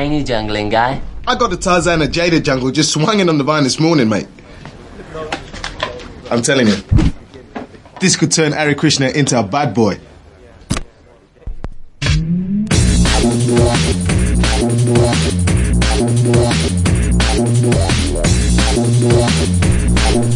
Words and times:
Ain't 0.00 0.26
jungling, 0.26 0.70
guy? 0.70 1.02
I 1.26 1.36
got 1.36 1.50
the 1.50 1.58
Tarzan 1.58 2.00
of 2.00 2.08
Jada 2.08 2.42
jungle 2.42 2.70
just 2.70 2.90
swinging 2.90 3.28
on 3.28 3.36
the 3.36 3.44
vine 3.44 3.64
this 3.64 3.78
morning, 3.78 4.08
mate. 4.08 4.26
I'm 6.30 6.40
telling 6.40 6.68
you, 6.68 6.76
this 8.00 8.16
could 8.16 8.32
turn 8.32 8.54
Ari 8.54 8.76
Krishna 8.76 9.08
into 9.08 9.38
a 9.38 9.42
bad 9.42 9.74
boy. 9.74 10.00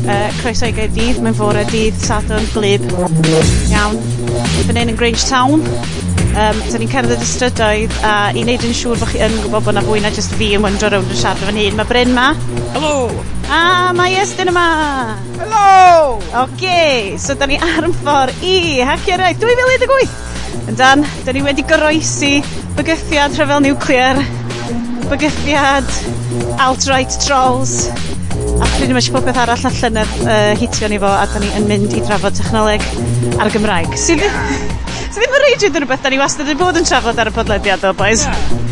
uh, 0.05 0.31
croeso 0.41 0.69
i 0.69 0.75
Gaerdydd, 0.77 1.21
mae'n 1.25 1.37
fore 1.37 1.65
dydd, 1.71 1.99
sadwrn, 2.05 2.49
glyb, 2.55 2.85
iawn. 3.73 4.01
fan 4.67 4.81
hyn 4.81 4.93
yn 4.95 4.99
Grange 5.01 5.25
Town. 5.29 5.65
Um, 6.35 6.59
da 6.67 6.79
ni'n 6.83 6.91
cerdded 6.91 7.21
y 7.23 7.27
strydoedd 7.31 7.93
a 8.03 8.15
i 8.35 8.41
wneud 8.43 8.65
yn 8.67 8.73
siŵr 8.75 8.99
bod 8.99 9.13
chi 9.13 9.21
yn 9.23 9.35
gwybod 9.45 9.69
bod 9.69 9.77
na 9.77 9.85
fwy 9.87 10.01
na 10.03 10.11
just 10.15 10.35
fi 10.35 10.49
yn 10.57 10.65
wyndro 10.65 10.91
rownd 10.91 11.13
yn 11.15 11.21
siarad 11.21 11.45
fan 11.47 11.61
hyn. 11.61 11.77
Mae 11.79 11.87
Bryn 11.87 12.11
ma. 12.17 12.33
Helo! 12.75 12.97
A 13.55 13.93
mae 13.95 14.17
Estyn 14.19 14.51
yma. 14.51 14.65
Helo! 15.39 16.19
Oce, 16.19 16.43
okay, 16.43 17.15
so 17.23 17.37
da 17.39 17.47
ni 17.47 17.61
ar 17.63 17.87
ffordd 18.01 18.43
i 18.43 18.57
Hacio 18.83 19.21
Rai 19.21 19.35
2018. 19.39 20.17
Yn 20.73 20.81
dan, 20.81 21.07
da 21.23 21.37
ni 21.37 21.45
wedi 21.47 21.63
goroesi 21.71 22.33
bygythiad 22.75 23.39
rhyfel 23.39 23.63
niwclear, 23.63 24.19
bygythiad 25.13 25.91
alt-right 26.65 27.15
trolls, 27.23 27.85
a 28.65 28.71
pryd 28.79 28.93
ymysg 28.95 29.13
popeth 29.13 29.39
arall 29.43 29.67
allan 29.69 30.01
yr 30.01 30.13
uh, 30.25 30.53
hitio 30.61 30.89
ni 30.89 30.99
fo 31.03 31.11
a 31.11 31.27
da 31.29 31.43
ni 31.43 31.51
yn 31.59 31.69
mynd 31.69 31.93
i 31.97 32.01
drafod 32.05 32.37
technoleg 32.39 32.85
a'r 33.37 33.51
y 33.51 33.55
Gymraeg. 33.55 33.97
Sydd 34.01 34.25
so, 34.25 35.21
ddim 35.21 35.37
yn 35.37 35.45
reidio 35.45 35.71
dyn 35.75 35.85
nhw 35.85 35.91
beth, 35.93 36.05
da 36.05 36.13
ni 36.15 36.21
wastad 36.23 36.53
yn 36.53 36.61
bod 36.61 36.81
yn 36.81 36.89
trafod 36.89 37.21
ar 37.21 37.33
y 37.33 37.37
podlediad 37.37 37.85
o, 37.91 37.95
boys. 37.99 38.25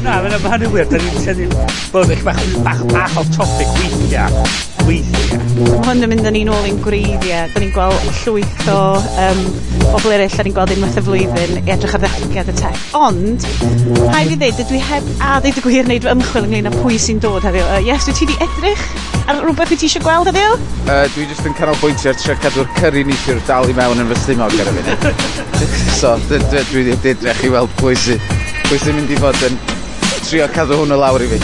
Na, 0.02 0.18
na, 0.24 0.40
mae 0.42 0.56
hynny'n 0.56 0.74
wir. 0.74 0.88
Da 0.90 1.00
ni'n 1.36 1.56
bod 1.92 2.12
eich 2.14 2.24
bach, 2.26 2.44
bach, 2.64 2.84
bach 2.94 3.18
off 3.20 3.34
topic 3.36 3.80
weithiau 3.80 4.71
gweithio. 4.82 5.38
Ma' 5.62 5.82
hwn 5.86 6.06
yn 6.06 6.10
mynd 6.12 6.28
â 6.28 6.32
ni 6.34 6.42
nôl 6.48 6.66
i'n 6.68 6.78
gwreiddiau. 6.84 7.50
Da 7.52 7.62
ni'n 7.62 7.72
gweld 7.74 8.06
llwyth 8.22 8.68
o 8.72 8.78
um, 9.24 9.42
bobl 9.84 10.14
eraill 10.16 10.36
'dan 10.36 10.48
ni'n 10.48 10.56
gweld 10.56 10.74
unwaith 10.76 10.98
y 11.00 11.04
flwyddyn 11.06 11.58
i 11.60 11.74
edrych 11.74 11.96
ar 11.98 12.02
ddatblygiad 12.04 12.52
y 12.52 12.56
tech, 12.58 12.84
ond 12.98 13.46
rhaid 14.08 14.30
fi 14.32 14.36
ddweud, 14.36 14.58
dydw 14.60 14.78
i 14.78 14.82
heb, 14.90 15.10
a 15.20 15.34
ddeud 15.44 15.60
y 15.60 15.64
gwir, 15.66 15.88
wneud 15.88 16.06
fy 16.06 16.14
ymchwil 16.16 16.48
ynglyn 16.48 16.70
â 16.70 16.74
pwy 16.78 17.00
sy'n 17.02 17.22
dod 17.22 17.46
heddiw. 17.46 17.66
Uh, 17.66 17.80
yes, 17.84 18.06
dwi 18.08 18.16
ti 18.18 18.30
'di 18.30 18.38
edrych 18.46 18.86
ar 19.28 19.42
rhywbeth 19.42 19.74
wyt 19.74 19.82
ti 19.82 19.90
eisiau 19.90 20.06
gweld 20.06 20.30
heddiw? 20.32 20.56
Uh, 20.86 21.04
dwi 21.14 21.28
jyst 21.30 21.46
yn 21.46 21.58
canolbwyntio 21.58 22.12
ar 22.12 22.18
trio 22.22 22.38
cadw'r 22.42 22.72
cyrru 22.80 23.04
neithiwr 23.10 23.42
dal 23.50 23.70
i 23.70 23.76
mewn 23.76 24.02
yn 24.02 24.10
fy 24.12 24.20
stumog 24.24 24.56
ar 24.64 24.72
y 24.72 24.76
funud. 24.78 25.22
so, 26.00 26.16
dwi 26.30 26.64
wedi 26.80 26.96
edrych 27.14 27.44
i 27.46 27.52
weld 27.52 27.78
pwy 27.78 27.94
sy'n 28.06 28.26
pwy 28.66 28.80
sy'n 28.80 28.96
mynd 28.96 29.12
i 29.12 29.20
fod 29.20 29.46
yn 29.46 29.60
trio 30.24 30.46
cadw 30.56 30.80
hwn 30.80 30.94
o 30.96 30.98
lawr 30.98 31.22
i 31.22 31.28
fi. 31.28 31.40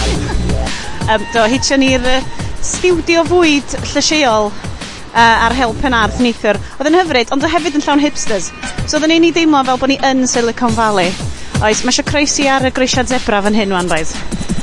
Um, 1.09 1.25
do, 1.35 1.45
hitio 1.49 1.77
ni'r 1.81 2.05
uh, 2.09 2.21
stiwdio 2.65 3.25
fwyd 3.29 3.79
llysieuol 3.93 4.51
uh, 4.51 5.47
ar 5.47 5.55
help 5.57 5.83
yn 5.87 5.97
arth 5.97 6.21
neithiwr. 6.23 6.59
Oedd 6.79 6.91
yn 6.91 6.99
hyfryd, 6.99 7.33
ond 7.35 7.47
hefyd 7.53 7.79
yn 7.79 7.85
llawn 7.85 8.03
hipsters. 8.03 8.51
So 8.87 8.99
oedden 8.99 9.15
ni'n 9.15 9.29
ei 9.29 9.35
deimlo 9.37 9.63
fel 9.67 9.81
bod 9.81 9.93
ni 9.93 9.99
yn 10.07 10.27
Silicon 10.31 10.75
Valley. 10.77 11.13
Oes, 11.59 11.83
mae 11.83 11.91
eisiau 11.91 12.07
croesi 12.07 12.47
ar 12.51 12.69
y 12.69 12.73
greisiad 12.75 13.11
zebra 13.11 13.41
fan 13.43 13.57
hyn, 13.59 13.75
wan, 13.75 13.91
roedd. 13.91 14.13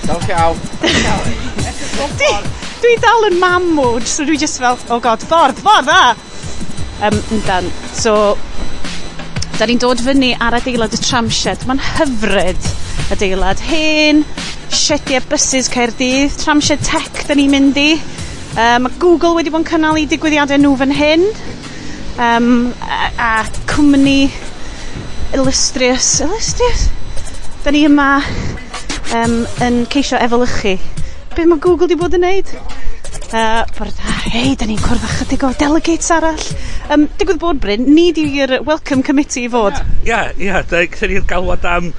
Dal 0.05 0.21
iawn. 0.29 0.61
dwi, 2.19 2.31
dwi 2.83 2.93
dal 3.03 3.29
yn 3.29 3.39
mam 3.41 3.67
mood, 3.75 4.05
so 4.07 4.23
dwi 4.27 4.37
just 4.39 4.61
fel, 4.63 4.79
oh 4.89 5.01
god, 5.03 5.23
ffordd, 5.27 5.59
ffordd, 5.59 5.91
a! 5.91 6.15
Um, 7.03 7.19
dan, 7.43 7.67
so, 7.91 8.37
da 9.59 9.67
ni'n 9.67 9.81
dod 9.83 9.99
fyny 10.05 10.31
ar 10.39 10.55
adeilad 10.55 10.95
y 10.95 11.01
tramshed. 11.03 11.67
Mae'n 11.67 11.83
hyfryd 11.83 12.71
adeilad 13.11 13.59
hen, 13.67 14.23
siediau 14.75 15.23
bysys 15.29 15.69
Caerdydd, 15.71 16.33
tramsiau 16.41 16.79
tech 16.83 17.23
da 17.27 17.35
ni'n 17.37 17.51
mynd 17.53 17.77
i. 17.79 17.91
Um, 18.55 18.85
mae 18.85 18.97
Google 19.01 19.35
wedi 19.37 19.51
bod 19.53 19.63
yn 19.63 19.69
cynnal 19.69 19.99
i 19.99 20.05
digwyddiadau 20.09 20.59
nhw 20.61 20.73
fan 20.79 20.93
hyn. 20.95 21.23
Um, 22.15 22.49
a, 22.83 23.09
a 23.19 23.29
cwmni 23.71 24.29
Illustrious. 25.35 26.09
Illustrious? 26.23 26.87
Da 27.63 27.73
ni 27.75 27.85
yma 27.87 28.09
um, 29.17 29.41
yn 29.65 29.83
ceisio 29.91 30.19
efelychu. 30.21 30.77
Be 31.35 31.47
mae 31.49 31.59
Google 31.63 31.87
wedi 31.87 31.99
bod 31.99 32.15
yn 32.15 32.25
neud? 32.27 32.51
Uh, 33.35 33.63
bwrdd, 33.75 34.01
hei, 34.31 34.53
da 34.59 34.67
ni'n 34.69 34.79
cwrdd 34.79 35.03
â 35.03 35.13
chydig 35.19 35.45
o 35.47 35.53
delegates 35.59 36.11
arall. 36.15 36.49
Um, 36.93 37.07
digwydd 37.19 37.41
bod 37.41 37.59
Bryn, 37.63 37.87
ni 37.95 38.11
di'r 38.15 38.59
Welcome 38.67 39.03
Committee 39.07 39.47
i 39.47 39.51
fod. 39.51 39.79
Ia, 40.05 40.09
yeah, 40.09 40.35
ia, 40.35 40.59
yeah, 40.61 40.91
da 40.99 41.09
ni'n 41.11 41.27
galwad 41.27 41.65
am 41.67 41.91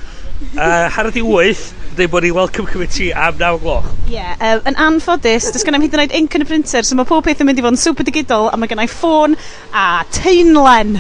uh, 0.57 0.89
harad 0.93 1.17
i 1.17 1.23
wyth, 1.25 1.71
dweud 1.97 2.11
bod 2.13 2.27
ni 2.27 2.33
welcome 2.35 2.69
committee 2.69 3.13
am 3.13 3.37
9 3.39 3.61
gloch. 3.63 3.87
Ie, 4.07 4.17
yeah, 4.17 4.35
uh, 4.41 4.59
yn 4.69 4.77
anffodus, 4.81 5.51
does 5.53 5.65
gennau 5.67 5.83
hyd 5.83 5.95
yn 5.97 6.03
oed 6.05 6.17
ink 6.17 6.37
yn 6.37 6.45
y 6.45 6.49
printer, 6.49 6.87
so 6.87 6.99
mae 6.99 7.09
pob 7.09 7.25
peth 7.27 7.41
yn 7.43 7.49
mynd 7.49 7.61
i 7.61 7.65
fod 7.65 7.77
yn 7.77 7.81
super 7.81 8.07
digidol, 8.07 8.51
a 8.53 8.57
mae 8.61 8.71
gennau 8.71 8.91
ffôn 8.91 9.37
a 9.73 10.05
teunlen. 10.15 10.99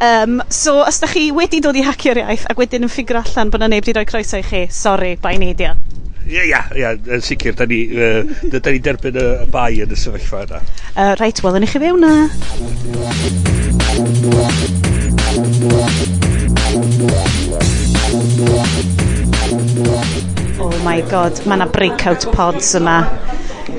Um, 0.00 0.40
so, 0.48 0.78
os 0.80 1.00
da 1.00 1.06
chi 1.10 1.30
wedi 1.36 1.60
dod 1.60 1.76
i 1.76 1.82
hacio'r 1.84 2.22
iaith 2.22 2.46
ac 2.48 2.60
wedyn 2.60 2.86
yn 2.86 2.92
ffigur 2.92 3.18
allan 3.20 3.50
bod 3.52 3.60
na 3.60 3.68
neb 3.68 3.84
wedi 3.84 3.98
rhoi 3.98 4.08
croeso 4.08 4.40
i 4.40 4.46
chi, 4.46 4.62
sorry, 4.72 5.12
bai 5.20 5.36
neidio. 5.40 5.74
Ie, 6.30 6.42
ia, 6.46 6.60
ia, 6.78 6.90
yn 6.96 7.22
sicr, 7.24 7.54
da 7.58 7.64
ni, 7.68 7.80
uh, 7.96 8.22
da 8.52 8.70
ni 8.70 8.80
derbyn 8.84 9.20
y, 9.20 9.26
y 9.44 9.46
bai 9.52 9.72
yn 9.84 9.92
y 9.92 9.96
sefyllfa 9.98 10.38
yna. 10.46 10.58
Uh, 10.94 11.14
right, 11.20 11.38
welwn 11.44 11.66
i 11.66 11.68
chi 11.68 11.78
fewn 11.82 12.00
na. 12.06 12.14
Oh 20.60 20.72
my 20.84 21.02
god, 21.10 21.36
mae 21.44 21.58
yna 21.58 21.66
breakout 21.68 22.24
pods 22.32 22.70
yma. 22.78 23.02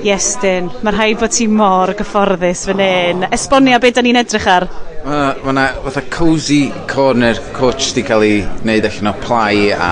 Iestyn, 0.05 0.67
mae'n 0.85 0.95
rhaid 0.97 1.17
bod 1.21 1.33
ti 1.33 1.47
mor 1.49 1.93
gyfforddus 1.97 2.67
fan 2.69 2.83
hyn. 2.83 3.25
Esbonio 3.33 3.79
beth 3.81 3.97
da 3.97 4.03
ni'n 4.05 4.19
edrych 4.21 4.45
ar. 4.53 4.67
Mae 5.01 5.49
yna 5.49 5.65
fatha 5.87 6.03
cozy 6.13 6.59
corner 6.91 7.41
coach 7.57 7.89
di 7.97 8.05
cael 8.05 8.27
ei 8.27 8.37
wneud 8.61 8.85
allan 8.91 9.11
o 9.13 9.15
plai 9.23 9.71
a 9.73 9.91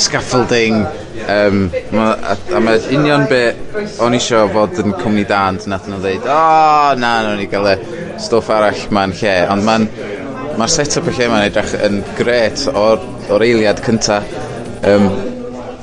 scaffolding. 0.00 0.80
Um, 1.26 1.66
ma, 1.92 2.10
a, 2.16 2.36
a 2.56 2.60
mae 2.64 2.80
union 2.96 3.28
be 3.28 3.42
o'n 4.04 4.16
isio 4.16 4.46
fod 4.52 4.80
yn 4.80 4.96
cwmni 4.96 5.26
dan, 5.28 5.60
nath 5.68 5.88
nhw 5.90 6.00
ddeud, 6.00 6.24
o 6.24 6.36
oh, 6.36 6.92
na, 7.00 7.16
nhw'n 7.26 7.44
i 7.44 7.48
gael 7.52 7.72
y 7.74 7.76
stwff 8.22 8.48
arall 8.54 8.86
ma'n 8.96 9.12
lle. 9.20 9.36
Ond 9.52 9.66
ma'n 9.66 9.90
Mae'r 10.56 10.72
set-up 10.72 11.08
y 11.10 11.12
lle 11.12 11.26
mae'n 11.28 11.50
edrych 11.50 11.72
yn 11.84 11.98
gret 12.16 12.62
o'r, 12.72 13.02
or 13.28 13.42
eiliad 13.44 13.82
cynta. 13.84 14.22
Um, 14.88 15.10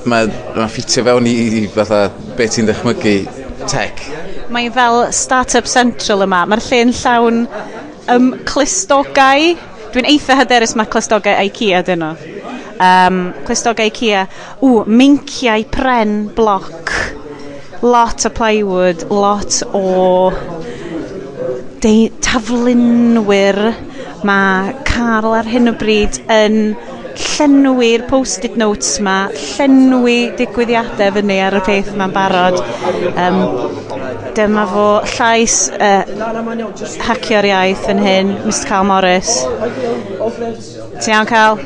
mae, 0.10 0.30
ma 0.56 0.66
ffitio 0.66 1.04
fewn 1.06 1.30
i, 1.30 1.34
i 1.60 1.62
fatha 1.70 2.08
be 2.38 2.48
ti'n 2.50 2.66
dychmygu 2.72 3.14
tech. 3.70 4.02
Mae 4.54 4.72
fel 4.74 5.04
Startup 5.14 5.70
Central 5.70 6.26
yma. 6.26 6.42
Mae'r 6.50 6.64
lle'n 6.66 6.94
llawn 7.04 7.44
um, 8.16 8.32
clistogau. 8.50 9.54
Dwi'n 9.94 10.10
eitha 10.10 10.40
hyderus 10.42 10.74
mae 10.80 10.90
clistogau 10.90 11.46
IKEA 11.52 11.84
dyn 11.86 12.02
nhw. 12.08 12.34
Um, 12.82 13.22
clistogau 13.46 13.94
IKEA. 13.94 14.26
W, 14.64 14.84
minciau 14.90 15.70
pren 15.70 16.18
bloc. 16.34 16.98
Lot 17.86 18.26
o 18.26 18.34
plywood, 18.34 19.06
lot 19.14 19.62
o 19.76 20.32
taflunwyr 22.24 23.60
Mae 24.24 24.74
Carl 24.88 25.34
ar 25.36 25.48
hyn 25.50 25.68
o 25.68 25.74
bryd 25.76 26.22
yn 26.32 26.76
llenwi'r 27.14 28.06
post-it 28.10 28.56
notes 28.58 28.96
ma, 29.04 29.28
llenwi 29.36 30.32
digwyddiadau 30.38 31.14
fyny 31.18 31.40
ar 31.46 31.58
y 31.60 31.62
peth 31.66 31.92
ma'n 32.00 32.14
barod. 32.16 32.60
Um, 33.14 33.42
dyma 34.34 34.64
fo 34.70 34.86
llais 35.14 35.58
uh, 35.76 36.08
hacio'r 37.08 37.50
iaith 37.52 37.86
yn 37.94 38.02
hyn, 38.02 38.34
Mr 38.48 38.72
Carl 38.72 38.88
Morris. 38.90 39.36
Ti 41.04 41.14
iawn, 41.14 41.30
Carl? 41.30 41.62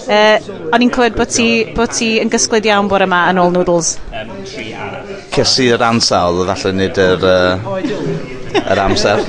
Uh, 0.00 0.36
o'n 0.74 0.84
i'n 0.84 0.92
clywed 0.92 1.16
bod 1.16 1.32
ti, 1.32 1.48
bod 1.76 1.94
ti 1.96 2.12
yn 2.20 2.32
gysglyd 2.32 2.68
iawn 2.68 2.90
bore 2.90 3.08
yma 3.08 3.24
yn 3.32 3.40
ôl 3.40 3.54
noodles. 3.54 3.94
Um, 4.12 4.34
Cesi 5.30 5.70
yr 5.72 5.86
ansawdd, 5.86 6.44
falle 6.50 6.76
nid 6.76 7.00
yr, 7.00 7.28
uh, 7.30 8.62
yr 8.66 8.84
amser 8.88 9.24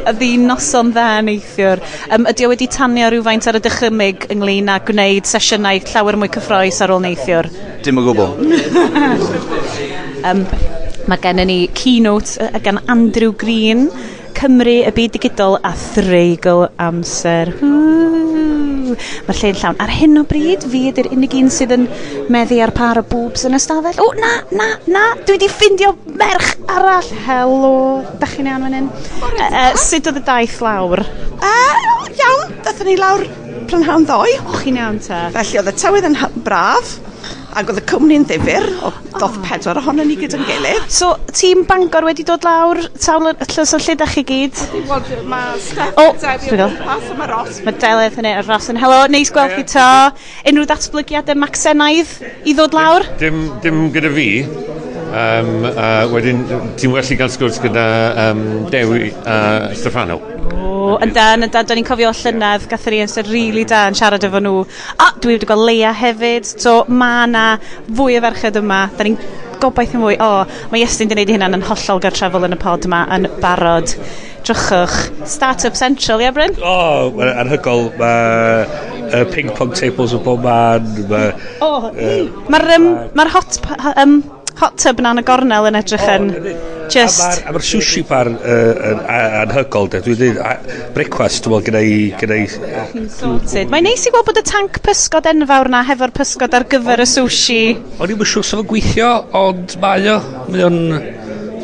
y 0.00 0.14
ddi 0.16 0.30
noson 0.42 0.92
dda 0.94 1.08
neithiwr. 1.26 1.82
Um, 2.14 2.28
ydy 2.30 2.46
o 2.46 2.50
wedi 2.52 2.68
tanio 2.72 3.10
rhywfaint 3.12 3.48
ar 3.50 3.58
y 3.58 3.62
dychymig 3.64 4.28
ynglyn 4.32 4.70
â 4.72 4.78
gwneud 4.88 5.28
sesiynau 5.28 5.82
llawer 5.90 6.18
mwy 6.20 6.30
cyffroes 6.36 6.80
ar 6.84 6.94
ôl 6.94 7.02
neithiwr? 7.04 7.50
Dim 7.84 8.00
o 8.00 8.06
gwbl. 8.08 8.36
um, 10.30 10.46
mae 11.10 11.22
gen 11.24 11.44
ni 11.50 11.60
keynote 11.76 12.50
gan 12.64 12.82
Andrew 12.88 13.34
Green, 13.36 13.88
Cymru, 14.40 14.80
y 14.86 14.94
byd 14.96 15.18
digidol 15.18 15.58
a 15.66 15.74
threigl 15.76 16.68
amser 16.80 17.52
mae'r 19.26 19.40
lle'n 19.42 19.58
llawn. 19.60 19.78
Ar 19.82 19.92
hyn 19.94 20.20
o 20.20 20.24
bryd, 20.28 20.66
fi 20.72 20.82
ydy'r 20.90 21.10
unig 21.14 21.36
un 21.40 21.50
sydd 21.54 21.74
yn 21.76 21.86
meddu 22.32 22.60
ar 22.64 22.74
par 22.76 23.00
o 23.00 23.04
bwbs 23.10 23.46
yn 23.48 23.58
ystafell. 23.58 24.00
O, 24.02 24.10
na, 24.20 24.32
na, 24.54 24.70
na, 24.90 25.04
dwi 25.22 25.36
wedi 25.38 25.50
ffindio 25.52 25.94
merch 26.20 26.54
arall. 26.70 27.12
Helo, 27.26 27.74
da 28.20 28.30
chi'n 28.30 28.50
iawn 28.50 28.66
fan 28.66 28.78
hyn? 28.78 28.90
Uh, 29.20 29.70
sut 29.80 30.10
oedd 30.10 30.22
y 30.22 30.24
daith 30.26 30.58
lawr? 30.64 31.04
Uh, 31.40 31.78
iawn, 32.14 32.56
dathon 32.64 32.90
ni 32.90 32.96
lawr 33.00 33.26
prynhawn 33.70 34.08
ddoe. 34.08 34.34
O, 34.46 34.58
chi'n 34.62 34.80
iawn 34.80 35.00
ta? 35.04 35.28
Felly 35.36 35.60
oedd 35.62 35.72
y 35.72 35.76
tywydd 35.78 36.10
yn 36.10 36.18
braf, 36.46 36.96
Ac 37.50 37.70
oedd 37.72 37.80
y 37.80 37.82
cwmni'n 37.90 38.24
ddifur, 38.28 38.66
doth 39.16 39.24
oh. 39.24 39.38
pedwar 39.42 39.80
ohono 39.80 40.04
ni 40.06 40.14
gyda'n 40.20 40.44
gilydd. 40.46 40.84
So, 40.92 41.08
tîm 41.34 41.64
Bangor 41.66 42.06
wedi 42.06 42.22
dod 42.26 42.46
lawr, 42.46 42.78
tawl 43.02 43.32
y 43.32 43.34
llys 43.40 43.74
o 43.74 43.80
lle 43.82 43.96
da 43.98 44.06
chi 44.10 44.22
gyd? 44.28 44.60
Mae 45.30 45.58
Steph 45.64 45.98
oh, 45.98 46.14
mas 46.14 47.08
yma 47.10 47.26
Ross. 47.32 47.58
Mae 47.66 47.74
Deledd 47.82 48.20
hynny, 48.20 48.36
e- 48.36 48.44
Ross 48.46 48.70
yn 48.70 48.78
helo, 48.78 49.00
neis 49.10 49.34
gweld 49.34 49.56
chi 49.58 49.66
to. 49.74 49.88
Unrhyw 50.46 50.68
datblygiadau 50.70 51.42
Maxenaidd 51.42 52.14
i 52.46 52.54
ddod 52.54 52.76
lawr? 52.78 53.08
Dim, 53.22 53.48
dim 53.64 53.88
gyda 53.96 54.14
fi. 54.14 54.28
Um, 55.10 55.64
uh, 55.66 56.06
wedyn, 56.12 56.44
ti'n 56.78 56.92
well 56.94 57.08
i 57.10 57.16
gael 57.18 57.30
sgwrs 57.34 57.58
gyda 57.64 57.84
um, 58.28 58.42
Dewi 58.70 59.08
a 59.24 59.34
uh, 59.34 59.74
Stefano. 59.74 60.20
O, 60.54 60.94
yn 61.02 61.10
dan, 61.16 61.42
yn 61.42 61.50
dan, 61.50 61.66
do'n 61.66 61.80
i'n 61.82 61.86
cofio 61.88 62.12
llynedd, 62.14 62.68
gathen 62.70 62.94
ni 62.94 63.02
amser 63.02 63.26
rili 63.26 63.48
really 63.50 63.64
da 63.66 63.88
yn 63.90 63.98
siarad 63.98 64.24
efo 64.26 64.38
nhw. 64.38 64.62
A, 65.02 65.10
dwi 65.18 65.34
wedi 65.34 65.48
gweld 65.50 65.66
Leia 65.66 65.90
hefyd, 65.98 66.46
so 66.46 66.84
ma 66.86 67.26
na 67.26 67.44
fwy 67.90 68.20
o 68.20 68.22
ferched 68.22 68.60
yma. 68.62 68.84
Da 68.94 69.06
ni'n 69.08 69.18
gobaith 69.60 69.98
yn 69.98 70.04
fwy, 70.06 70.16
o, 70.22 70.30
oh, 70.30 70.58
mae 70.70 70.84
Iestyn 70.84 71.10
wedi 71.10 71.18
gwneud 71.18 71.34
hynna'n 71.34 71.58
yn 71.58 71.66
hollol 71.68 72.02
gartrefol 72.06 72.46
yn 72.46 72.54
y 72.56 72.60
pod 72.62 72.86
yma 72.86 73.02
yn 73.16 73.26
barod. 73.42 73.94
Drychwch, 74.46 75.26
Startup 75.28 75.76
Central, 75.76 76.22
ie, 76.22 76.30
Bryn? 76.36 76.54
O, 76.62 76.70
oh, 76.70 77.14
mae'n 77.18 77.44
anhygol, 77.44 77.88
mae 78.00 78.64
uh, 79.10 79.24
ping-pong 79.34 79.74
tables 79.74 80.14
o 80.14 80.22
bob 80.22 80.46
man. 80.46 80.86
Mae 81.10 81.34
oh, 81.66 81.90
uh, 81.90 82.44
mae'r 82.46 82.76
um, 82.78 82.92
ma 83.18 83.32
hot... 83.34 83.58
Um, 83.98 84.20
hot 84.58 84.76
tub 84.82 85.00
yna 85.02 85.14
yn 85.14 85.22
y 85.22 85.24
gornel 85.28 85.68
yn 85.70 85.78
edrych 85.80 86.06
yn... 86.16 86.28
Oh, 86.34 86.88
just... 86.90 87.22
A 87.46 87.52
mae'r 87.54 87.62
ma 87.62 87.62
sushi 87.64 88.02
bar 88.08 88.30
yn 88.32 88.36
uh, 88.40 89.04
anhygol, 89.44 89.90
de. 89.92 90.02
Dwi'n 90.04 90.18
dweud, 90.20 90.68
brecwast, 90.96 91.46
dwi'n 91.46 91.54
gweld 91.56 91.68
gyda 92.20 92.38
i... 92.40 92.48
Sorted. 93.14 93.70
Mae'n 93.72 93.88
neis 93.88 94.06
i 94.08 94.14
gweld 94.14 94.28
bod 94.30 94.42
y 94.42 94.44
tank 94.50 94.80
pysgod 94.86 95.30
enfawr 95.30 95.70
na 95.72 95.84
hefo'r 95.86 96.14
pysgod 96.16 96.56
ar 96.58 96.66
gyfer 96.70 97.04
y 97.04 97.08
sushi. 97.08 97.62
O'n 98.00 98.14
i'n 98.14 98.20
siŵr 98.34 98.50
sef 98.50 98.64
yn 98.64 98.70
gweithio, 98.70 99.12
ond 99.44 99.78
mae 99.82 100.10
o. 100.16 100.20
Mae 100.50 100.66
o'n 100.68 100.80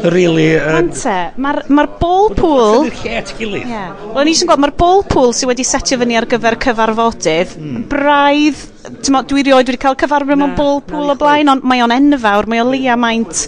really... 0.04 0.48
Uh, 0.56 0.78
Ante, 0.80 1.16
mae'r 1.42 1.62
ma 1.72 1.86
ball 2.00 2.32
pool... 2.36 2.86
Yn 2.86 2.98
lle 3.02 3.14
at 3.20 3.32
gilydd. 3.38 3.68
Yeah. 3.70 3.94
Wel, 4.14 4.26
ni 4.26 4.34
eisiau 4.34 4.50
gweld, 4.50 4.64
mae'r 4.64 4.74
ball 4.80 5.04
pool 5.10 5.32
sydd 5.36 5.50
wedi 5.52 5.66
setio 5.66 6.00
fyny 6.02 6.18
ar 6.20 6.28
gyfer 6.30 6.58
cyfarfodydd, 6.66 7.54
mm. 7.60 7.86
braidd, 7.92 8.66
dwi 9.30 9.46
rioed 9.46 9.72
wedi 9.72 9.80
cael 9.82 9.96
cyfarfod 10.02 10.42
mewn 10.42 10.58
ball 10.58 10.82
pool 10.86 11.14
o 11.14 11.16
blaen, 11.20 11.52
ond 11.52 11.66
mae 11.66 11.84
o'n 11.84 11.94
enfawr, 11.96 12.50
mae 12.50 12.64
o 12.64 12.68
lia 12.72 12.98
maint 13.00 13.46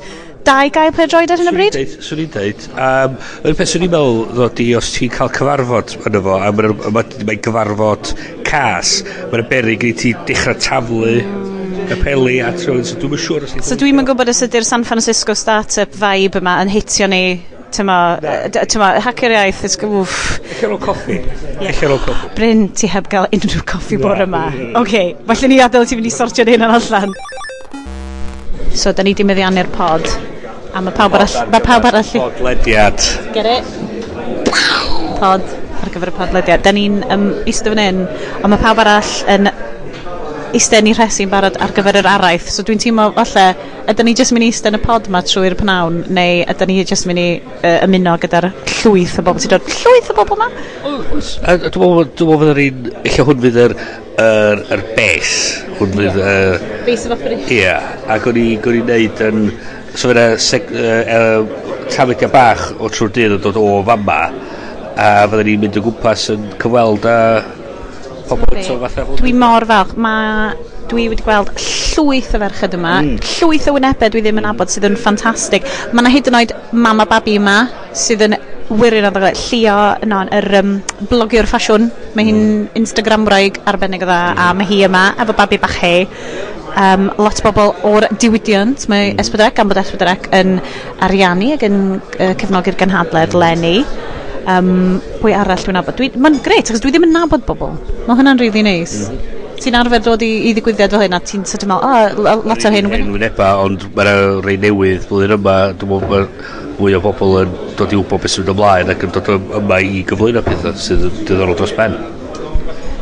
dau 0.48 0.70
gael 0.72 0.94
played 0.96 1.10
droed 1.12 1.32
ar 1.34 1.42
hyn 1.42 1.50
o 1.50 1.52
bryd? 1.52 1.76
Swn 2.04 2.22
i'n 2.24 2.32
deud. 2.32 2.64
Um, 2.72 3.18
yr 3.44 3.56
peth 3.58 3.72
swn 3.74 3.84
i'n 3.84 3.92
meddwl, 3.92 4.22
ddod 4.32 4.62
i, 4.64 4.70
os 4.78 4.94
ti'n 4.94 5.12
cael 5.12 5.32
cyfarfod 5.36 5.98
yn 6.08 6.18
efo, 6.22 6.38
a 6.38 6.48
mae'n 6.54 6.80
ma, 6.94 7.04
ma 7.04 7.36
cyfarfod 7.48 8.14
cas, 8.48 8.98
mae'n 9.28 9.46
beryg 9.50 9.84
i 9.90 9.94
ti 9.98 10.14
dechrau 10.28 10.56
taflu 10.64 11.18
hmm 11.18 11.57
capeli 11.88 12.38
a 12.44 12.50
trwy'n 12.56 12.86
so 12.86 12.98
dwi'n 13.00 13.22
siŵr 13.24 13.46
os 13.46 13.54
So 13.66 13.78
dwi'n 13.78 14.02
yn 14.02 14.08
gwybod 14.08 14.32
os 14.32 14.42
ydy'r 14.46 14.66
San 14.66 14.86
Francisco 14.88 15.36
startup 15.38 15.94
vibe 16.00 16.42
yma 16.42 16.58
yn 16.64 16.72
hitio 16.72 17.08
ni 17.10 17.22
Tyma, 17.68 18.16
tyma, 18.64 18.86
hacker 19.04 19.34
iaith 19.34 19.58
is 19.66 19.74
wff, 19.82 20.38
Eich 20.40 20.62
ar 20.64 20.72
coffi. 20.80 21.18
Eich 21.60 21.82
ar 21.84 21.92
coffi. 22.00 22.30
Bryn, 22.38 22.62
ti 22.72 22.88
heb 22.88 23.10
gael 23.12 23.28
unrhyw 23.28 23.60
coffi 23.68 23.98
bore 24.00 24.24
yma. 24.24 24.46
Oce, 24.48 24.72
okay, 24.80 25.10
falle 25.28 25.50
ni 25.52 25.58
adael 25.60 25.84
ti 25.84 25.98
fynd 25.98 26.08
i 26.08 26.14
sortio'n 26.14 26.48
hyn 26.48 26.64
yn 26.64 26.72
allan. 26.78 27.12
So, 28.72 28.94
da 28.96 29.04
ni 29.04 29.12
di 29.12 29.28
meddiannu'r 29.28 29.68
pod. 29.76 30.08
A 30.72 30.80
mae 30.80 30.96
pawb 30.96 31.20
arall... 31.20 31.36
Mae 31.52 31.64
pawb 31.68 31.92
arall... 31.92 32.12
Podlediad. 32.16 33.04
Get 33.36 33.52
it? 33.52 33.72
Pod 35.20 35.44
ar 35.82 35.92
gyfer 35.92 36.12
y 36.12 36.16
podlediad. 36.16 36.64
Da 36.64 36.72
ni'n 36.74 37.02
um, 37.12 37.28
eistedd 37.44 37.74
fan 37.74 37.84
hyn, 37.84 38.04
ond 38.40 38.52
mae 38.54 38.62
pawb 38.64 38.80
arall 38.84 39.12
yn 39.34 39.52
eistedd 40.56 40.86
ni 40.86 40.94
rhesi'n 40.96 41.30
barod 41.32 41.58
ar 41.62 41.72
gyfer 41.76 41.98
yr 42.00 42.08
araith. 42.08 42.48
So 42.52 42.64
dwi'n 42.66 42.80
teimlo, 42.82 43.10
falle, 43.16 43.44
ydyn 43.90 44.08
ni 44.08 44.14
jyst 44.18 44.34
mynd 44.34 44.46
i 44.46 44.50
eistedd 44.52 44.72
yn 44.72 44.78
y 44.78 44.82
pod 44.84 45.08
ma 45.12 45.22
trwy'r 45.24 45.56
pnawn, 45.58 46.02
neu 46.14 46.42
ydyn 46.48 46.70
ni 46.72 46.78
jyst 46.80 47.08
mynd 47.08 47.22
i 47.22 47.28
uh, 47.40 47.78
ymuno 47.86 48.16
gyda'r 48.22 48.50
llwyth 48.78 49.18
o 49.20 49.24
bobl 49.26 49.42
sy'n 49.44 49.54
dod. 49.54 49.70
Llwyth 49.82 50.12
o 50.12 50.18
bobl 50.18 50.40
ma? 50.40 50.50
Dwi'n 50.84 51.64
meddwl 51.78 52.40
fydd 52.42 52.52
yr 52.52 52.62
un, 52.64 52.90
eich 53.04 53.20
hwn 53.28 53.42
fydd 53.44 53.60
yr, 53.64 53.76
yr, 54.24 54.64
yr 54.76 54.84
bes. 54.96 55.34
Hwn 55.78 55.96
fydd... 55.98 56.20
Bes 56.88 57.08
of 57.08 57.22
ffrif. 57.22 57.48
Ie, 57.58 57.74
ac 58.16 58.30
o'n 58.30 58.40
i 58.40 58.48
o'n 58.62 58.80
i'n 58.82 58.92
neud 58.94 59.26
yn... 59.28 59.48
So 59.98 60.12
fyna 60.12 60.28
trafodiad 61.88 62.32
bach 62.32 62.68
o 62.78 62.90
trwy'r 62.92 63.12
dydd 63.16 63.38
yn 63.38 63.42
dod 63.42 63.56
o 63.58 63.80
fama 63.86 64.20
a 64.98 65.28
fydden 65.30 65.46
ni'n 65.46 65.60
mynd 65.62 65.78
o 65.78 65.82
gwmpas 65.86 66.24
yn 66.34 66.48
cyfweld 66.58 67.06
a 67.06 67.18
pobl 68.30 68.58
to 68.58 68.78
fatha... 68.84 69.06
Dwi 69.20 69.32
mor 69.36 69.66
falch. 69.68 69.94
mae 69.96 70.52
dwi 70.88 71.08
wedi 71.12 71.24
gweld 71.24 71.50
llwyth 71.60 72.30
o 72.36 72.40
ferched 72.40 72.76
yma, 72.78 72.98
mm. 73.04 73.18
llwyth 73.36 73.68
o 73.68 73.74
wynebau 73.76 74.12
dwi 74.12 74.22
ddim 74.24 74.40
yn 74.40 74.48
abod 74.48 74.72
sydd 74.72 74.88
yn 74.88 74.96
ffantastig. 74.96 75.66
Mae 75.92 76.04
yna 76.04 76.12
hyd 76.14 76.30
yn 76.30 76.38
oed 76.38 76.54
mama 76.72 77.04
babi 77.08 77.36
yma 77.40 77.58
sydd 77.96 78.24
yn 78.28 78.38
wirin 78.68 79.08
o 79.08 79.12
ddoglau. 79.12 79.36
Llio, 79.48 79.78
no, 80.08 80.22
yr 80.38 80.48
um, 80.60 80.76
blogiwr 81.10 81.48
ffasiwn, 81.48 81.88
mae 82.16 82.28
hi'n 82.28 82.38
mm. 82.38 82.68
Instagram 82.80 83.24
Instagramwraig 83.24 83.60
arbennig 83.68 84.04
o 84.04 84.08
dda, 84.08 84.20
a 84.34 84.52
mm. 84.52 84.60
mae 84.60 84.70
hi 84.70 84.80
yma 84.88 85.04
efo 85.24 85.36
babi 85.36 85.60
bach 85.60 85.76
hei 85.82 86.06
um, 86.76 87.08
lot 87.20 87.40
o 87.40 87.48
bobl 87.48 87.74
o'r 87.88 88.08
diwydiant. 88.20 88.88
Mae 88.92 89.12
mm. 89.12 89.22
Esbydrec, 89.22 89.56
gan 89.58 89.70
bod 89.70 89.80
Esbydrec 89.82 90.30
yn 90.36 90.58
ariannu 91.04 91.52
ac 91.56 91.66
yn 91.68 91.80
uh, 91.98 92.32
cefnogi'r 92.38 92.78
gynhadledd 92.80 93.34
mm. 93.34 93.42
Lenny 93.44 93.76
um, 94.52 95.00
pwy 95.22 95.34
arall 95.36 95.64
dwi'n 95.64 95.78
nabod. 95.78 95.98
Dwi, 95.98 96.12
Mae'n 96.16 96.38
gret, 96.44 96.70
achos 96.70 96.84
dwi 96.84 96.94
ddim 96.94 97.08
yn 97.08 97.14
nabod 97.16 97.44
bobl. 97.48 97.74
Mae 98.06 98.18
hwnna'n 98.18 98.40
really 98.42 98.64
neis. 98.66 99.00
Mm. 99.08 99.36
Ti'n 99.58 99.74
arfer 99.74 100.02
dod 100.04 100.22
i, 100.22 100.30
i 100.48 100.52
ddigwyddiad 100.54 100.92
fel 100.94 101.02
hyn 101.02 101.16
a 101.16 101.18
ti'n 101.18 101.42
sydyn 101.48 101.72
meddwl, 101.72 101.88
ah, 101.90 102.12
o, 102.14 102.26
oh, 102.30 102.44
lot 102.46 102.66
o'r 102.68 102.76
hyn. 102.76 102.90
yn 102.94 103.10
wyneba, 103.16 103.48
ond 103.64 103.88
mae'n 103.96 104.44
rei 104.46 104.54
newydd 104.62 105.08
blwyddyn 105.10 105.34
yma, 105.34 105.56
dwi'n 105.80 105.90
meddwl 105.90 106.12
mae 106.12 106.68
mwy 106.78 106.94
o 106.94 107.00
bobl 107.02 107.40
yn 107.40 107.56
dod 107.78 107.90
i 107.90 107.98
wybod 107.98 108.22
beth 108.22 108.36
sy'n 108.36 108.52
ymlaen 108.54 108.92
ac 108.94 109.02
yn 109.02 109.16
dod 109.16 109.32
yma 109.34 109.80
i 109.82 110.04
gyflwyno 110.06 110.44
pethau 110.46 110.78
sydd 110.78 111.08
yn 111.08 111.18
diddorol 111.24 111.58
dros 111.58 111.74
ben. 111.74 111.98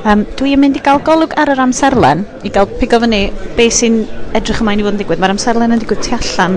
Um, 0.06 0.22
dwi 0.38 0.54
yn 0.54 0.62
mynd 0.62 0.78
i 0.78 0.82
gael 0.86 1.02
golwg 1.04 1.34
ar 1.36 1.50
yr 1.52 1.60
amserlen 1.60 2.24
i 2.46 2.52
gael 2.54 2.70
pigo 2.80 3.02
fyny 3.02 3.24
beth 3.58 3.76
sy'n 3.76 4.00
edrych 4.38 4.62
ymlaen 4.62 4.80
i 4.80 4.86
fod 4.86 4.96
yn 4.96 5.00
digwydd. 5.02 5.20
Mae'r 5.20 5.34
amserlen 5.34 5.76
yn 5.76 5.82
digwydd 5.82 6.04
tu 6.06 6.16
allan 6.16 6.56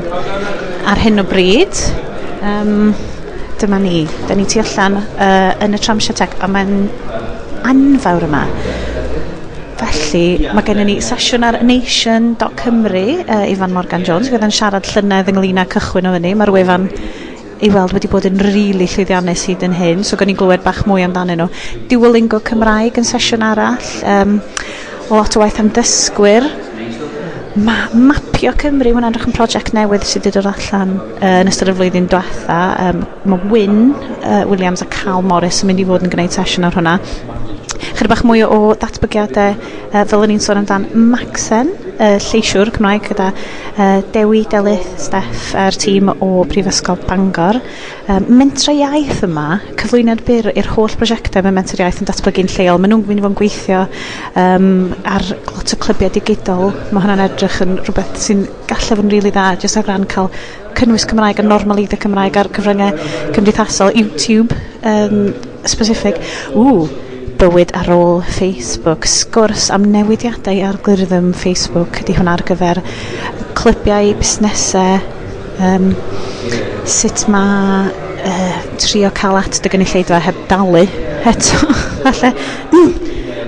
ar 0.88 1.02
hyn 1.04 1.20
o 1.20 1.26
bryd. 1.28 1.82
Um, 2.40 2.94
dyma 3.60 3.80
ni. 3.82 4.04
Da 4.28 4.36
ni 4.36 4.46
tu 4.50 4.62
allan 4.62 4.98
uh, 5.00 5.52
yn 5.64 5.76
y 5.76 5.80
Tramsiatec 5.82 6.38
a 6.44 6.50
mae'n 6.52 6.76
anfawr 7.70 8.26
yma. 8.28 8.44
Felly, 9.80 10.50
mae 10.52 10.66
gennym 10.68 10.90
ni 10.90 10.98
sesiwn 11.04 11.46
ar 11.48 11.60
nation.cymru, 11.64 13.06
uh, 13.24 13.46
Ifan 13.52 13.76
Morgan 13.76 14.06
Jones, 14.08 14.32
fydd 14.32 14.46
yn 14.48 14.56
siarad 14.56 14.88
llynedd 14.92 15.32
ynglyn 15.34 15.62
â 15.64 15.68
cychwyn 15.72 16.10
o 16.10 16.16
fyny. 16.16 16.34
Mae'r 16.40 16.54
wefan 16.56 16.90
i 17.60 17.70
weld 17.74 17.94
wedi 17.96 18.08
bod 18.12 18.28
yn 18.28 18.40
rili 18.40 18.72
really 18.72 18.88
llwyddiannus 18.88 19.46
hyd 19.50 19.64
yn 19.68 19.76
hyn, 19.76 20.04
so 20.08 20.20
gan 20.20 20.32
i 20.32 20.36
glywed 20.40 20.64
bach 20.64 20.86
mwy 20.88 21.04
amdanyn 21.04 21.44
nhw. 21.44 21.50
Duolingo 21.92 22.40
Cymraeg 22.48 23.00
yn 23.02 23.08
sesiwn 23.08 23.44
arall, 23.44 23.94
um, 24.08 24.40
lot 25.12 25.36
o 25.36 25.44
waith 25.44 25.60
am 25.60 25.72
dysgwyr, 25.76 26.48
Ma 27.58 27.88
Mapio 27.94 28.52
Cymru, 28.62 28.92
mae'n 28.94 29.08
edrych 29.08 29.26
yn 29.26 29.34
prosiect 29.34 29.74
newydd 29.74 30.04
sydd 30.06 30.28
wedi 30.28 30.36
dod 30.38 30.50
allan 30.52 30.92
uh, 31.00 31.40
yn 31.42 31.50
ystod 31.50 31.72
y 31.72 31.74
flwyddyn 31.80 32.10
diwetha. 32.12 32.60
Um, 32.86 33.02
mae 33.32 33.50
Wyn 33.50 33.80
uh, 34.20 34.44
Williams 34.52 34.86
a 34.86 34.90
Cal 34.94 35.26
Morris 35.26 35.64
yn 35.64 35.72
mynd 35.72 35.82
i 35.82 35.88
fod 35.90 36.06
yn 36.06 36.14
gwneud 36.14 36.36
sesiwn 36.36 36.70
ar 36.70 36.78
hwnna 36.78 37.00
chydig 37.80 38.10
bach 38.12 38.24
mwy 38.28 38.44
o 38.46 38.74
datblygiadau 38.80 39.54
uh, 39.56 40.04
fel 40.10 40.26
o'n 40.26 40.34
i'n 40.34 40.42
sôn 40.44 40.60
amdan 40.62 40.88
Maxen, 41.12 41.72
uh, 42.00 42.18
lleisiwr 42.30 42.72
Cymraeg 42.76 43.08
gyda 43.10 43.30
uh, 43.32 44.02
Dewi 44.14 44.44
Delyth 44.52 45.00
Steff 45.02 45.54
a'r 45.58 45.78
tîm 45.80 46.12
o 46.12 46.30
Prifysgol 46.50 47.00
Bangor. 47.08 47.62
Um, 48.10 48.28
Mentra 48.40 48.74
Iaith 48.76 49.24
yma 49.28 49.60
cyflwyniad 49.80 50.24
byr 50.28 50.52
i'r 50.56 50.72
holl 50.76 50.96
brosiectau 51.00 51.46
mae 51.46 51.56
Mentra 51.56 51.86
Iaith 51.86 52.02
yn 52.04 52.10
datblygu'n 52.10 52.52
lleol 52.56 52.82
maen 52.82 52.96
nhw'n 52.96 53.06
mynd 53.08 53.22
i 53.22 53.26
fod 53.26 53.34
yn 53.34 53.40
gweithio 53.40 53.84
um, 54.44 54.70
ar 55.08 55.28
lot 55.30 55.76
o 55.76 55.82
clybiau 55.86 56.14
digidol. 56.16 56.74
Mae 56.90 57.06
hwnna'n 57.06 57.26
edrych 57.30 57.62
yn 57.66 57.78
rhywbeth 57.84 58.18
sy'n 58.24 58.48
gallu 58.70 58.90
fod 58.90 59.06
yn 59.06 59.14
rili 59.14 59.30
really 59.30 59.36
dda 59.36 59.52
jyst 59.62 59.80
ar 59.80 59.88
ran 59.90 60.08
cael 60.10 60.32
cynnwys 60.80 61.06
Cymraeg 61.10 61.42
a 61.42 61.46
normaliddau 61.46 62.00
Cymraeg 62.02 62.40
ar 62.40 62.50
cyfryngau 62.56 62.96
cymdeithasol. 63.36 63.94
YouTube 64.00 64.56
um, 64.84 65.34
specific. 65.66 66.20
Ww, 66.56 66.88
bywyd 67.40 67.72
ar 67.78 67.88
ôl 67.94 68.18
Facebook. 68.36 69.06
Sgwrs 69.08 69.70
am 69.72 69.86
newidiadau 69.94 70.60
algorithm 70.68 71.32
Facebook 71.32 72.02
ydy 72.02 72.18
hwn 72.18 72.28
ar 72.28 72.44
gyfer 72.48 72.82
clybiau, 73.56 74.12
busnesau, 74.20 75.00
um, 75.64 75.94
sut 76.84 77.24
mae 77.32 77.88
uh, 78.28 78.58
trio 78.82 79.12
cael 79.16 79.40
at 79.40 79.62
dy 79.64 79.72
gynulleidfa 79.72 80.20
heb 80.26 80.42
dalu 80.52 80.84
eto. 81.32 81.70
Falle, 82.04 82.34
mm, 82.76 82.92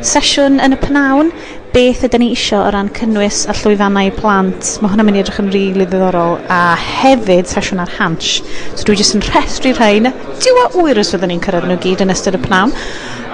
sesiwn 0.07 0.61
yn 0.63 0.77
y 0.77 0.79
pnawn, 0.85 1.35
beth 1.75 2.05
ydyn 2.07 2.23
ni 2.23 2.31
isio 2.37 2.61
o 2.63 2.71
ran 2.71 2.91
cynnwys 2.95 3.43
a 3.51 3.55
llwyfannau 3.59 4.11
plant. 4.15 4.75
Mae 4.79 4.93
hwnna'n 4.93 5.07
mynd 5.07 5.19
i 5.19 5.25
edrych 5.25 5.39
yn 5.43 5.51
rili 5.51 5.71
really 5.73 5.89
ddiddorol 5.91 6.37
a 6.51 6.61
hefyd 6.79 7.51
sesiwn 7.51 7.83
ar 7.83 7.91
hansh. 7.99 8.39
So 8.75 8.87
dwi 8.87 8.99
jyst 8.99 9.19
yn 9.19 9.27
rhestru 9.27 9.75
rhain. 9.75 10.13
Diwa 10.39 10.69
wyr 10.79 11.03
os 11.03 11.11
fyddwn 11.11 11.35
ni'n 11.35 11.43
cyrraedd 11.43 11.67
nhw 11.67 11.79
gyd 11.83 12.03
yn 12.07 12.15
ystod 12.15 12.39
y 12.39 12.43
pnawn. 12.47 12.75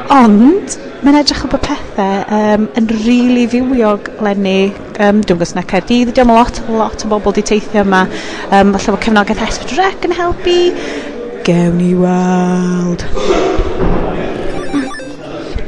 Ond 0.08 0.76
mae'n 1.04 1.18
edrych 1.20 1.42
o 1.44 1.50
bod 1.52 1.66
pethau 1.66 2.22
um, 2.32 2.68
yn 2.80 2.86
rili 2.88 3.26
really 3.28 3.44
fywiog 3.52 4.08
lenni. 4.24 4.70
Um, 5.04 5.20
dwi'n 5.20 5.40
gwrs 5.42 5.52
na 5.58 5.64
Caerdydd, 5.68 6.14
dwi'n 6.16 6.32
lot, 6.32 6.62
lot 6.72 7.04
o 7.04 7.10
bobl 7.12 7.36
di 7.36 7.44
teithio 7.44 7.84
yma. 7.84 8.06
Um, 8.48 8.72
falle 8.78 8.96
bod 8.96 9.04
cefnogaeth 9.04 9.44
S4C 9.50 10.08
yn 10.08 10.16
helpu. 10.16 10.56
Gewn 11.48 11.76
ni 11.82 11.92
weld. 12.00 13.04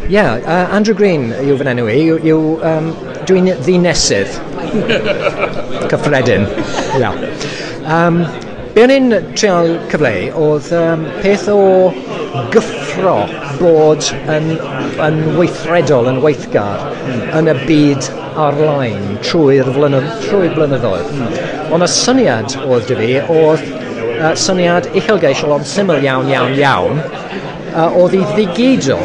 Ie, 0.08 0.16
yeah, 0.16 0.40
uh, 0.40 0.72
Andrew 0.74 0.96
Green 0.96 1.34
yw 1.44 1.60
fy 1.60 1.68
enw 1.74 1.90
i. 1.92 2.00
Yw, 2.08 2.20
yw, 2.32 2.40
um, 2.72 2.92
dwi'n 3.28 3.52
ddinesydd. 3.60 4.40
Cyffredin. 5.92 6.48
yeah. 6.96 7.12
Um, 7.90 8.24
be 8.74 8.88
o'n 8.88 8.96
i'n 8.96 9.20
trial 9.36 9.76
cyfleu 9.92 10.32
oedd 10.40 10.72
um, 10.80 11.10
peth 11.20 11.50
o 11.52 11.60
gyff 12.54 12.79
effro 13.00 13.28
bod 13.60 14.04
yn, 14.32 14.52
yn 15.04 15.20
weithredol, 15.38 16.10
yn 16.12 16.20
weithgar, 16.24 16.84
mm. 17.08 17.22
yn 17.40 17.52
y 17.52 17.56
byd 17.68 18.10
ar-lein 18.40 19.18
trwy'r 19.26 19.70
flynydd, 19.76 20.10
trwy 20.26 20.50
blynyddoedd. 20.56 21.12
Mm. 21.16 21.38
Ond 21.76 21.86
y 21.86 21.90
syniad 21.94 22.56
oedd 22.66 22.88
dy 22.90 22.98
fi 23.00 23.12
oedd 23.36 23.66
uh, 24.20 24.34
syniad 24.40 24.90
uchelgeisiol 24.94 25.56
ond 25.60 25.68
syml 25.70 26.02
iawn, 26.04 26.32
iawn, 26.32 26.56
iawn, 26.60 27.04
uh, 27.74 27.88
oedd 28.00 28.18
i 28.20 28.24
ddigido 28.34 29.00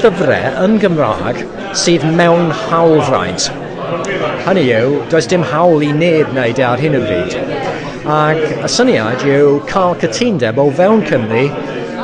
llyfrau 0.00 0.64
yn 0.64 0.78
Gymraeg 0.80 1.42
sydd 1.76 2.06
mewn 2.16 2.48
hawlfraint. 2.68 3.50
Hynny 4.46 4.64
yw, 4.72 5.00
does 5.12 5.28
dim 5.28 5.44
hawl 5.50 5.82
i 5.84 5.90
neb 5.92 6.30
wneud 6.32 6.60
e 6.60 6.64
ar 6.64 6.80
hyn 6.80 6.96
o 6.96 7.02
bryd. 7.04 7.36
Ac 8.10 8.40
y 8.64 8.70
syniad 8.72 9.26
yw 9.28 9.58
cael 9.68 9.98
cytundeb 10.00 10.58
o 10.62 10.70
fewn 10.78 11.04
Cymru 11.08 11.44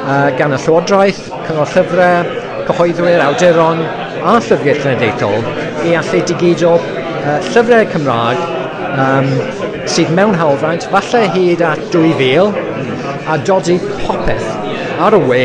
uh, 0.06 0.30
gan 0.38 0.54
y 0.54 0.60
Llywodraeth, 0.62 1.22
Cyngor 1.46 1.72
Llyfrau, 1.74 2.34
cyhoeddwyr, 2.66 3.22
awduron 3.26 3.82
a 4.26 4.36
llyfrau 4.40 4.78
cenedlaethol 4.82 5.44
i 5.86 5.94
allu 5.98 6.22
digydo 6.30 6.74
uh, 6.78 7.36
llyfrau 7.50 7.86
Cymraeg 7.92 8.42
um, 8.96 9.28
sydd 9.90 10.12
mewn 10.16 10.36
hawlfraint, 10.38 10.86
falle 10.92 11.22
hyd 11.34 11.62
at 11.66 11.82
2000, 11.94 12.58
a 13.26 13.38
dodi 13.46 13.78
popeth 14.04 14.48
ar 15.02 15.16
y 15.16 15.22
we 15.30 15.42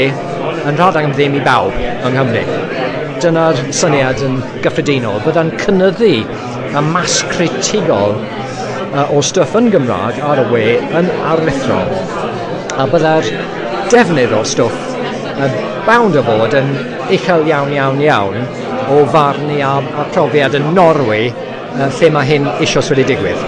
yn 0.70 0.78
rhad 0.78 0.98
am 1.00 1.14
ddim 1.16 1.38
i 1.38 1.44
bawb 1.46 1.78
yng 1.78 2.16
Nghymru. 2.16 2.44
Dyna'r 3.22 3.60
syniad 3.76 4.22
yn 4.26 4.40
gyffredinol, 4.64 5.22
Byddai'n 5.26 5.54
cynnyddu 5.62 6.14
y 6.22 6.84
mas 6.90 7.20
critigol 7.34 8.16
uh, 8.18 9.08
o 9.10 9.22
stwff 9.26 9.58
yn 9.60 9.70
Gymraeg 9.74 10.22
ar 10.26 10.42
y 10.42 10.48
we 10.54 10.68
yn 11.02 11.10
aruthrol. 11.34 11.98
A 12.82 12.88
byddai'r 12.90 13.34
defnydd 13.92 14.32
o 14.36 14.42
stwff 14.48 14.92
yn 15.44 15.56
bound 15.88 16.16
o 16.16 16.24
fod 16.24 16.54
yn 16.56 16.70
uchel 17.12 17.44
iawn 17.50 17.74
iawn 17.76 18.00
iawn 18.04 18.38
o 18.92 19.02
farnu 19.12 19.58
a, 19.66 19.72
a 19.82 20.06
profiad 20.14 20.56
yn 20.60 20.70
Norwy 20.76 21.26
uh, 21.32 21.88
lle 21.98 22.12
mae 22.16 22.30
hyn 22.30 22.48
isios 22.64 22.92
wedi 22.94 23.06
digwydd. 23.10 23.42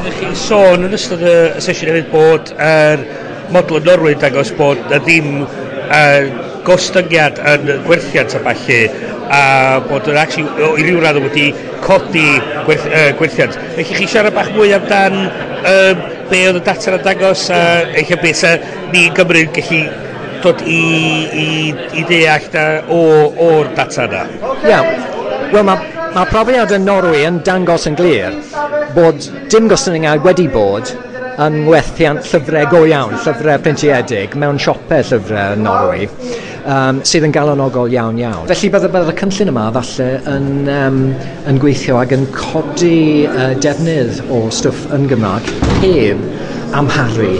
Ydych 0.00 0.18
chi'n 0.18 0.38
sôn 0.38 0.86
yn 0.88 0.96
ystod 0.98 1.22
y 1.22 1.36
sesiwn 1.62 1.92
hefyd 1.92 2.10
bod 2.14 2.54
yr 2.56 3.04
er 3.04 3.04
model 3.54 3.78
yn 3.82 3.88
Norwy 3.90 4.16
dangos 4.18 4.50
bod 4.58 4.80
na 4.90 4.98
ddim 5.02 5.44
er, 5.44 6.30
gostyngiad 6.66 7.38
yn 7.52 7.70
gwerthiant 7.86 8.34
a 8.38 8.42
falle 8.48 8.80
a 9.32 9.42
bod 9.86 10.10
yn 10.10 10.18
actually 10.20 10.70
i 10.78 10.86
ryw 10.86 10.98
radd 11.02 11.20
wedi 11.22 11.50
codi 11.84 12.26
gwerth, 12.66 12.88
uh, 12.90 13.10
gwerthiant. 13.18 13.58
Felly 13.76 14.00
chi 14.00 14.10
siarad 14.10 14.34
bach 14.36 14.50
mwy 14.56 14.74
amdan 14.76 15.22
um, 15.22 16.04
be 16.32 16.42
oedd 16.48 16.62
y 16.62 16.64
data 16.66 16.96
yn 16.96 17.06
dangos 17.06 17.46
a 17.52 17.62
eich 17.92 18.12
beth 18.22 18.42
sa 18.42 18.56
ni 18.92 19.06
yn 19.10 19.16
Gymru 19.16 19.46
gallu 19.54 19.82
dod 20.42 20.64
i, 20.66 20.82
i, 21.38 21.48
i 22.00 22.04
deall 22.08 22.48
da, 22.50 22.66
o'r 22.90 23.74
data 23.78 24.08
yna. 24.08 24.26
Ia, 24.66 24.68
Yeah. 24.72 25.10
Wel, 25.52 25.66
mae 25.68 25.92
ma 26.14 26.22
profiad 26.28 26.70
yn 26.72 26.86
Norwy 26.88 27.26
yn 27.28 27.42
dangos 27.44 27.84
yn 27.88 27.96
glir 27.98 28.32
bod 28.96 29.20
dim 29.52 29.68
gostyngiad 29.68 30.24
wedi 30.24 30.46
bod 30.52 30.88
yn 31.40 31.62
werthiant 31.68 32.24
llyfrau 32.28 32.68
go 32.70 32.82
iawn, 32.88 33.14
llyfrau 33.24 33.60
printiedig, 33.64 34.34
mewn 34.38 34.58
siopau 34.60 35.04
llyfrau 35.08 35.56
yn 35.56 35.64
Norwy, 35.66 36.08
um, 36.68 37.00
sydd 37.08 37.26
yn 37.28 37.34
galonogol 37.34 37.92
iawn 37.92 38.20
iawn. 38.20 38.48
Felly 38.50 38.70
bydde, 38.74 38.90
bydde 38.92 39.14
y 39.14 39.18
cynllun 39.20 39.52
yma 39.54 39.66
falle 39.78 40.08
yn, 40.34 40.50
um, 40.72 41.00
yn 41.50 41.60
gweithio 41.62 42.00
ac 42.02 42.14
yn 42.16 42.26
codi 42.36 43.28
uh, 43.30 43.52
defnydd 43.62 44.22
o 44.32 44.44
stwff 44.52 44.88
yn 44.96 45.08
Gymraeg 45.10 45.48
heb 45.82 46.26
amharu 46.78 47.32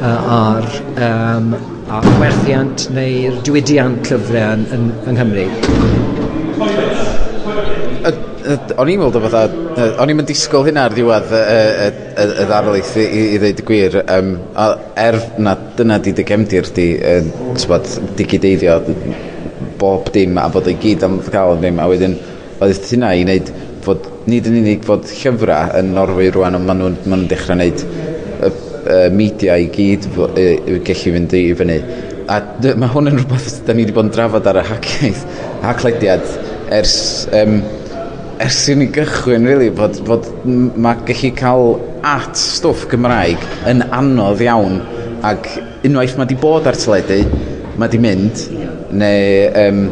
uh, 0.00 0.34
ar 0.38 0.68
um, 1.08 1.54
a 1.88 2.02
werthiant 2.20 2.88
neu'r 2.92 3.38
diwydiant 3.46 4.12
llyfrau 4.12 4.58
yn, 4.58 4.66
yn, 4.76 4.90
yng 5.08 5.22
Nghymru 5.22 7.16
o'n 8.48 8.90
i'n 8.90 9.00
meddwl 9.02 9.24
fatha, 9.26 9.42
o'n 10.00 10.12
i'n 10.12 10.22
disgwyl 10.28 10.66
hynna 10.68 10.86
ar 10.88 10.94
ddiwedd 10.94 11.32
y, 11.36 11.40
y, 11.42 11.88
y, 11.88 12.26
y 12.42 12.46
ddarlith 12.48 12.92
i, 12.96 13.04
i, 13.04 13.22
i 13.34 13.40
ddeud 13.42 13.62
y 13.62 13.66
gwir. 13.68 13.96
Um, 14.14 14.34
a 14.56 14.68
er 15.04 15.18
na 15.42 15.54
dyna 15.78 15.98
di 16.02 16.14
dy 16.16 16.24
gemdir 16.28 16.68
di, 16.76 16.88
uh, 16.96 17.78
digideiddio 18.18 18.78
bob 19.78 20.08
dim 20.14 20.38
a 20.40 20.48
bod 20.52 20.68
ei 20.70 20.78
gyd 20.80 21.04
am 21.06 21.18
gael 21.28 21.58
ddim. 21.60 21.80
A 21.82 21.88
wedyn, 21.90 22.16
oedd 22.64 22.92
hynna 22.92 23.12
i 23.16 23.24
wneud 23.26 23.52
fod, 23.84 24.08
nid 24.30 24.48
yn 24.50 24.60
unig 24.62 24.86
fod 24.86 25.08
llyfrau 25.10 25.74
yn 25.80 25.92
Norwy 25.96 26.30
rwan, 26.34 26.56
ond 26.58 26.68
maen 26.68 26.82
nhw'n 26.82 27.00
ma 27.06 27.18
nhw 27.18 27.30
dechrau 27.30 27.58
wneud 27.58 27.84
y, 27.84 28.52
y 28.98 29.00
media 29.14 29.58
i 29.60 29.68
gyd 29.74 30.08
gallu 30.14 31.16
fynd 31.18 31.36
i 31.36 31.42
fyny. 31.58 31.80
A 32.28 32.40
mae 32.76 32.92
hwn 32.92 33.12
yn 33.12 33.20
rhywbeth 33.20 33.62
da 33.66 33.76
ni 33.76 33.84
wedi 33.84 33.96
bod 33.96 34.08
yn 34.08 34.14
drafod 34.16 34.48
ar 34.50 34.60
y 34.60 34.64
haclediad 35.64 36.32
ers 36.76 36.96
um, 37.32 37.60
ers 38.42 38.58
i 38.70 38.74
ni 38.78 38.86
gychwyn, 38.94 39.46
really, 39.48 39.70
bod, 39.74 39.98
bod 40.06 40.26
mae 40.46 41.00
gallu 41.08 41.30
cael 41.38 41.72
at 42.06 42.38
stwff 42.38 42.86
Gymraeg 42.90 43.42
yn 43.70 43.82
anodd 43.94 44.42
iawn 44.44 44.78
ac 45.26 45.48
unwaith 45.86 46.14
mae 46.18 46.30
di 46.30 46.36
bod 46.38 46.68
ar 46.70 46.78
teledu, 46.78 47.24
mae 47.78 47.90
di 47.90 47.98
mynd, 48.02 48.44
neu 48.94 49.50
um, 49.64 49.82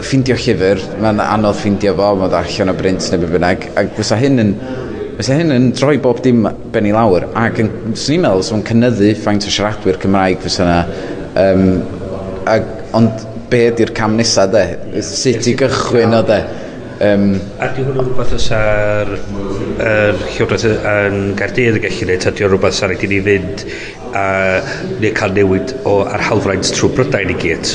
ffindio 0.00 0.38
llyfr, 0.40 0.80
mae'n 1.02 1.20
anodd 1.26 1.60
ffindio 1.60 1.92
fo, 1.98 2.14
mae'n 2.22 2.40
allan 2.40 2.72
o 2.72 2.76
brint 2.80 3.10
neu 3.12 3.32
bynnag, 3.36 3.70
ac 3.76 3.92
fysa 4.00 4.20
hyn 4.24 4.44
yn 4.46 4.58
Fysa 5.16 5.32
hyn 5.38 5.48
yn 5.48 5.70
troi 5.72 5.94
bob 6.04 6.18
dim 6.20 6.42
ben 6.74 6.84
i 6.84 6.90
lawr 6.92 7.24
ac 7.40 7.62
yn, 7.62 7.70
swn 7.96 8.18
i'n 8.18 8.24
meddwl, 8.26 8.42
swn 8.44 8.58
i'n 8.58 8.66
cynnyddu 8.68 9.14
ffaint 9.16 9.46
o 9.48 9.52
siaradwyr 9.54 9.96
Cymraeg 10.02 10.42
fysa 10.42 10.66
yna 10.66 10.74
um, 11.40 11.62
ac, 12.52 12.66
ond 12.98 13.24
be 13.48 13.62
ydy'r 13.70 13.94
cam 13.96 14.18
nesaf 14.18 14.50
de? 14.52 14.66
Sut 15.00 15.48
i 15.48 15.54
gychwyn 15.56 16.12
o 16.18 16.20
de? 16.28 16.36
Um, 16.96 17.34
a 17.60 17.66
di 17.76 17.82
hwnnw 17.84 18.06
rhywbeth 18.06 18.30
os 18.32 18.46
ar 18.56 19.10
er, 19.84 20.14
llywodraeth 20.16 20.86
yn 20.88 21.34
Gardydd 21.36 21.76
yn 21.76 21.82
gallu 21.84 22.06
neud, 22.08 22.24
a 22.24 22.30
di 22.32 22.40
hwnnw 22.40 22.54
rhywbeth 22.54 22.78
ar 22.86 22.94
i 22.94 23.10
ni 23.10 23.18
fynd 23.26 23.64
a 24.16 24.22
neu 25.02 25.10
cael 25.18 25.34
newid 25.36 25.74
o 25.84 25.98
ar 26.08 26.24
halfraint 26.30 26.70
trwy 26.72 26.94
Brydain 26.96 27.34
i 27.34 27.36
gyd? 27.42 27.74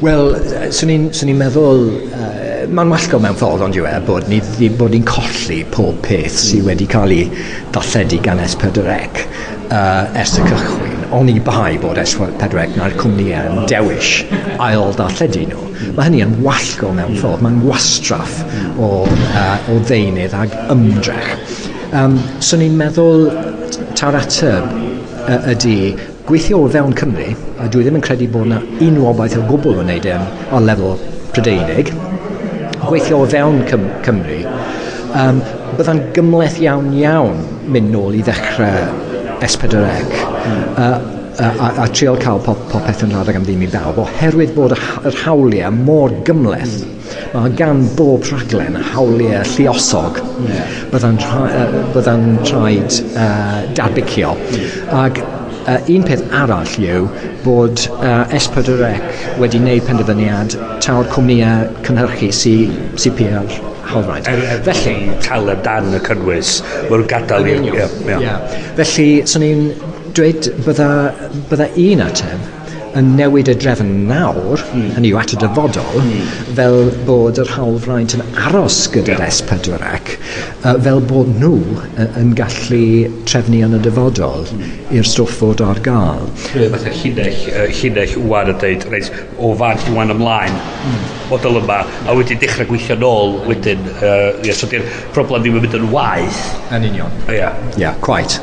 Wel, 0.00 0.32
swn 0.72 0.94
i'n 0.94 1.36
meddwl, 1.42 1.84
uh, 2.16 2.64
mae'n 2.72 2.94
wallgo 2.96 3.20
mewn 3.20 3.36
ffordd 3.36 3.66
ond 3.68 3.76
yw 3.76 3.90
e, 3.90 3.92
bod 4.08 4.32
ni 4.32 4.40
bod 4.80 4.96
ni'n 4.96 5.04
colli 5.12 5.60
pob 5.76 6.00
peth 6.08 6.40
sydd 6.46 6.64
wedi 6.70 6.88
cael 6.96 7.12
ei 7.12 7.28
darlledu 7.76 8.24
gan 8.24 8.40
S4C 8.48 8.88
uh, 9.68 10.16
ers 10.16 10.38
y 10.40 10.48
cychwyn 10.48 10.91
oni 11.12 11.40
bai 11.44 11.76
bod 11.80 11.98
S4C 12.00 12.76
na'r 12.78 12.94
cwmnïau 12.96 13.48
e 13.48 13.50
yn 13.52 13.66
dewis 13.68 14.12
ail 14.64 14.94
darlledu 14.96 15.42
nhw. 15.50 15.64
Mae 15.96 16.06
hynny 16.08 16.22
yn 16.24 16.32
wallgo 16.44 16.92
mewn 16.96 17.18
ffordd, 17.20 17.42
mae'n 17.44 17.58
wastraff 17.66 18.38
o, 18.80 19.04
uh, 19.04 19.58
o 19.68 19.76
ddeunydd 19.88 20.36
ag 20.38 20.56
ymdrech. 20.72 21.34
Um, 21.92 22.16
so 22.40 22.56
ni'n 22.56 22.78
meddwl 22.80 23.28
ta'r 23.98 24.16
ateb 24.22 24.72
uh, 24.72 25.52
ydy 25.52 25.76
gweithio 26.28 26.62
o 26.64 26.72
fewn 26.72 26.96
Cymru, 26.96 27.28
a 27.60 27.68
dwi 27.68 27.84
ddim 27.84 28.00
yn 28.00 28.06
credu 28.08 28.30
bod 28.32 28.48
yna 28.48 28.62
unrhyw 28.78 29.10
obaith 29.12 29.36
o 29.36 29.44
gwbl 29.50 29.82
yn 29.84 29.92
neud 29.92 30.08
yn 30.14 30.28
ar 30.48 30.64
lefel 30.64 30.96
Prydeinig, 31.34 31.92
gweithio 32.86 33.20
o 33.26 33.30
fewn 33.36 33.64
Cym 33.68 33.88
Cymru, 34.06 34.42
um, 35.12 35.44
byddai'n 35.76 36.06
gymleth 36.16 36.60
iawn 36.64 36.92
iawn 36.96 37.42
mynd 37.72 37.92
nôl 37.92 38.16
i 38.16 38.24
ddechrau 38.24 39.11
S4C 39.42 39.82
mm. 39.82 40.78
uh, 40.78 41.20
a, 41.38 41.82
a 41.84 41.88
trial 41.88 42.18
cael 42.20 42.40
popeth 42.44 43.04
yn 43.06 43.14
rhadeg 43.14 43.38
am 43.38 43.46
ddim 43.46 43.64
i 43.64 43.68
bawb 43.72 44.00
oherwydd 44.04 44.54
bod 44.56 44.74
yr 44.76 45.20
hawliau 45.24 45.72
mor 45.74 46.12
gymleth 46.28 46.82
mae 47.32 47.52
gan 47.58 47.82
bob 47.96 48.24
rhaglen 48.28 48.76
hawliau 48.92 49.44
lluosog 49.54 50.20
yeah. 50.46 50.74
bydda'n, 50.92 51.20
tra, 51.22 51.66
byddan 51.96 52.26
traed 52.48 52.98
uh, 53.14 53.62
darbicio 53.78 54.34
mm. 54.36 54.68
ac 55.00 55.22
uh, 55.22 55.78
un 55.96 56.06
peth 56.08 56.24
arall 56.42 56.78
yw 56.84 57.08
bod 57.46 57.86
uh, 57.98 58.38
S4C 58.38 58.94
wedi 59.42 59.60
gwneud 59.60 59.84
penderfyniad 59.88 60.56
taw'r 60.84 61.10
cwmnïau 61.12 61.68
cynhyrchu 61.86 62.32
sy'n 62.42 62.80
sy, 63.00 63.14
PR 63.18 63.71
hofraeth. 63.94 64.30
Er, 64.32 64.44
er, 64.56 64.64
Felly... 64.68 64.96
Tal 65.24 65.52
dan 65.66 65.92
y 65.94 66.02
cynnwys. 66.06 66.58
Mae'n 66.90 67.06
gadael 67.10 67.50
i'r... 67.52 67.68
Yeah, 67.68 68.00
yeah. 68.08 68.26
yeah. 68.26 68.58
Felly, 68.80 69.08
swn 69.28 69.46
i'n 69.46 69.68
dweud 70.16 70.50
bydda, 70.66 70.90
bydda 71.52 71.70
un 71.86 72.04
ateb 72.08 72.50
yn 72.98 73.14
newid 73.16 73.48
y 73.48 73.54
drefn 73.56 73.90
nawr, 74.08 74.60
mm. 74.74 74.90
hynny 74.96 75.12
yw 75.12 75.20
at 75.22 75.32
y 75.32 75.38
dyfodol, 75.40 76.02
mm. 76.02 76.26
fel 76.58 76.90
bod 77.06 77.40
yr 77.40 77.48
hawlfraint 77.54 78.16
yn 78.18 78.24
aros 78.44 78.82
gyda'r 78.92 79.22
yeah. 79.22 79.32
S4C, 79.32 80.18
uh, 80.60 80.76
fel 80.84 81.00
bod 81.08 81.32
nhw 81.38 81.54
uh, 81.86 82.04
yn 82.20 82.34
gallu 82.36 82.82
trefnu 83.28 83.62
yn 83.68 83.78
y 83.78 83.82
dyfodol 83.86 84.44
mm. 84.44 84.76
i'r 84.98 85.08
stwff 85.08 85.40
fod 85.40 85.64
ar 85.64 85.80
gael. 85.86 86.28
Fatha 86.52 86.92
llinell, 87.00 87.42
uh, 87.54 87.66
llinell 87.80 88.16
wad 88.28 88.52
a 88.52 88.58
dweud, 88.60 88.88
reit, 88.92 89.12
o 89.40 89.56
fan 89.62 89.80
i 89.88 89.96
wan 89.96 90.16
ymlaen, 90.18 90.62
mm 90.84 91.21
model 91.32 91.60
yma 91.62 91.80
a 91.82 92.16
wedyn 92.18 92.40
dechrau 92.42 92.68
gweithio 92.70 92.98
nôl 93.00 93.36
wedyn 93.48 93.82
uh, 93.96 94.30
yeah, 94.44 94.54
so 94.54 94.68
di'r 94.70 94.86
problem 95.16 95.42
ddim 95.42 95.58
yn 95.58 95.66
mynd 95.66 95.76
yn 95.80 95.90
waith 95.94 96.40
yn 96.76 96.88
union 96.92 97.20
ia 97.26 97.38
yeah. 97.40 97.60
yeah, 97.80 98.00
quite 98.04 98.40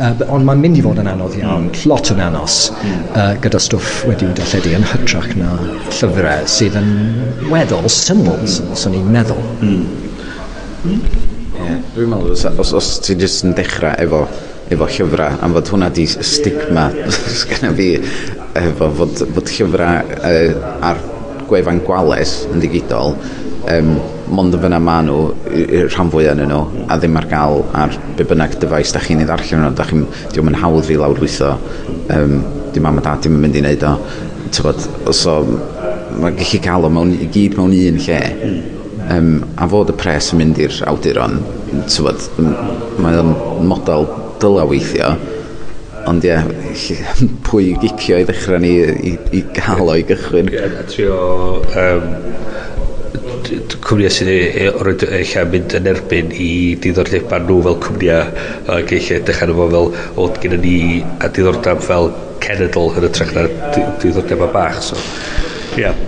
uh, 0.00 0.14
ond 0.32 0.46
mae'n 0.48 0.62
mynd 0.62 0.80
i 0.80 0.84
fod 0.84 1.00
yn 1.02 1.10
anodd 1.12 1.36
iawn 1.38 1.68
mm. 1.68 1.86
lot 1.90 2.12
yn 2.14 2.22
anos 2.24 2.58
mm. 2.74 3.00
uh, 3.12 3.32
gyda 3.44 3.60
stwff 3.62 4.04
wedi 4.08 4.28
darlledu 4.38 4.74
yn 4.78 4.86
hytrach 4.92 5.32
na 5.38 5.56
llyfrau 5.88 6.46
sydd 6.50 6.78
yn 6.80 6.92
weddol 7.52 7.88
syml 7.92 8.32
mm. 8.36 8.76
sy'n 8.82 8.96
ni'n 8.96 9.10
meddwl 9.16 9.42
mm. 9.60 9.82
Mm. 10.80 11.02
Yeah. 11.60 11.80
Dwi'n 11.94 12.14
meddwl 12.14 12.32
os, 12.36 12.46
os, 12.48 12.72
os 12.78 12.94
ti 13.04 13.18
jyst 13.20 13.44
yn 13.44 13.56
dechrau 13.58 13.92
efo 14.00 14.24
efo 14.70 14.86
llyfrau 14.86 15.40
am 15.44 15.54
fod 15.56 15.72
hwnna 15.74 15.90
di 15.94 16.06
stigma 16.08 16.88
sgan 17.40 17.74
fi 17.76 17.92
efo 18.60 18.90
fod, 19.00 19.24
fod 19.36 19.56
llyfrau 19.56 20.20
uh, 20.20 20.68
ar 20.90 21.02
gwefan 21.50 21.82
gwales 21.86 22.34
yn 22.50 22.62
digidol, 22.62 23.16
um, 23.74 23.92
mond 24.30 24.54
yn 24.54 24.62
fyna 24.62 24.78
ma 24.82 25.00
nhw 25.04 25.18
rhan 25.90 26.10
fwy 26.12 26.28
yn 26.30 26.42
nhw 26.46 26.60
a 26.86 26.98
ddim 27.00 27.18
ar 27.18 27.28
gael 27.30 27.64
ar 27.76 27.96
be 28.16 28.26
bynnag 28.30 28.56
dyfais 28.62 28.94
da 28.94 29.02
chi'n 29.04 29.22
ei 29.22 29.28
ddarllen 29.28 29.64
nhw. 29.66 29.72
Da 29.78 29.86
chi'n 29.88 30.06
diwm 30.34 30.52
yn 30.52 30.58
hawdd 30.62 30.86
fi 30.88 30.98
lawr 31.00 31.20
weithio 31.20 31.56
um, 32.16 32.36
dim 32.74 32.86
mam 32.86 33.00
a 33.00 33.06
dad 33.06 33.24
dim 33.24 33.38
yn 33.38 33.44
mynd 33.44 33.58
i 33.58 33.64
wneud 33.64 33.86
o. 33.88 33.94
Tybod, 34.50 34.86
so 35.14 35.40
mae'n 35.46 36.38
gallu 36.38 36.60
cael 36.64 36.86
o 36.86 36.90
mewn, 36.92 37.12
i 37.14 37.28
gyd 37.30 37.58
mewn 37.58 37.74
un 37.76 38.00
lle 38.02 38.20
um, 39.14 39.34
a 39.58 39.68
fod 39.70 39.92
y 39.92 39.98
pres 39.98 40.32
yn 40.34 40.40
mynd 40.42 40.58
i'r 40.62 40.80
awduron 40.90 41.38
tybod, 41.90 42.24
mae'n 43.02 43.34
model 43.70 44.08
dyla 44.42 44.66
weithio 44.70 45.14
ond 46.08 46.24
ie, 46.26 46.36
pwy 47.48 47.74
gicio 47.82 48.20
i 48.20 48.26
ddechrau 48.28 48.60
ni 48.62 48.72
i, 48.80 49.14
i 49.36 49.42
gael 49.56 49.92
o'i 49.92 50.06
gychwyn. 50.08 50.52
Ie, 50.52 50.60
yeah, 50.60 50.84
trio... 50.90 51.20
Um, 51.74 52.12
cwmnïau 53.50 54.12
sydd 54.14 54.28
e, 54.30 54.68
eich 55.16 55.32
e, 55.40 55.44
mynd 55.50 55.74
yn 55.74 55.88
erbyn 55.90 56.30
i 56.30 56.50
diddordebau 56.82 57.42
nhw 57.46 57.58
fel 57.66 57.78
cwmnïau 57.86 58.76
ac 58.76 58.92
eich 58.94 59.10
edrych 59.16 59.42
arno 59.46 59.56
fo 59.58 59.66
fel 59.72 59.90
o 60.22 60.28
gyda 60.42 60.60
ni 60.60 60.76
a 61.02 61.30
diddordeb 61.30 61.82
fel 61.86 62.10
cenedl 62.44 62.94
yn 63.00 63.08
y 63.08 63.12
trech 63.16 63.34
na 63.34 63.48
diddordebau 63.74 64.52
bach 64.54 64.78
so 64.90 65.00
ie 65.76 65.86
yeah. 65.86 66.06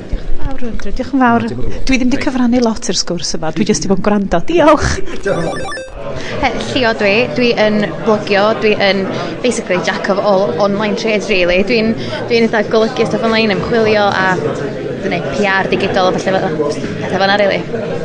Diolch 0.62 1.00
yn 1.02 1.22
fawr. 1.24 1.44
Dwi 1.50 1.96
ddim 1.98 2.12
wedi 2.12 2.18
cyfrannu 2.22 2.60
lot 2.62 2.86
i'r 2.86 2.98
sgwrs 3.00 3.34
yma. 3.34 3.50
Dwi 3.56 3.66
jyst 3.66 3.82
wedi 3.82 3.90
bod 3.90 3.98
yn 3.98 4.06
gwrando. 4.06 4.38
Diolch! 4.46 5.90
Llio 6.72 6.92
dwi, 6.98 7.14
dwi 7.36 7.52
yn 7.66 7.82
blogio, 8.06 8.48
dwi 8.62 8.74
yn 8.90 9.04
basically 9.44 9.78
jack 9.86 10.08
of 10.12 10.18
all 10.18 10.54
online 10.62 10.96
trades 10.96 11.30
really. 11.30 11.62
Dwi'n 11.68 11.94
dwi 12.28 12.42
eitha 12.42 12.64
golygu 12.72 13.06
stuff 13.06 13.24
online, 13.26 13.54
ymchwilio 13.56 14.08
a 14.08 14.28
gwneud 15.02 15.24
PR 15.34 15.68
digidol 15.70 16.10
a 16.10 16.18
falle 16.18 16.40
pethau 16.42 17.20
fanna 17.22 17.36
really. 17.40 17.60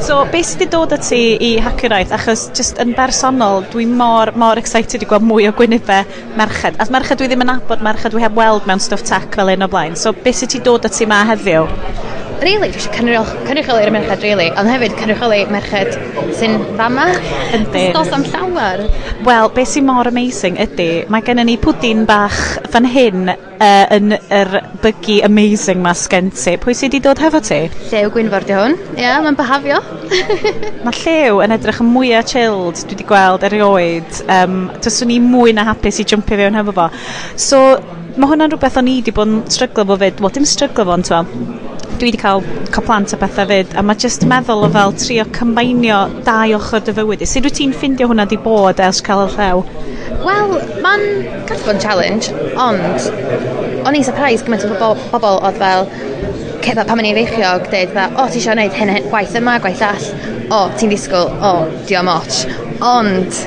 So, 0.06 0.20
beth 0.34 0.50
sydd 0.52 0.64
wedi 0.64 0.70
dod 0.74 0.96
at 0.98 1.06
ti 1.08 1.22
i 1.48 1.52
Hackeraeth? 1.64 2.14
Achos, 2.18 2.48
just 2.58 2.82
yn 2.84 2.94
bersonol, 2.98 3.66
dwi 3.74 3.88
mor, 3.90 4.34
mor 4.40 4.62
excited 4.62 5.06
i 5.06 5.10
gweld 5.10 5.26
mwy 5.28 5.50
o 5.50 5.54
Gwynebe 5.58 6.04
merched. 6.40 6.80
A 6.82 6.90
merched 6.94 7.22
dwi 7.22 7.30
ddim 7.32 7.46
yn 7.46 7.56
abod, 7.58 7.84
merched 7.86 8.14
dwi 8.16 8.26
heb 8.26 8.38
weld 8.38 8.70
mewn 8.70 8.84
stuff 8.84 9.06
tech 9.08 9.30
fel 9.38 9.54
un 9.54 9.66
o 9.66 9.72
blaen. 9.72 9.98
So, 10.00 10.14
beth 10.14 10.42
sydd 10.42 10.58
wedi 10.58 10.66
dod 10.70 10.90
at 10.90 10.98
ti 10.98 11.10
ma 11.10 11.24
heddiw? 11.32 11.70
really, 12.42 12.70
dwi 12.72 12.82
eisiau 12.82 13.26
cynrychioli 13.48 13.86
ar 13.86 13.92
merched, 13.94 14.24
really. 14.26 14.48
ond 14.60 14.70
hefyd 14.70 14.96
cynrychioli 15.00 15.42
merched 15.54 15.98
sy'n 16.38 16.58
fama. 16.80 17.08
Yndi. 17.58 17.88
Dos 17.96 18.14
am 18.16 18.26
llawer. 18.32 18.86
Wel, 19.28 19.52
beth 19.56 19.74
sy'n 19.74 19.88
mor 19.90 20.10
amazing 20.12 20.60
ydy, 20.68 20.90
mae 21.14 21.26
gennym 21.26 21.50
ni 21.50 21.58
pwdin 21.62 22.06
bach 22.10 22.42
fan 22.74 22.90
hyn 22.98 23.38
uh, 23.58 23.86
yn 23.96 24.16
yr 24.16 24.54
bygu 24.84 25.20
amazing 25.28 25.82
ma 25.84 25.94
sgen 25.98 26.32
ti. 26.36 26.56
Pwy 26.62 26.76
sydd 26.78 26.94
wedi 26.94 27.04
dod 27.06 27.22
hefo 27.22 27.42
ti? 27.44 27.60
Llew 27.92 28.12
Gwynfor 28.14 28.48
di 28.48 28.56
hwn. 28.58 28.78
Ia, 28.96 29.04
yeah, 29.04 29.20
mae'n 29.26 29.38
bahafio. 29.40 29.82
Mae 30.86 30.98
Llew 31.02 31.42
yn 31.46 31.56
edrych 31.58 31.82
yn 31.84 31.92
mwyaf 31.94 32.32
chilled 32.34 32.82
dwi 32.84 32.96
wedi 32.96 33.08
gweld 33.12 33.48
erioed. 33.48 34.22
Um, 34.40 34.60
Dyswn 34.84 35.12
ni 35.14 35.22
mwy 35.24 35.56
na 35.58 35.68
hapus 35.72 36.02
i 36.04 36.08
jumpio 36.08 36.40
fewn 36.40 36.60
hefo 36.60 36.76
fo. 36.78 36.90
So, 37.48 37.64
mae 38.18 38.30
hwnna'n 38.32 38.54
rhywbeth 38.54 38.80
o'n 38.82 38.92
i 38.92 39.00
wedi 39.00 39.16
bod 39.16 39.32
yn 39.32 39.42
stryglo 39.54 39.88
fo 39.92 40.00
fyd. 40.04 40.22
Wel, 40.24 40.38
dim 40.38 40.48
stryglo 40.50 40.88
fo, 40.88 41.02
twa 41.10 41.24
dwi 41.98 42.12
wedi 42.12 42.18
cael, 42.22 42.44
cael 42.70 42.84
plant 42.86 43.14
a 43.16 43.18
bethau 43.18 43.48
fyd 43.50 43.72
a 43.80 43.82
mae 43.82 43.98
jyst 44.02 44.26
meddwl 44.30 44.68
o 44.68 44.70
fel 44.74 44.92
trio 45.02 45.24
cymbainio 45.34 46.02
dau 46.28 46.54
ochr 46.58 46.84
dy 46.86 46.94
fywyd 46.94 47.24
sut 47.26 47.48
wyt 47.48 47.58
ti'n 47.58 47.74
ffindio 47.74 48.10
hwnna 48.12 48.28
di 48.30 48.38
bod 48.44 48.82
ers 48.88 49.00
cael 49.08 49.24
y 49.24 49.32
llew? 49.34 49.64
Wel, 50.28 50.54
mae'n 50.84 51.06
gallu 51.50 51.64
bod 51.66 51.74
yn 51.74 51.82
challenge 51.82 52.30
ond 52.68 53.08
o'n 53.88 53.96
i'n 53.96 54.04
surprise 54.04 54.44
gymaint 54.44 54.66
o 54.68 54.74
bobl, 54.74 55.04
bobl 55.14 55.38
oedd 55.48 55.60
fel, 55.62 55.86
fel 56.66 56.84
pan 56.84 56.98
mae'n 57.00 57.08
ei 57.14 57.16
feichiog, 57.16 57.68
dweud 57.72 57.94
fel, 57.96 58.16
o, 58.20 58.26
ti 58.28 58.42
eisiau 58.42 58.58
gwneud 58.58 58.76
hyn, 58.76 58.92
gwaith 59.08 59.36
yma, 59.40 59.54
gwaith 59.64 59.84
all, 59.88 60.08
o, 60.52 60.60
ti'n 60.80 60.92
disgwyl, 60.92 61.30
o, 61.38 61.52
oh, 61.52 61.70
di 61.88 62.02
moch. 62.04 62.42
Ond, 62.84 63.40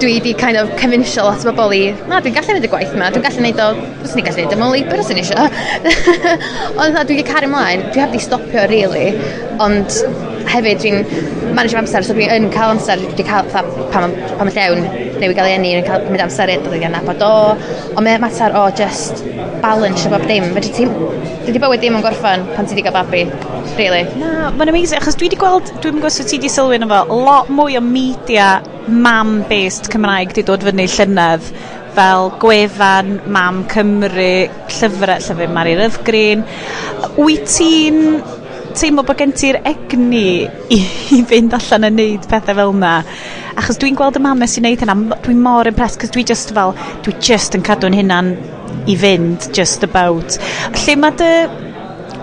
dwi 0.00 0.14
wedi 0.14 0.32
kind 0.40 0.56
of 0.60 0.72
convincio 0.80 1.26
lot 1.26 1.44
o 1.44 1.52
bobl 1.52 1.76
i, 1.76 1.82
na, 2.08 2.22
dwi'n 2.24 2.38
gallu 2.38 2.54
gwneud 2.54 2.68
y 2.68 2.72
gwaith 2.72 2.96
yma, 2.96 3.10
dwi'n 3.12 3.26
gallu 3.26 3.42
gwneud 3.42 3.60
o, 3.66 3.68
dwi'n 3.76 4.16
ni'n 4.16 4.28
gallu 4.30 4.46
gwneud 4.46 4.56
y 4.56 4.60
mwy, 4.62 4.86
os 4.96 5.12
ni'n 5.12 5.20
eisiau. 5.20 5.52
Ond 6.80 6.96
dwi 6.96 7.18
wedi 7.18 7.28
cario 7.28 7.52
ymlaen, 7.52 7.84
dwi 7.90 8.04
heb 8.06 8.16
di 8.16 8.22
stopio, 8.24 8.64
really 8.72 9.12
ond 9.62 9.98
hefyd 10.50 10.82
dwi'n 10.82 11.54
manage 11.56 11.78
amser, 11.78 12.04
so 12.06 12.14
dwi'n 12.16 12.32
yn 12.36 12.48
cael 12.54 12.74
amser, 12.74 13.00
dwi 13.00 13.12
wedi 13.12 13.26
cael 13.26 13.48
pam, 13.52 13.70
pam 13.92 14.14
mae 14.16 14.54
llewn 14.54 14.84
newid 15.20 15.36
gael 15.38 15.48
ei 15.50 15.56
enni, 15.56 15.72
yn 15.78 15.86
cael 15.86 16.06
mynd 16.10 16.24
amser 16.26 16.52
i 16.52 16.58
ddod 16.60 16.76
i 16.78 16.84
anabod 16.88 17.24
o, 17.26 17.32
ond 17.94 18.04
mae'n 18.04 18.22
mater 18.22 18.56
o 18.58 18.66
just 18.76 19.24
balance 19.64 20.06
o 20.06 20.12
bob 20.12 20.26
dim. 20.30 20.50
Fedri 20.56 20.74
ti, 20.76 20.88
dwi 20.88 21.48
wedi 21.48 21.62
bywyd 21.62 21.84
dim 21.84 21.98
yn 21.98 22.04
gorffan 22.04 22.46
pan 22.54 22.68
ti 22.68 22.76
wedi 22.76 22.86
cael 22.86 22.96
babi, 22.98 23.24
really. 23.78 24.04
Na, 24.20 24.50
mae'n 24.52 24.72
amazing, 24.74 25.00
achos 25.00 25.18
dwi 25.18 25.30
wedi 25.30 25.40
gweld, 25.40 25.72
dwi'n 25.80 25.98
gwybod 25.98 26.16
sut 26.16 26.30
ti 26.30 26.40
wedi 26.40 26.52
sylwi 26.52 26.80
yno 26.80 26.90
fo, 26.92 27.02
lot 27.26 27.50
mwy 27.52 27.78
o 27.80 27.84
media 27.84 28.56
mam-based 28.86 29.90
Cymraeg 29.92 30.34
wedi 30.34 30.46
dod 30.46 30.66
fyny 30.66 30.86
llynedd 30.92 31.50
fel 31.96 32.30
Gwefan, 32.42 33.14
Mam 33.32 33.62
Cymru, 33.72 34.32
llyfrau, 34.68 35.16
llyfrau 35.24 35.52
Mari 35.54 35.76
Ryddgrin. 35.78 36.44
Wyt 37.16 37.48
ti'n 37.48 38.02
teimlo 38.76 39.04
bod 39.06 39.18
gen 39.20 39.32
ti'r 39.36 39.58
egni 39.66 40.26
i, 40.72 40.78
i 41.16 41.20
fynd 41.28 41.54
allan 41.56 41.88
a 41.88 41.90
neud 41.92 42.26
pethau 42.30 42.58
fel 42.58 42.74
yna. 42.74 42.92
Achos 43.56 43.80
dwi'n 43.80 43.96
gweld 43.96 44.18
y 44.18 44.22
mamau 44.24 44.50
sy'n 44.50 44.66
neud 44.68 44.82
hynna, 44.84 44.96
dwi'n 45.24 45.40
mor 45.42 45.68
impressed, 45.70 46.00
cos 46.02 46.12
dwi 46.14 46.26
just 46.28 46.52
fel, 46.56 46.74
dwi 47.06 47.14
just 47.28 47.56
yn 47.56 47.64
cadw'n 47.66 47.96
hynna'n 47.96 48.34
i 48.90 48.96
fynd, 49.00 49.48
just 49.56 49.86
about. 49.86 50.38
Lle 50.82 50.98
mae 51.00 51.16
dy... 51.22 51.32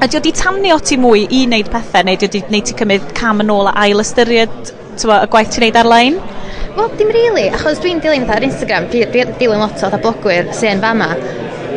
Ydy 0.04 0.18
wedi 0.18 0.32
tamnio 0.36 0.76
ti 0.84 0.98
mwy 1.00 1.22
i 1.32 1.46
wneud 1.46 1.70
pethau, 1.72 2.04
neu 2.04 2.18
ydy 2.18 2.42
wedi 2.44 2.62
ti 2.68 2.74
cymryd 2.76 3.13
cam 3.16 3.39
yn 3.39 3.52
ôl 3.54 3.70
a 3.72 3.76
ail 3.86 4.04
ystyried 4.04 4.74
tywa, 5.00 5.22
y 5.24 5.30
gwaith 5.32 5.54
ti'n 5.54 5.63
neud 5.63 5.80
ar-lein? 5.80 6.18
Wel, 6.76 6.89
dim 7.00 7.13
really, 7.13 7.48
achos 7.54 7.80
dwi'n 7.80 8.02
dilyn 8.04 8.28
ar 8.34 8.44
Instagram, 8.44 8.89
dwi'n 8.92 9.36
dilyn 9.39 9.63
lot 9.63 9.86
o 9.88 9.92
blogwyr 10.04 10.52
sy'n 10.58 10.84
fama, 10.84 11.13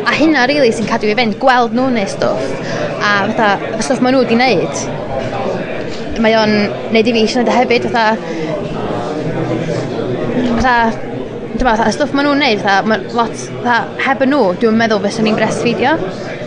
a 0.07 0.15
hynna 0.15 0.45
rili 0.47 0.61
really 0.61 0.75
sy'n 0.75 0.87
cadw 0.89 1.11
i 1.11 1.17
fynd 1.19 1.39
gweld 1.41 1.75
nhw'n 1.77 1.97
neud 1.99 2.13
stwff 2.13 2.43
a 2.97 3.11
fatha 3.33 3.49
y 3.77 3.81
stwff 3.83 4.03
maen 4.03 4.15
nhw 4.15 4.23
wedi 4.23 4.39
wneud 4.39 6.21
mae 6.23 6.37
o'n 6.39 6.55
neud 6.95 7.11
i 7.11 7.15
fi 7.17 7.25
eisiau 7.25 7.43
neud 7.43 7.53
hefyd 7.57 7.89
fatha 7.89 8.07
fatha 10.57 10.77
dyma, 11.57 11.73
fatha 11.73 11.89
y 11.89 11.95
stwff 11.95 12.15
maen 12.15 12.27
nhw'n 12.27 12.41
neud, 12.43 12.63
fatha 12.63 12.87
ma 12.89 12.97
lot, 13.17 13.35
fatha 13.63 13.77
heb 14.05 14.23
nhw, 14.29 14.41
dwi'n 14.61 14.79
meddwl 14.79 15.01
fyswn 15.05 15.29
i'n 15.31 15.37
breastfeedio. 15.37 15.93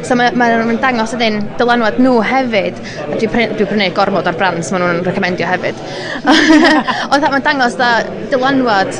So 0.06 0.16
mae'n 0.16 0.36
ma, 0.38 0.48
ma 0.66 0.76
dangos 0.82 1.14
ydyn 1.16 1.40
dylanwad 1.60 1.98
nhw 2.02 2.16
hefyd, 2.26 2.80
a 3.04 3.16
dwi'n 3.16 3.32
prynu, 3.34 3.56
dwi 3.58 3.68
prynu 3.70 3.88
gormod 3.96 4.28
ar 4.30 4.38
brands 4.40 4.70
maen 4.72 4.84
nhw'n 4.86 5.04
recomendio 5.06 5.48
hefyd. 5.50 5.80
Ond 7.12 7.26
mae'n 7.26 7.46
dangos 7.46 7.78
da 7.80 7.92
dylanwad 8.32 8.92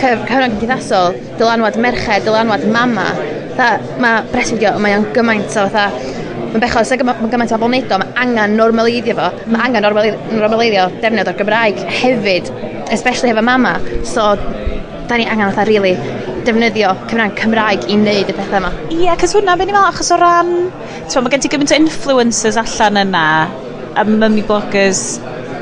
cyfrwng 0.00 0.58
cymdeithasol, 0.58 1.18
dylanwad 1.40 1.80
merched, 1.82 2.26
dylanwad 2.28 2.66
mama, 2.72 3.08
mae 3.58 4.22
breastfeedio, 4.32 4.74
mae 4.82 4.96
o'n 4.98 5.06
gymaint 5.14 5.56
o 5.60 5.66
fatha, 5.70 5.86
mae'n 6.54 6.62
bechod, 6.62 6.88
sy'n 6.88 7.00
gymaint, 7.02 7.24
gymaint 7.32 7.54
o 7.54 7.58
bobl 7.58 7.72
wneud 7.72 7.94
o, 7.94 7.98
mae 8.02 8.14
angen 8.24 8.56
normaleiddio 8.58 9.16
fo, 9.18 9.30
mae 9.52 9.68
angen 9.68 9.84
normaleiddio 9.84 10.86
defnydd 11.02 11.30
o'r 11.30 11.38
Gymraeg 11.40 11.80
hefyd, 12.00 12.50
especially 12.94 13.32
efo 13.34 13.44
mama, 13.46 13.76
so 14.06 14.32
da 15.08 15.18
ni 15.18 15.26
angen 15.28 15.50
fatha 15.50 15.66
really 15.68 15.94
defnyddio 16.44 16.92
Cymraeg, 17.10 17.36
Cymraeg 17.40 17.86
i 17.88 17.98
wneud 17.98 18.32
y 18.32 18.36
pethau 18.36 18.60
yma. 18.60 18.72
Ie, 18.88 19.04
yeah, 19.06 19.18
cos 19.20 19.36
hwnna, 19.36 19.56
fe 19.58 19.66
i 19.66 19.70
meddwl, 19.70 19.86
achos 19.88 20.10
o 20.14 20.18
ran, 20.20 20.52
ti'n 21.08 21.24
mae 21.24 21.34
gen 21.34 21.44
ti 21.44 21.52
gymaint 21.52 21.74
o 21.74 21.78
influencers 21.78 22.60
allan 22.60 23.00
yna, 23.04 23.28
a 23.94 24.04
mummy 24.08 24.44
bloggers, 24.46 25.04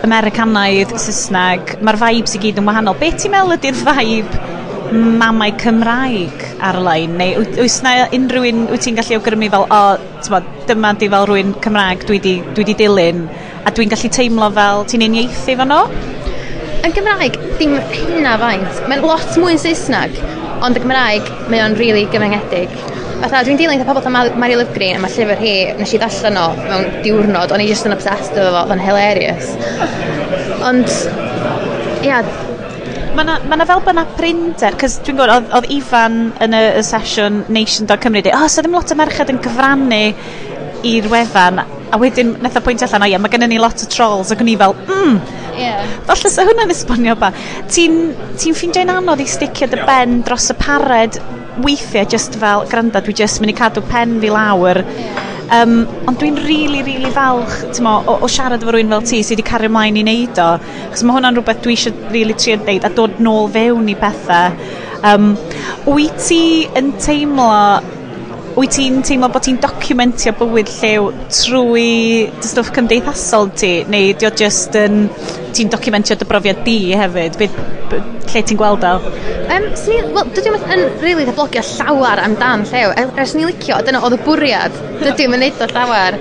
Americanaidd, 0.03 0.97
Saesneg, 0.99 1.77
mae'r 1.85 2.01
vibes 2.01 2.35
i 2.35 2.43
gyd 2.43 2.59
yn 2.63 2.67
wahanol. 2.67 2.99
Be 2.99 3.13
ti'n 3.15 3.35
meddwl 3.35 3.55
ydy'r 3.59 3.79
vibe 3.87 4.62
mamau 4.93 5.53
Cymraeg 5.61 6.45
ar-lein? 6.69 7.17
Neu 7.19 7.43
oes 7.63 7.79
yna 7.83 8.09
unrhyw 8.17 8.49
un 8.51 8.65
wyt 8.73 8.85
ti'n 8.87 8.99
gallu 8.99 9.19
awgrymu 9.19 9.49
fel, 9.53 9.67
o, 9.67 9.81
tyma, 10.25 10.43
dyma 10.69 10.93
di 11.01 11.09
fel 11.13 11.27
rhywun 11.29 11.55
Cymraeg 11.65 12.07
dwi 12.09 12.21
di, 12.23 12.35
dwi 12.57 12.67
di 12.69 12.77
dilyn, 12.79 13.25
a 13.65 13.73
dwi'n 13.75 13.93
gallu 13.93 14.11
teimlo 14.17 14.51
fel 14.59 14.87
ti'n 14.91 15.07
uniaethu 15.09 15.57
fo 15.61 15.69
nhw? 15.69 15.83
Yn 16.83 16.95
Gymraeg, 16.97 17.39
dim 17.61 17.77
hynna 17.95 18.35
faint. 18.43 18.81
Mae'n 18.91 19.05
lot 19.07 19.37
mwy 19.39 19.55
yn 19.55 19.63
Saesneg, 19.63 20.17
ond 20.67 20.79
y 20.79 20.83
Gymraeg, 20.83 21.29
mae 21.53 21.63
o'n 21.63 21.77
rili 21.79 22.03
really 22.03 22.09
gyfyngedig. 22.11 22.75
Fatha, 23.23 23.45
dwi'n 23.47 23.61
dilyn 23.61 23.79
gyda 23.79 23.87
pobl 23.87 24.03
fel 24.03 24.33
Mary 24.43 24.57
Lyfgrin, 24.59 24.97
a 24.99 25.03
mae 25.03 25.13
llyfr 25.15 25.39
hi, 25.39 25.53
nes 25.79 25.93
i 25.95 26.01
ddallan 26.03 26.41
o 26.41 26.47
mewn 26.59 26.89
diwrnod, 27.05 27.55
o'n 27.55 27.63
i 27.63 27.69
just 27.71 27.87
yn 27.87 27.95
obsessed 27.95 28.35
efo 28.35 28.51
fo, 28.51 28.65
o'n 28.75 28.83
hilarious. 28.83 29.53
Ond, 30.67 30.91
ia, 32.03 32.19
yeah, 32.19 32.52
Mae 33.13 33.27
na, 33.29 33.35
ma 33.45 33.59
na 33.61 33.67
fel 33.69 33.83
byna 33.85 34.07
na 34.07 34.71
cys 34.81 34.95
dwi'n 35.05 35.19
gwybod, 35.19 35.31
oedd 35.35 35.51
oedd 35.59 35.67
Ifan 35.75 36.15
yn 36.41 36.55
y, 36.57 36.61
y 36.81 36.85
sesiwn 36.87 37.43
Nation.Cymru, 37.53 38.23
o, 38.31 38.39
oh, 38.39 38.47
so 38.49 38.65
ddim 38.65 38.77
lot 38.77 38.93
o 38.93 38.97
merched 38.97 39.33
yn 39.33 39.41
cyfrannu 39.45 39.99
i'r 40.89 41.09
wefan, 41.13 41.61
a 41.61 41.99
wedyn 42.01 42.33
nath 42.43 42.57
o 42.57 42.63
pwynt 42.65 42.85
allan, 42.87 43.05
o 43.05 43.11
ie, 43.11 43.19
mae 43.21 43.33
gennym 43.35 43.53
ni 43.53 43.59
lot 43.61 43.85
o 43.85 43.89
trolls, 43.93 44.33
ac 44.33 44.41
o'n 44.41 44.49
i 44.49 44.57
fel, 44.63 44.73
mm, 44.87 45.19
yeah. 45.61 45.85
falle 46.09 46.33
sa 46.33 46.47
hwnna'n 46.49 46.73
esbonio 46.73 47.19
ba. 47.21 47.35
Ti'n 47.69 47.99
ti 48.41 48.55
ffeindio'n 48.57 48.95
anodd 48.97 49.21
i 49.21 49.29
sticio 49.29 49.69
dy 49.69 49.83
ben 49.85 50.23
dros 50.25 50.49
y 50.55 50.57
pared 50.63 51.21
weithiau, 51.67 52.09
just 52.17 52.41
fel, 52.41 52.65
granda, 52.73 53.05
dwi 53.05 53.19
just 53.21 53.45
mynd 53.45 53.53
i 53.53 53.59
cadw 53.61 53.85
pen 53.93 54.17
fi 54.25 54.33
lawr, 54.33 54.81
yeah 54.97 55.32
Um, 55.53 55.83
ond 56.09 56.17
dwi'n 56.17 56.39
rili, 56.41 56.81
really, 56.81 56.83
rili 56.87 56.93
really 57.03 57.11
falch 57.13 57.81
mo, 57.85 57.99
o, 58.09 58.15
o, 58.25 58.29
siarad 58.35 58.63
efo 58.65 58.73
rhywun 58.73 58.95
fel 58.95 59.03
ti 59.11 59.19
sydd 59.21 59.35
wedi 59.37 59.45
cario 59.51 59.69
ymlaen 59.69 59.99
i 60.01 60.05
wneud 60.07 60.39
o. 60.41 60.47
Chos 60.95 61.03
mae 61.05 61.19
hwnna'n 61.19 61.37
rhywbeth 61.37 61.61
dwi 61.67 61.75
eisiau 61.77 61.93
rili 61.99 62.15
really 62.15 62.37
trio 62.41 62.57
dweud 62.63 62.87
a 62.89 62.91
dod 62.97 63.21
nôl 63.27 63.51
fewn 63.53 63.91
i 63.93 63.97
bethau. 64.01 64.57
Um, 65.05 65.35
wyt 65.91 66.17
ti 66.25 66.41
yn 66.79 66.95
teimlo 67.05 67.51
wyt 68.53 68.75
ti'n 68.77 69.01
teimlo 69.07 69.31
bod 69.33 69.45
ti'n 69.47 69.59
documentio 69.63 70.35
bywyd 70.37 70.71
llew 70.81 71.11
trwy 71.33 71.87
dy 72.37 72.49
stwff 72.49 72.73
cymdeithasol 72.77 73.49
ti 73.57 73.71
neu 73.93 74.13
dio 74.21 74.29
just 74.37 74.77
yn 74.77 75.07
ti'n 75.57 75.71
documentio 75.73 76.17
dy 76.21 76.29
brofiad 76.29 76.61
di 76.67 76.77
hefyd? 76.99 77.39
Be, 77.41 77.49
be, 77.89 78.01
lle 78.29 78.43
ti'n 78.49 78.61
gweld 78.61 78.85
o? 78.89 78.95
Um, 79.53 79.69
sni, 79.79 80.01
well, 80.13 80.29
dydw 80.37 80.53
i'n 80.53 80.75
yn 80.77 80.85
really 81.05 81.25
ddeblogio 81.29 81.65
llawer 81.79 82.21
amdan 82.25 82.67
llew. 82.69 82.93
E, 82.93 83.07
Ers 83.25 83.37
ni 83.39 83.47
licio 83.49 83.81
dyna 83.87 84.03
oedd 84.05 84.19
y 84.19 84.21
bwriad. 84.27 84.77
Dydw 85.01 85.27
i'n 85.27 85.33
mynd 85.37 85.65
o 85.65 85.71
llawer 85.73 86.21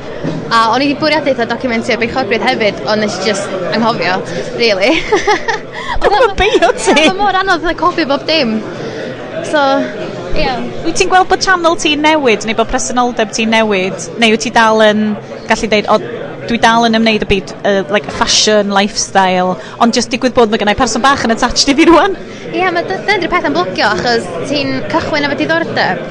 a 0.52 0.66
o'n 0.74 0.84
i 0.84 0.90
wedi 0.90 1.00
bwriad 1.00 1.28
eitha 1.32 1.48
documentio 1.48 1.96
beichogrydd 2.00 2.44
hefyd 2.44 2.82
ond 2.92 3.04
nes 3.04 3.14
i 3.22 3.28
just 3.30 3.52
anghofio 3.72 4.18
really 4.60 4.92
Oedd 6.02 6.26
y 6.26 6.34
beio 6.40 6.72
ti? 6.76 6.96
Oedd 7.06 7.20
mor 7.20 7.38
anodd 7.40 7.64
na 7.68 7.76
cofio 7.80 8.08
bob 8.10 8.26
dim. 8.28 8.58
So 9.48 9.62
Yeah. 10.36 10.64
Wyt 10.86 10.96
ti'n 11.02 11.12
gweld 11.12 11.28
bod 11.32 11.44
channel 11.44 11.76
ti'n 11.80 12.04
newid 12.06 12.46
neu 12.48 12.56
bod 12.56 12.70
presenoldeb 12.72 13.34
ti'n 13.36 13.52
newid 13.52 13.98
neu 14.22 14.32
wyt 14.34 14.46
ti 14.48 14.52
dal 14.56 14.84
yn 14.86 15.12
gallu 15.50 15.72
deud 15.72 15.90
o 15.92 15.98
dwi 16.48 16.60
dal 16.62 16.88
yn 16.88 16.98
ymwneud 17.00 17.26
y 17.26 17.30
byd 17.30 17.54
uh, 17.62 17.82
like 17.94 18.10
fashion, 18.18 18.74
lifestyle 18.76 19.56
ond 19.84 19.96
just 19.98 20.12
digwydd 20.14 20.36
bod 20.38 20.54
mae 20.54 20.62
gennau 20.62 20.78
person 20.80 21.04
bach 21.04 21.26
yn 21.28 21.36
attached 21.36 21.72
i 21.72 21.78
fi 21.78 21.88
rwan 21.90 22.18
Ie, 22.52 22.58
yeah, 22.60 22.72
mae 22.76 22.84
dyna 22.84 23.16
di'r 23.22 23.32
peth 23.32 23.48
yn 23.48 23.56
blogio 23.56 23.88
achos 23.94 24.26
ti'n 24.50 24.82
cychwyn 24.92 25.28
efo 25.28 25.38
diddordeb 25.40 26.02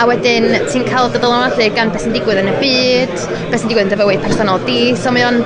a 0.00 0.06
wedyn 0.08 0.46
ti'n 0.70 0.86
cael 0.88 1.10
dy 1.12 1.20
dylanwadu 1.20 1.66
gan 1.76 1.90
beth 1.92 2.06
sy'n 2.06 2.14
digwydd 2.16 2.40
yn 2.40 2.48
y 2.48 2.56
byd 2.62 3.12
beth 3.50 3.60
sy'n 3.60 3.68
digwydd 3.68 3.88
yn 3.88 3.92
dy 3.92 3.98
fywyd 4.00 4.24
personol 4.24 4.62
di 4.64 4.78
so 4.96 5.12
mae 5.12 5.26
o'n 5.28 5.42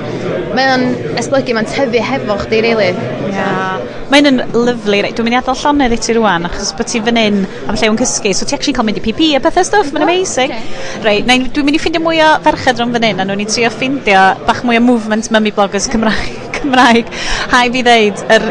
mae 0.55 0.69
o'n 0.71 0.85
esblygu 1.19 1.57
mae'n 1.57 1.67
tyfu 1.67 2.03
hefo 2.09 2.37
chdi 2.45 2.61
really. 2.63 2.93
yeah. 3.33 3.81
Mae'n 4.11 4.29
yn 4.29 4.41
lyflu 4.53 5.01
dwi'n 5.01 5.25
mynd 5.25 5.35
i 5.35 5.39
adael 5.41 5.59
llonydd 5.59 5.95
i 5.95 5.99
ti 5.99 6.15
rwan 6.15 6.47
achos 6.47 6.71
bod 6.77 6.87
ti 6.87 7.01
fan 7.03 7.19
hyn 7.19 7.41
am 7.65 7.75
lle 7.75 7.89
yn 7.89 7.99
cysgu 7.99 8.31
so 8.37 8.47
ti 8.47 8.55
actually 8.55 8.75
cael 8.77 8.87
mynd 8.87 9.01
i 9.01 9.03
PP 9.03 9.31
a 9.35 9.41
bethau 9.43 9.65
stuff 9.67 9.91
mae'n 9.91 10.05
amazing 10.05 10.53
okay. 10.53 11.01
Reit, 11.03 11.27
dwi'n 11.27 11.67
mynd 11.67 11.79
i 11.79 11.81
ffeindio 11.81 12.03
mwy 12.05 12.21
o 12.23 12.29
ferched 12.45 12.79
rhwng 12.79 12.93
fan 12.95 13.07
hyn 13.09 13.23
a 13.23 13.27
nhw'n 13.27 13.43
i 13.43 13.49
trio 13.49 13.73
ffeindio 13.73 14.23
bach 14.47 14.63
mwy 14.67 14.79
o 14.79 14.83
movement 14.83 15.31
mummy 15.33 15.53
bloggers 15.55 15.87
Cymraeg. 15.91 16.59
Cymraeg. 16.59 17.13
Hai 17.53 17.69
fi 17.73 17.85
ddeud, 17.85 18.25
er, 18.35 18.49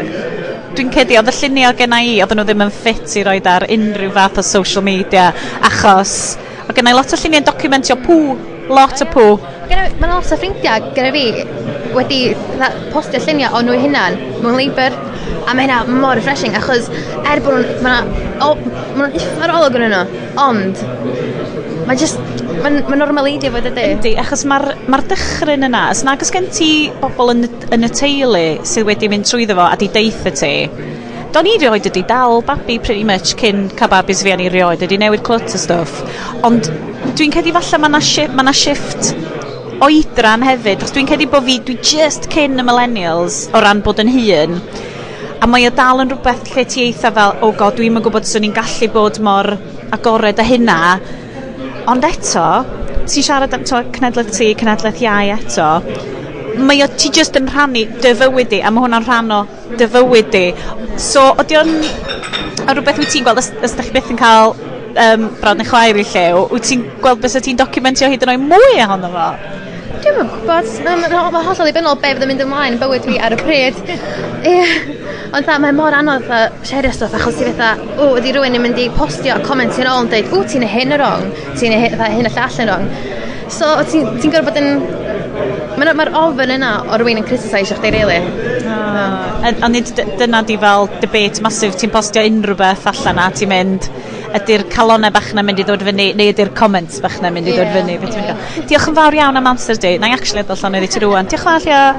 dwi'n 0.75 0.91
cedi, 0.95 1.19
oedd 1.19 1.31
y 1.31 1.37
lluniau 1.39 1.77
genna 1.77 2.01
i, 2.03 2.17
oedden 2.23 2.41
nhw 2.41 2.47
ddim 2.49 2.65
yn 2.67 2.73
ffit 2.73 3.19
i 3.19 3.23
roed 3.27 3.47
ar 3.51 3.67
unrhyw 3.77 4.11
fath 4.15 4.41
o 4.41 4.45
social 4.45 4.85
media, 4.85 5.29
achos 5.69 6.35
oedd 6.65 6.75
genna 6.77 6.95
i 6.95 6.97
lot 6.97 7.15
o 7.15 7.21
lluniau 7.21 7.45
documentio 7.51 7.99
pŵ 8.03 8.19
lot 8.69 9.01
o 9.01 9.09
pŵ. 9.13 9.27
Mae'n 9.69 10.11
lot 10.11 10.31
o 10.31 10.37
ffrindiau 10.39 10.91
gyda 10.95 11.11
fi 11.15 11.25
wedi 11.95 12.21
postio 12.93 13.21
lluniau 13.23 13.57
o 13.57 13.63
nhw 13.65 13.77
hunan 13.85 14.17
mewn 14.43 14.57
Labour. 14.59 14.97
A 15.45 15.53
mae 15.53 15.67
hynna 15.67 15.83
mor 16.01 16.17
refreshing 16.17 16.57
achos 16.57 16.89
er 17.25 17.41
bod 17.45 17.61
nhw'n... 17.61 17.83
Mae 17.85 18.55
ma 18.99 19.09
iffer 19.13 19.53
olwg 19.53 19.77
yn 19.79 19.87
nhw. 19.93 20.03
Ond 20.41 20.81
mae 21.85 21.99
just 22.01 22.19
mae'n 22.63 22.81
ma 22.89 22.97
normaleiddio 22.97 23.51
fod 23.53 23.69
ydy. 23.69 23.85
Yndi, 23.95 24.13
achos 24.21 24.45
mae'r 24.49 24.71
ma 24.91 24.99
dychryn 25.11 25.67
yna, 25.67 25.87
os 25.93 26.03
nag 26.07 26.23
oes 26.23 26.33
gen 26.33 26.49
ti 26.53 26.69
bobl 27.01 27.33
yn, 27.35 27.45
yn 27.75 27.85
y 27.85 27.91
teulu 27.93 28.45
sydd 28.65 28.87
wedi 28.89 29.09
mynd 29.11 29.29
trwyddo 29.29 29.57
fo 29.59 29.67
a 29.67 29.77
di 29.79 29.89
deitha 29.93 30.33
ti, 30.33 30.53
do'n 31.35 31.51
i 31.51 31.57
rioed 31.61 31.89
ydi 31.91 32.05
dal 32.09 32.41
babi 32.47 32.79
pretty 32.79 33.05
much 33.07 33.35
cyn 33.41 33.67
cael 33.77 33.91
babis 33.93 34.23
fi 34.25 34.33
a'n 34.33 34.45
i 34.45 34.49
rioed, 34.53 34.85
ydi 34.87 34.99
newid 35.01 35.25
clwt 35.27 35.57
o 35.57 35.61
stwff. 35.61 36.01
ond 36.47 36.71
Dwi'n 37.15 37.31
cedi 37.31 37.51
falle 37.55 37.77
mae 37.79 37.87
yna 37.93 37.99
shi, 38.03 38.23
ma 38.35 38.51
shift 38.51 39.13
oedran 39.85 40.41
hefyd, 40.43 40.81
achos 40.81 40.91
dwi'n 40.97 41.07
cedi 41.07 41.27
bod 41.31 41.45
fi, 41.47 41.53
dwi 41.63 41.75
just 41.79 42.27
cyn 42.33 42.59
y 42.59 42.65
millennials 42.67 43.37
o 43.55 43.61
ran 43.63 43.79
bod 43.85 44.01
yn 44.03 44.11
hun, 44.11 44.57
a 45.39 45.47
mae 45.47 45.63
o 45.69 45.71
dal 45.77 46.03
yn 46.03 46.11
rhywbeth 46.11 46.51
lle 46.51 46.65
ti 46.73 46.83
eitha 46.89 47.13
fel, 47.15 47.37
o 47.39 47.47
oh 47.47 47.55
god, 47.55 47.77
dwi'n 47.79 47.95
yn 47.95 48.03
gwybod 48.03 48.27
swn 48.27 48.49
i'n 48.49 48.57
gallu 48.59 48.91
bod 48.91 49.21
mor 49.23 49.53
agored 49.95 50.43
a 50.43 50.47
hynna, 50.49 50.77
ond 51.93 52.09
eto, 52.09 52.45
ti 53.07 53.23
siarad 53.23 53.55
am 53.55 53.63
to, 53.63 53.79
cenedlaeth 53.95 54.35
ti, 54.35 54.51
cenedlaeth 54.59 55.01
iau 55.07 55.31
eto, 55.39 55.71
mae 56.67 56.83
o, 56.83 56.91
ti 56.99 57.15
just 57.15 57.39
yn 57.39 57.47
rhannu 57.47 57.87
dy 58.03 58.15
fywyd 58.25 58.51
di, 58.57 58.59
a 58.59 58.75
mae 58.75 58.89
hwnna'n 58.89 59.07
rhan 59.07 59.35
o 59.39 59.41
dy 59.71 59.87
fywyd 59.95 60.35
di. 60.35 60.45
So, 60.99 61.29
ydy 61.39 61.63
o'n 61.63 61.75
rhywbeth 61.79 62.99
wyt 62.99 63.15
ti'n 63.15 63.23
gweld, 63.23 63.39
os, 63.39 63.53
os 63.63 63.79
da 63.79 63.87
chi 63.87 63.95
byth 63.95 64.11
yn 64.11 64.19
cael 64.19 64.57
um, 65.01 65.27
brawd 65.41 65.59
neu 65.59 65.67
chwaer 65.69 65.99
i 65.99 66.05
llew, 66.07 66.45
wyt 66.53 66.67
ti'n 66.69 66.85
gweld 67.03 67.21
beth 67.23 67.37
ti'n 67.43 67.59
documentio 67.59 68.09
hyd 68.11 68.25
yn 68.25 68.33
oed 68.35 68.45
mwy 68.49 68.81
ohono 68.85 69.11
fo? 69.13 69.27
Dwi'n 70.05 70.17
gwybod, 70.19 70.69
mae'n 70.85 71.03
ma, 71.11 71.23
ma 71.33 71.41
hollol 71.45 71.69
ddibynnol 71.69 71.97
be 72.01 72.11
fydd 72.13 72.25
yn 72.25 72.31
mynd 72.31 72.43
ymlaen 72.45 72.75
yn 72.75 72.81
bywyd 72.81 73.07
fi 73.07 73.19
ar 73.25 73.33
y 73.33 73.39
pryd. 73.39 73.79
Ond 75.35 75.47
dda, 75.47 75.55
mae 75.63 75.73
mor 75.75 75.95
anodd 75.97 76.27
a 76.29 76.41
siarad 76.67 76.93
stwff 76.95 77.15
achos 77.17 77.39
ti 77.39 77.47
fetha, 77.47 77.71
o, 77.97 78.11
ydi 78.19 78.35
rhywun 78.35 78.59
yn 78.59 78.63
mynd 78.63 78.81
i 78.81 78.89
postio 78.93 79.35
a 79.35 79.45
comment 79.45 79.79
yn 79.81 79.89
ôl 79.89 80.05
yn 80.05 80.11
dweud, 80.11 80.29
o, 80.35 80.43
ti'n 80.51 80.67
hyn 80.75 80.95
y 80.95 80.99
rong, 81.01 81.25
ti'n 81.57 81.75
hyn 81.75 82.29
y 82.29 82.33
llall 82.35 82.61
yn 82.63 82.71
rong. 82.71 82.85
So, 83.55 83.71
ti'n 83.89 84.19
ti 84.21 84.31
gorfod 84.31 84.53
bod 84.53 84.61
yn 84.61 85.03
Mae'r 85.75 85.91
ma 85.99 86.05
ofyn 86.21 86.53
yna 86.55 86.69
o 86.87 86.97
rhywun 86.97 87.19
yn 87.19 87.25
criticisio 87.27 87.75
chdi, 87.75 87.89
really. 87.91 88.19
A, 88.71 88.75
ah. 89.01 89.49
a 89.65 89.69
nid 89.71 89.89
dyna 90.19 90.39
di 90.47 90.55
fel 90.61 90.87
debate 91.01 91.43
masif, 91.43 91.75
ti'n 91.79 91.91
postio 91.91 92.23
unrhyw 92.23 92.55
beth 92.61 92.87
allan 92.93 93.19
a 93.19 93.25
ti'n 93.35 93.51
mynd, 93.51 93.89
ydy'r 94.39 94.65
calonau 94.73 95.11
bach 95.15 95.29
na 95.37 95.43
mynd 95.45 95.61
i 95.61 95.65
ddod 95.67 95.83
fyny, 95.87 96.07
neu 96.17 96.31
ydy'r 96.33 96.51
comments 96.57 96.99
bach 97.03 97.17
na 97.23 97.31
mynd 97.33 97.47
i 97.49 97.55
ddod 97.55 97.71
fyny. 97.75 97.95
Yeah, 97.95 98.25
yeah. 98.31 98.67
Diolch 98.69 98.89
yn 98.91 98.97
fawr 98.97 99.17
iawn 99.19 99.39
am 99.39 99.47
amser 99.53 99.79
di. 99.81 99.95
Na 100.01 100.11
i 100.11 100.15
actually 100.17 100.43
ddod 100.43 100.59
allan 100.59 100.83
i 100.83 100.91
ti 100.91 101.03
rwan. 101.03 101.29
Diolch 101.31 101.45
yn 101.45 101.51
fawr 101.51 101.63
iawn. 101.71 101.95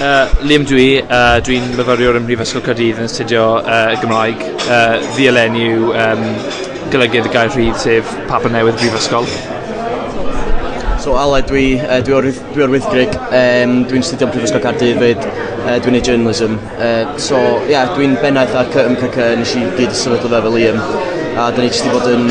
Uh, 0.00 0.24
Liam 0.48 0.64
dwi, 0.64 1.02
uh, 1.02 1.36
dwi'n 1.44 1.66
myfyriwr 1.76 2.16
ym 2.16 2.24
Mhrifysgol 2.24 2.62
Caerdydd 2.64 3.02
yn 3.02 3.08
astudio 3.10 3.46
uh, 3.60 3.92
Gymraeg. 4.00 4.46
Uh, 4.64 4.96
fi 5.12 5.28
Elen 5.28 5.58
yw 5.60 5.90
um, 5.92 6.26
golygydd 6.94 7.28
gair 7.34 7.52
rhydd 7.52 7.76
sef 7.84 8.14
Papa 8.30 8.48
Newydd 8.48 8.80
Mhrifysgol. 8.80 9.28
So 11.00 11.16
Ale, 11.16 11.40
dwi, 11.48 11.78
uh, 11.80 12.02
dwi, 12.04 12.12
o'r, 12.12 12.26
dwi 12.52 12.60
o'r 12.60 12.72
wythgrig, 12.74 13.14
um, 13.32 13.70
dwi'n 13.88 14.02
studio 14.04 14.26
Prifysgol 14.28 14.60
Cardydd 14.60 14.98
fyd, 15.00 15.22
uh, 15.24 15.78
dwi'n 15.80 15.96
ei 15.96 16.02
journalism. 16.04 16.58
Uh, 16.76 17.14
so, 17.16 17.38
ie, 17.62 17.70
yeah, 17.72 17.88
dwi'n 17.96 18.18
bennaeth 18.20 18.52
ar 18.60 18.68
MCC, 18.82 19.16
nes 19.40 19.54
i 19.56 19.62
gyd 19.78 19.96
sefydlu 19.96 20.28
fe 20.28 20.42
fel 20.44 20.56
Liam, 20.58 20.80
a 21.40 21.48
dyn 21.56 21.64
ni 21.64 21.70
jyst 21.70 21.88
wedi 21.88 21.94
bod 21.96 22.10
yn, 22.12 22.28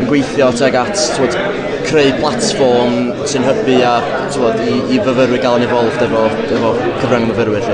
yn 0.00 0.10
gweithio 0.10 0.50
teg 0.58 0.80
at 0.82 0.98
twod, 1.14 1.38
creu 1.86 2.10
platform 2.18 2.98
sy'n 3.30 3.46
hybu 3.46 3.78
a 3.86 3.96
twod, 4.34 4.58
i, 4.66 4.80
i 4.90 4.98
fyfyrwyr 5.06 5.44
gael 5.46 5.60
yn 5.60 5.68
evolved 5.68 6.02
efo, 6.08 6.26
efo 6.50 6.74
cyfrwng 7.04 7.30
myfyrwyr. 7.30 7.70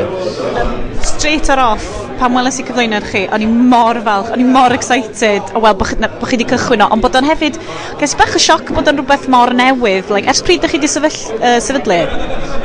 Straight 1.17 1.49
ar 1.57 1.65
off, 1.71 1.89
pan 2.21 2.35
weles 2.37 2.57
i 2.61 2.65
cyflwyno'r 2.67 3.07
chi, 3.11 3.23
o'n 3.33 3.45
i 3.45 3.49
mor 3.49 3.99
falch, 4.07 4.31
o'n 4.33 4.43
i 4.43 4.47
mor 4.49 4.75
excited 4.75 5.53
o 5.57 5.63
weld 5.65 5.79
bod 5.81 5.91
chi, 5.91 5.99
bo 6.01 6.29
chi 6.29 6.37
wedi 6.37 6.49
cychwyn 6.53 6.85
o, 6.85 6.89
ond 6.95 7.05
bod 7.05 7.17
o'n 7.19 7.29
hefyd, 7.29 7.59
ges 8.01 8.17
bach 8.19 8.35
o 8.37 8.43
sioc 8.43 8.73
bod 8.77 8.89
o'n 8.91 9.01
rhywbeth 9.01 9.27
mor 9.33 9.53
newydd, 9.57 10.13
like, 10.15 10.29
ers 10.33 10.43
pryd 10.47 10.63
ydych 10.63 10.75
chi 10.75 10.81
wedi 10.81 10.91
sefyll, 10.93 11.19
uh, 11.39 11.57
sefydlu? 11.63 11.99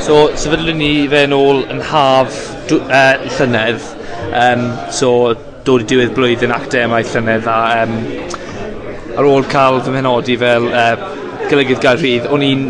So, 0.04 0.20
sefydlu 0.40 0.76
ni 0.78 0.92
fe 1.12 1.26
yn 1.28 1.36
ôl 1.38 1.64
yn 1.74 1.82
haf 1.92 2.38
uh, 2.78 3.26
llynedd, 3.38 3.88
um, 4.32 4.68
so 5.02 5.12
dod 5.68 5.86
i 5.86 5.90
diwedd 5.92 6.16
blwyddyn 6.18 6.56
academaidd 6.56 7.12
llynedd 7.16 7.50
a 7.52 7.60
um, 7.84 7.98
ar 9.20 9.28
ôl 9.28 9.46
cael 9.52 9.82
fy 9.86 9.94
mhenodi 9.94 10.40
fel 10.42 10.72
uh, 10.72 10.96
golygydd 11.52 11.84
gael 11.84 12.00
rhydd, 12.00 12.32
o'n 12.32 12.48
i'n 12.48 12.66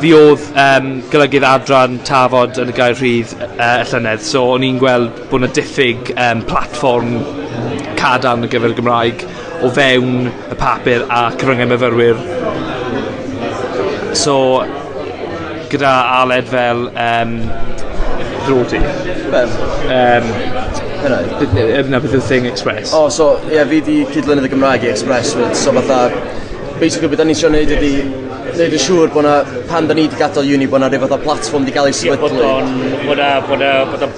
fi 0.00 0.12
oedd 0.12 0.42
um, 0.60 0.88
golygydd 1.12 1.44
adran 1.48 1.96
tafod 2.04 2.58
yn 2.60 2.68
y 2.72 2.74
gair 2.76 2.96
rhydd 2.98 3.32
uh, 3.38 3.78
y 3.80 3.86
llynedd, 3.88 4.24
so 4.24 4.42
o'n 4.52 4.64
i'n 4.66 4.80
gweld 4.80 5.22
bod 5.30 5.40
yna 5.40 5.48
diffyg 5.56 6.10
um, 6.14 6.42
platform 6.48 7.14
cadarn 7.96 8.44
ar 8.44 8.52
gyfer 8.52 8.74
y 8.74 8.76
Gymraeg 8.76 9.24
o 9.64 9.70
fewn 9.72 10.28
y 10.28 10.58
papur 10.60 11.06
a 11.08 11.22
cyfryngau 11.40 11.70
myfyrwyr. 11.72 12.20
So, 14.16 14.36
gyda 15.72 15.94
aled 16.20 16.52
fel... 16.52 16.88
Um, 16.92 17.38
Drodi. 18.46 18.82
Fel? 19.32 19.56
Um, 19.96 20.28
Yna 21.06 21.98
beth 22.02 22.14
yw'r 22.16 22.22
thing 22.24 22.46
express. 22.50 22.92
O, 22.92 23.06
oh, 23.06 23.10
so, 23.12 23.32
ie, 23.46 23.56
yeah, 23.56 23.66
fi 23.70 23.80
di 23.84 23.98
cydlynydd 24.12 24.48
y 24.48 24.52
Gymraeg 24.52 24.86
i 24.86 24.92
express, 24.92 25.32
so 25.56 25.72
fatha, 25.76 25.98
basically, 26.80 27.08
beth 27.12 27.20
da 27.22 27.28
ni'n 27.28 27.38
siarad 27.38 27.76
ydy 27.78 27.92
wneud 28.56 28.76
yn 28.76 28.82
siŵr 28.82 29.12
bod 29.14 29.26
na, 29.26 29.34
pan 29.70 29.88
da 29.88 29.96
ni 29.96 30.06
wedi 30.06 30.18
gadael 30.20 30.54
uni, 30.56 30.68
bod 30.70 30.82
na 30.82 30.90
rhyw 30.90 31.02
fath 31.04 31.16
o 31.16 31.18
platform 31.24 31.66
wedi 31.66 31.74
cael 31.76 31.90
ei 31.90 31.96
sefydlu. 31.96 32.20
Bod 32.22 32.38
o'n, 32.46 32.70
bod 33.06 33.22
o'n 33.26 33.48
bod 33.50 33.62
na, 33.62 33.72
bod 33.90 34.06
o'n 34.06 34.14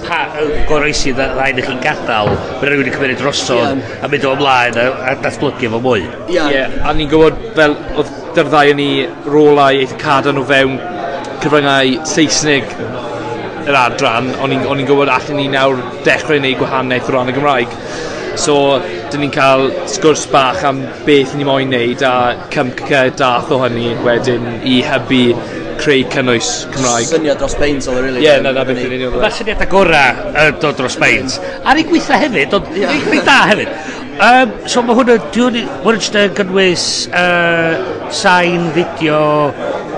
goroesi 0.69 1.13
rhaid 1.17 1.59
i 1.59 1.65
chi'n 1.65 1.81
gadael, 1.83 2.31
bod 2.59 2.69
rhywun 2.69 2.89
yn 2.91 2.95
cymryd 2.95 3.19
drosodd 3.19 3.83
a 4.03 4.11
mynd 4.11 4.29
o 4.29 4.33
ymlaen 4.37 4.79
a, 4.79 4.87
a 5.11 5.17
datblygu 5.25 5.73
fo 5.75 5.81
mwy. 5.83 6.07
Ie, 6.29 6.39
yeah. 6.39 6.79
a 6.83 6.95
ni'n 6.95 7.11
gwybod 7.11 7.43
fel, 7.57 7.75
oedd 7.97 8.15
dyrddau 8.37 8.73
yn 8.73 8.79
ni 8.79 8.89
rolau 9.27 9.83
eitha 9.83 9.99
cadarn 9.99 10.39
o 10.41 10.45
fewn 10.47 10.79
cyfryngau 11.43 11.99
Saesnig 12.07 12.67
yr 13.69 13.77
adran, 13.77 14.31
o'n 14.41 14.55
i'n 14.55 14.87
gwybod 14.87 15.11
allan 15.13 15.37
ni 15.39 15.49
nawr 15.51 15.81
dechrau 16.07 16.39
wneud 16.39 16.57
gwahaniaeth 16.61 17.11
o 17.11 17.15
ran 17.15 17.29
y 17.31 17.35
Gymraeg. 17.35 17.75
So, 18.39 18.55
dyn 19.13 19.23
ni'n 19.25 19.33
cael 19.33 19.69
sgwrs 19.89 20.25
bach 20.33 20.63
am 20.67 20.81
beth 21.07 21.35
ni 21.37 21.47
moyn 21.47 21.71
wneud 21.71 22.03
a 22.05 22.13
cymcyd 22.53 23.17
dath 23.19 23.51
o 23.53 23.59
hynny 23.63 23.93
wedyn 24.05 24.45
i 24.67 24.79
hybu 24.85 25.23
creu 25.79 26.03
cynnwys 26.11 26.49
Cymraeg. 26.73 27.07
Syniad 27.07 27.39
dros 27.39 27.55
beint 27.59 27.87
oedd 27.87 28.01
really. 28.03 28.25
Ie, 28.25 28.35
na, 28.43 28.51
na, 28.55 28.65
beth 28.67 28.81
yn 28.83 28.97
union. 28.97 29.15
Mae 29.21 29.31
syniad 29.35 29.63
agora 29.63 30.03
uh, 30.33 30.49
dod 30.61 30.77
dros 30.79 30.99
beint. 30.99 31.39
Ar 31.63 31.79
ei 31.79 31.87
gweithio 31.87 32.19
hefyd, 32.23 32.57
ond 32.59 32.75
ei 32.75 33.23
da 33.25 33.39
hefyd. 33.51 33.73
Um, 34.19 34.51
so 34.67 34.83
mae 34.83 34.97
hwnna, 34.97 35.15
dwi'n 35.31 35.61
hwnna 35.85 36.23
yn 36.25 36.33
gynnwys 36.35 36.85
uh, 37.15 37.77
sain, 38.11 38.65
fideo, 38.75 39.21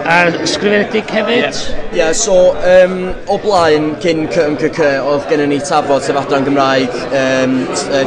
a 0.05 0.47
sgrifenedig 0.47 1.09
hefyd? 1.11 1.37
Ie, 1.37 1.41
yeah, 1.41 1.95
yeah, 1.95 2.11
so 2.13 2.53
um, 2.57 3.13
o 3.27 3.37
blaen 3.41 3.91
cyn 4.03 4.27
CMCC 4.31 4.87
oedd 4.99 5.27
gennym 5.29 5.51
ni 5.53 5.59
tafod 5.65 6.05
sef 6.05 6.19
adran 6.21 6.45
Gymraeg 6.47 6.95
um, 7.07 7.57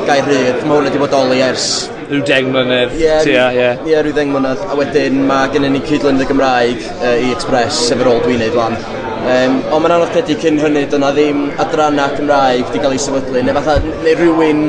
gair 0.09 0.25
rhydd, 0.29 0.63
mae 0.65 0.79
hwnna 0.79 0.91
wedi 0.91 1.03
bodoli 1.03 1.43
ers 1.45 1.69
rhyw 2.09 2.25
deng 2.29 2.51
mlynedd. 2.53 2.97
Ie, 2.99 3.07
yeah, 3.07 3.51
yeah. 3.57 3.87
yeah, 3.89 4.03
rhyw 4.05 4.17
deng 4.17 4.33
mlynedd. 4.35 4.65
A 4.69 4.79
wedyn 4.79 5.23
mae 5.29 5.49
gennym 5.55 5.77
ni 5.77 5.83
cydlynydd 5.89 6.27
y 6.27 6.29
Gymraeg 6.33 6.85
uh, 6.99 7.15
i 7.17 7.33
Express, 7.35 7.85
sef 7.89 8.03
yr 8.03 8.13
ôl 8.13 8.23
dwi'n 8.27 8.43
neud 8.45 8.59
lan. 8.59 8.79
Um, 9.25 9.61
ond 9.73 9.81
mae'n 9.81 9.95
anodd 9.97 10.11
credu 10.13 10.37
cyn 10.43 10.61
hynny, 10.61 10.85
dyna 10.93 11.15
ddim 11.17 11.47
adrannau 11.63 12.13
Cymraeg 12.19 12.67
wedi 12.69 12.83
cael 12.83 12.97
ei 12.97 13.01
sefydlu, 13.01 13.41
neu 13.47 13.57
fatha, 13.57 13.79
neu 14.05 14.19
rhywun 14.21 14.67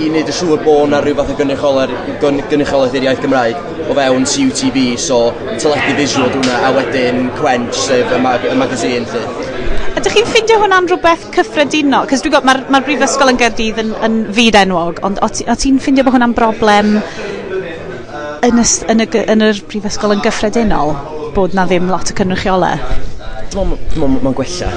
i 0.00 0.08
wneud 0.08 0.30
y 0.30 0.34
siŵr 0.34 0.62
bod 0.64 0.90
na 0.90 0.98
rhyw 1.04 1.14
fath 1.18 1.30
o 1.30 1.36
gynrychiolaeth 1.38 2.96
i'r 2.98 3.06
iaith 3.06 3.22
Gymraeg 3.22 3.60
o 3.88 3.96
fewn 3.96 4.26
CUTV, 4.28 4.84
so 5.00 5.18
teledu 5.56 5.96
visual 5.98 6.30
dwi'n 6.34 6.50
a 6.58 6.70
wedyn 6.76 7.26
Quench, 7.38 7.78
sef 7.88 8.12
y, 8.12 8.20
mag 8.22 8.46
y 8.46 8.54
magazine 8.58 9.06
lle. 9.10 9.22
Ydych 9.92 10.16
chi'n 10.16 10.28
ffeindio 10.30 10.58
hwnna'n 10.62 10.88
rhywbeth 10.88 11.28
cyffredinol? 11.34 12.06
Cos 12.10 12.22
dwi'n 12.24 12.34
gwybod, 12.34 12.48
mae'r 12.48 12.62
ma 12.72 12.80
Brifysgol 12.84 13.32
yn 13.32 13.40
Gerdydd 13.40 13.80
yn, 13.82 13.94
yn 14.06 14.18
fyd 14.34 14.58
enwog, 14.62 15.02
ond 15.06 15.20
o 15.22 15.28
ti'n 15.32 15.80
ffeindio 15.82 16.06
bod 16.06 16.16
hwnna'n 16.16 16.36
broblem 16.38 16.94
yn, 18.42 18.58
y, 18.58 18.66
yn, 18.92 19.04
y, 19.04 19.08
yn 19.34 19.46
yr 19.48 19.60
Brifysgol 19.70 20.16
yn 20.16 20.22
gyffredinol 20.24 20.96
bod 21.36 21.56
na 21.56 21.66
ddim 21.68 21.90
lot 21.92 22.10
o 22.12 22.16
cynrychiolau? 22.18 22.80
Mae'n 23.52 24.32
gwella. 24.38 24.70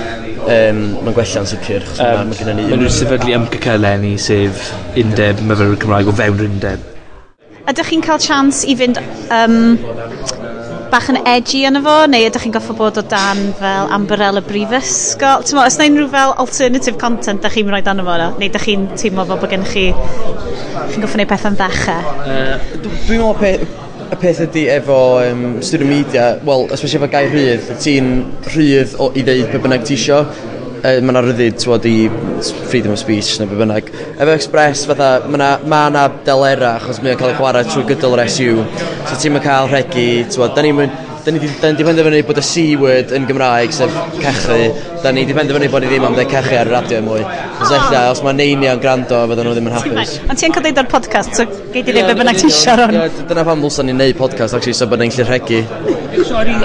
Um, 0.45 0.81
mae'n 1.05 1.15
gwella 1.15 1.45
yn 1.45 1.47
sicr. 1.49 1.85
Um, 1.95 2.33
mae 2.33 2.49
ma 2.49 2.57
ni... 2.57 2.67
Mae'n 2.67 2.83
rhywun 2.83 2.97
sefydlu 2.97 3.37
ymgyceleni 3.39 4.17
sef 4.21 4.73
undeb 4.99 5.41
myfyrwyr 5.47 5.79
Cymraeg 5.81 6.11
o 6.11 6.17
fewn 6.19 6.43
undeb. 6.49 6.91
Ydych 7.65 7.87
chi'n 7.89 8.03
cael 8.05 8.19
chance 8.21 8.67
i 8.69 8.75
fynd 8.77 8.99
um, 9.33 9.55
bach 10.91 11.07
yn 11.09 11.17
edgy 11.25 11.63
yna 11.65 11.81
fo, 11.81 11.95
neu 12.11 12.27
ydych 12.27 12.43
chi'n 12.45 12.53
goffa 12.53 12.75
bod 12.77 12.99
o 13.01 13.03
dan 13.09 13.39
fel 13.57 13.89
Amberella 13.95 14.43
Brifysgol? 14.45 15.41
Ti'n 15.47 15.61
os 15.63 15.79
na 15.79 15.87
unrhyw 15.89 16.11
fel 16.13 16.35
alternative 16.43 16.99
content 17.01 17.41
ydych 17.41 17.57
chi'n 17.57 17.71
rhoi 17.73 17.81
dan 17.87 18.03
fo 18.05 18.17
no? 18.21 18.27
neu 18.37 18.51
ydych 18.51 18.67
chi'n 18.67 18.85
teimlo 18.93 19.25
fel 19.31 19.41
bod 19.41 19.55
gennych 19.55 19.73
chi, 19.73 19.87
chi'n 20.91 21.01
goffa 21.07 21.21
neud 21.21 21.31
pethau'n 21.33 21.57
ddechrau? 21.57 22.13
Uh, 22.21 22.69
Dwi'n 22.85 23.23
meddwl 23.23 23.39
pe, 23.41 23.51
y 24.05 24.19
peth 24.21 24.43
ydy 24.45 24.67
efo 24.75 24.99
um, 25.23 25.45
student 25.65 25.89
media, 25.89 26.27
wel, 26.45 26.67
especially 26.69 27.01
efo 27.01 27.09
gair 27.17 27.33
rhydd, 27.33 27.71
ti'n 27.81 28.11
rhydd 28.51 28.93
o, 29.01 29.09
i 29.17 29.25
ddeud 29.25 29.49
pe 29.49 29.63
bynnag 29.65 29.89
ti 29.89 29.97
isio, 29.97 30.21
uh, 30.85 30.99
mae 31.01 31.13
yna 31.15 31.23
ryddid 31.25 31.57
tywod 31.63 31.87
i 31.89 31.95
freedom 32.69 32.93
of 32.93 33.01
speech 33.01 33.39
neu 33.41 33.49
be 33.49 33.57
bynnag. 33.63 33.89
Efo 34.15 34.35
Express, 34.35 34.85
fatha, 34.89 35.09
mae 35.25 35.39
yna 35.39 35.49
ma 35.71 35.81
na 35.93 36.05
delera 36.27 36.75
achos 36.79 37.01
mae'n 37.01 37.17
cael 37.19 37.33
ei 37.33 37.39
chwarae 37.41 37.65
trwy 37.71 37.87
gydol 37.89 38.17
yr 38.19 38.25
SU. 38.29 38.61
So 39.09 39.19
ti'n 39.21 39.41
cael 39.45 39.71
rhegi, 39.73 40.09
tywod, 40.35 40.55
da 40.55 40.65
ni'n 40.65 40.95
da 41.25 41.31
ni 41.33 41.39
wedi 41.41 41.57
penderfynu 41.57 42.19
bod 42.27 42.37
y 42.37 42.41
C-word 42.45 43.11
yn 43.17 43.23
Gymraeg, 43.25 43.71
sef 43.73 43.93
cechu, 44.19 44.67
da 45.05 45.11
ni 45.13 45.21
wedi 45.21 45.35
penderfynu 45.37 45.69
bod 45.69 45.83
ni 45.85 45.89
ddim 45.91 46.05
am 46.07 46.15
ddeud 46.17 46.31
cachu 46.31 46.55
ar 46.57 46.69
y 46.69 46.73
radio 46.73 47.01
mwy. 47.05 47.21
Os 47.61 47.71
ella, 47.77 47.99
os 48.11 48.21
mae 48.25 48.33
neini 48.33 48.55
neinia'n 48.55 48.81
grando, 48.81 49.19
fydden 49.29 49.45
nhw 49.45 49.53
ddim 49.53 49.67
yn 49.69 49.75
hapus. 49.75 50.13
Ond 50.25 50.39
ti'n 50.41 50.55
cael 50.55 50.65
deud 50.65 50.79
o'r 50.81 50.89
podcast, 50.89 51.35
so 51.37 51.45
gei 51.73 51.83
di 51.85 51.93
ddim 51.93 52.09
be 52.09 52.15
bynnag 52.21 52.39
ti 52.41 52.49
eisiau 52.49 52.79
ron. 52.81 52.97
Dyna 53.29 53.43
pam 53.45 53.61
ddwlsa 53.61 53.85
ni'n 53.85 53.99
neud 54.01 54.17
podcast, 54.17 54.57
actually, 54.57 54.73
so 54.77 54.87
bod 54.89 55.03
ni'n 55.03 55.13
llir 55.13 55.29
regu. 55.29 55.61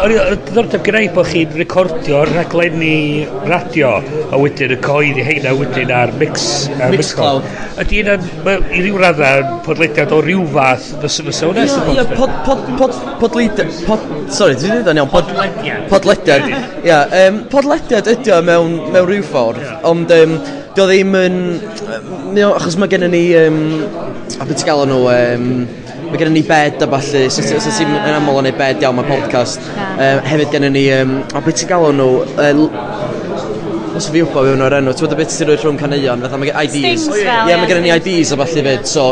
O'r 0.00 0.38
ddordeb 0.48 0.84
gyda'i 0.86 1.10
bod 1.14 1.28
chi'n 1.28 1.52
recordio 1.60 2.22
rhaglenni 2.30 3.26
radio, 3.50 3.92
a 4.32 4.40
wedyn 4.40 4.72
y 4.76 4.80
coed 4.86 5.20
i 5.20 5.26
heina 5.26 5.52
wedyn 5.58 5.92
ar 5.94 6.14
mix. 6.22 6.46
uh, 6.78 6.88
Mixcloud. 6.94 7.44
Ydy 7.84 8.02
yna, 8.04 8.16
i 8.72 8.82
ryw 8.86 8.98
radda, 9.00 9.34
podlediad 9.66 10.16
o 10.16 10.22
ryw 10.24 10.46
fath, 10.54 10.90
fysa 11.04 11.50
hwnna? 11.50 11.66
Ie, 11.92 12.06
podlediad, 13.20 13.76
sorry, 14.32 14.56
dwi'n 14.56 14.80
dweud 14.80 14.90
o'n 14.94 15.02
iawn, 15.02 15.12
podlediad. 15.92 16.50
Ie, 16.86 17.28
podlediad 17.52 18.10
ydy 18.14 18.29
licio 18.30 18.42
mewn, 18.46 18.74
mewn 18.94 19.08
rhyw 19.08 19.24
ffordd, 19.26 19.60
yeah. 19.62 19.80
ond 19.90 20.10
um, 20.14 20.34
dio 20.76 20.86
ddim 20.86 21.14
yn... 21.18 21.38
Um, 21.90 22.52
achos 22.54 22.76
mae 22.78 22.90
gennym 22.90 23.10
ni... 23.14 23.24
Um, 23.34 23.58
a 24.38 24.46
beth 24.46 24.62
gael 24.66 24.86
nhw... 24.86 25.00
Um, 25.10 25.48
mae 26.10 26.18
gennym 26.18 26.36
ni 26.38 26.44
bed 26.46 26.82
a 26.82 26.88
falle, 26.90 27.24
sy'n 27.30 27.46
yeah. 27.46 27.58
sy, 27.58 27.58
sy, 27.64 27.74
sy 27.80 27.86
yn 27.88 28.14
aml 28.14 28.40
yn 28.42 28.50
ei 28.50 28.56
bed 28.58 28.84
iawn, 28.84 28.98
mae 29.00 29.08
podcast. 29.10 29.62
Yeah. 29.74 29.98
Um, 29.98 30.22
hefyd 30.30 30.54
gennym 30.54 30.76
ni... 30.78 30.86
Um, 30.94 31.16
a 31.34 31.42
beth 31.42 31.64
gael 31.70 31.90
nhw... 31.98 32.10
Uh, 32.38 33.09
os 34.00 34.08
fi 34.10 34.22
wybod 34.24 34.48
fewn 34.48 34.64
o'r 34.64 34.78
enw. 34.80 34.94
Ti'n 34.96 35.06
bod 35.06 35.14
y 35.14 35.20
bit 35.20 35.34
sy'n 35.34 35.50
rhoi 35.50 35.58
rhwng 35.60 35.78
caneuon, 35.80 36.24
fatha 36.24 36.40
mae 36.40 36.50
gen 36.50 36.60
IDs. 36.64 36.76
Stings 36.78 37.06
oh, 37.10 37.18
fel. 37.20 37.50
Ie, 37.50 37.60
mae 37.60 37.70
gen 37.70 37.88
i 37.88 37.94
IDs 37.98 38.34
a 38.34 38.40
falle 38.40 38.66
fyd, 38.66 38.88
so... 38.88 39.06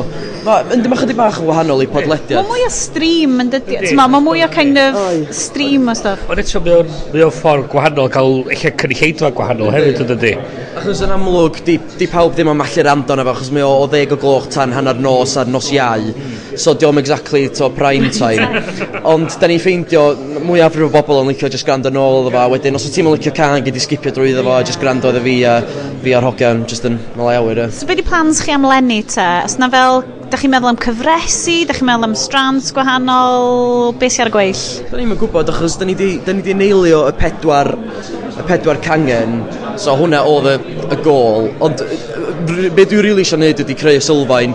Mae'n 0.49 0.81
dim 0.85 0.95
ychydig 0.95 1.19
bach 1.19 1.41
yn 1.43 1.49
wahanol 1.49 1.83
i 1.85 1.89
podlediad. 1.91 2.39
Mae 2.39 2.47
mwy 2.49 2.63
o 2.65 2.69
stream 2.73 3.35
yn 3.43 3.51
dydi. 3.53 3.81
Mae 3.99 4.21
mwy 4.23 4.45
o 4.47 4.49
kind 4.53 4.79
of 4.81 4.97
stream 5.37 5.91
o 5.91 5.95
stuff. 5.99 6.23
Ond 6.31 6.41
eto 6.41 6.63
mae 6.65 7.25
o'n 7.27 7.35
ffordd 7.35 7.69
gwahanol 7.73 8.09
cael 8.15 8.39
eich 8.55 8.65
cynulleidfa 8.81 9.33
gwahanol 9.37 9.75
hefyd 9.75 10.01
yn 10.05 10.11
dydi. 10.15 10.33
Achos 10.79 11.03
yn 11.05 11.13
amlwg, 11.13 11.59
di, 11.67 11.75
di 11.99 12.09
pawb 12.09 12.37
ddim 12.37 12.53
yn 12.55 12.61
mallu 12.61 12.85
rando 12.87 13.19
na 13.19 13.27
fo, 13.27 13.35
achos 13.35 13.51
mae 13.53 13.67
o, 13.67 13.73
o 13.83 13.89
ddeg 13.91 14.15
o 14.15 14.21
gloch 14.23 14.47
tan 14.55 14.73
hanner 14.77 15.01
nos 15.03 15.35
a 15.37 15.45
nos 15.45 15.73
iau. 15.75 16.13
So 16.59 16.75
diolch 16.79 17.03
exactly 17.03 17.49
to 17.59 17.69
prime 17.75 18.09
time. 18.21 18.63
Ond 19.09 19.35
da 19.43 19.51
ni'n 19.51 19.61
ffeindio, 19.63 20.05
mwyaf 20.47 20.79
rhyw 20.79 20.91
bobl 20.95 21.21
yn 21.25 21.33
licio 21.33 21.51
just 21.53 21.67
grand 21.67 21.87
nôl 21.93 22.23
ôl 22.23 22.29
iddo 22.29 22.37
fo, 22.39 22.47
wedyn 22.55 22.79
os 22.79 22.87
o 22.89 22.95
ti'n 22.95 23.11
licio 23.11 23.35
can, 23.37 23.59
gyd 23.67 23.77
i 23.77 23.83
skipio 23.83 24.15
drwy 24.15 24.33
iddo 24.33 24.47
fo, 24.47 24.57
just 24.65 24.78
gwrando 24.81 25.11
iddo 25.13 25.23
fi 25.25 25.35
a 25.49 25.57
fi 26.03 26.15
a'r 26.15 26.27
hogiau 26.29 26.57
yn 26.57 26.65
jyst 26.71 26.87
yn 26.89 26.99
malawiawyr. 27.19 27.65
So 27.75 27.89
beth 27.89 27.99
di 28.01 28.07
plans 28.07 28.43
chi 28.45 28.55
am 28.55 28.67
lenni 28.69 29.03
te? 29.07 29.27
Os 29.45 29.59
na 29.59 29.69
fel, 29.73 30.03
da 30.31 30.39
chi'n 30.41 30.53
meddwl 30.53 30.73
am 30.73 30.79
cyfresu, 30.83 31.57
da 31.69 31.77
chi'n 31.77 31.89
meddwl 31.89 32.09
am 32.11 32.17
strands 32.19 32.71
gwahanol, 32.77 33.95
be 33.99 34.11
sy'n 34.13 34.27
ar 34.27 34.33
y 34.33 34.35
gweill? 34.35 34.65
Da 34.91 35.01
ni'n 35.01 35.17
gwybod 35.21 35.53
achos 35.55 35.79
da 35.81 35.89
ni 35.89 35.97
di, 35.99 36.11
neilio 36.29 37.07
y 37.09 37.15
pedwar, 37.19 37.73
y 38.35 38.47
pedwar 38.49 38.81
cangen, 38.85 39.41
so 39.81 39.97
hwnna 39.99 40.23
oedd 40.29 40.51
y, 40.53 40.77
y 40.95 41.01
gol, 41.07 41.51
ond 41.65 41.83
be 42.49 42.85
dwi'n 42.85 43.03
rili 43.03 43.09
really 43.09 43.25
eisiau 43.25 43.41
gwneud 43.41 43.65
ydy 43.65 43.77
creu 43.79 43.99
y 43.99 44.05
sylfaen, 44.05 44.55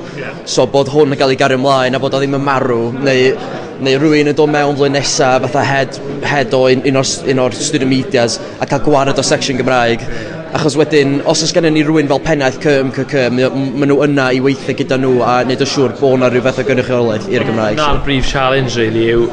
so 0.49 0.67
bod 0.69 0.91
hwn 0.93 1.15
yn 1.15 1.19
cael 1.19 1.33
ei 1.33 1.39
gario 1.39 1.59
ymlaen 1.59 1.97
a 1.97 2.01
bod 2.01 2.15
o 2.15 2.21
ddim 2.21 2.37
yn 2.37 2.45
marw, 2.45 2.79
neu 3.03 3.33
neu 3.81 3.97
rhywun 3.97 4.29
yn 4.31 4.37
dod 4.37 4.51
mewn 4.53 4.77
flwyddyn 4.77 4.99
nesaf 4.99 5.47
fatha 5.47 5.65
head, 5.65 5.99
head 6.27 6.53
o 6.53 6.65
un, 6.69 6.83
un 6.89 7.01
o'r, 7.01 7.11
un 7.33 7.41
or 7.43 7.57
student 7.57 7.89
medias 7.89 8.39
a 8.59 8.67
cael 8.69 8.83
gwared 8.85 9.19
o 9.19 9.25
section 9.25 9.57
Gymraeg 9.57 10.05
achos 10.53 10.75
wedyn, 10.77 11.15
os 11.25 11.41
oes 11.41 11.53
gennym 11.55 11.73
ni 11.73 11.81
rhywun 11.81 12.09
fel 12.11 12.21
pennaeth 12.21 12.59
cym, 12.61 12.91
cym, 12.93 13.39
maen 13.39 13.89
nhw 13.89 14.03
yna 14.05 14.27
i 14.37 14.41
weithio 14.43 14.75
gyda 14.77 14.99
nhw 15.01 15.15
a 15.25 15.39
wneud 15.47 15.63
o 15.65 15.67
siŵr 15.71 15.95
bod 15.97 16.19
yna 16.19 16.29
rhywbeth 16.29 16.59
fath 16.59 16.61
o 16.61 16.67
gynrychiolaeth 16.67 17.25
i'r 17.33 17.45
Gymraeg. 17.47 17.79
Na'r 17.81 18.03
brif 18.05 18.29
challenge, 18.29 18.77
really, 18.77 19.07
yw 19.15 19.25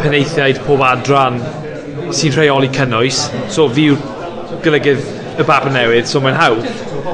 penaethiaid 0.00 0.58
pob 0.66 0.82
adran 0.88 1.38
sy'n 2.10 2.34
rheoli 2.34 2.72
cynnwys. 2.74 3.22
So, 3.54 3.68
fi 3.70 3.86
yw'r 3.92 4.02
golygydd 4.66 5.06
y 5.38 5.46
bab 5.46 5.68
yn 5.70 5.78
newydd, 5.78 6.10
so 6.10 6.22
mae'n 6.24 6.38
hawdd. 6.40 6.66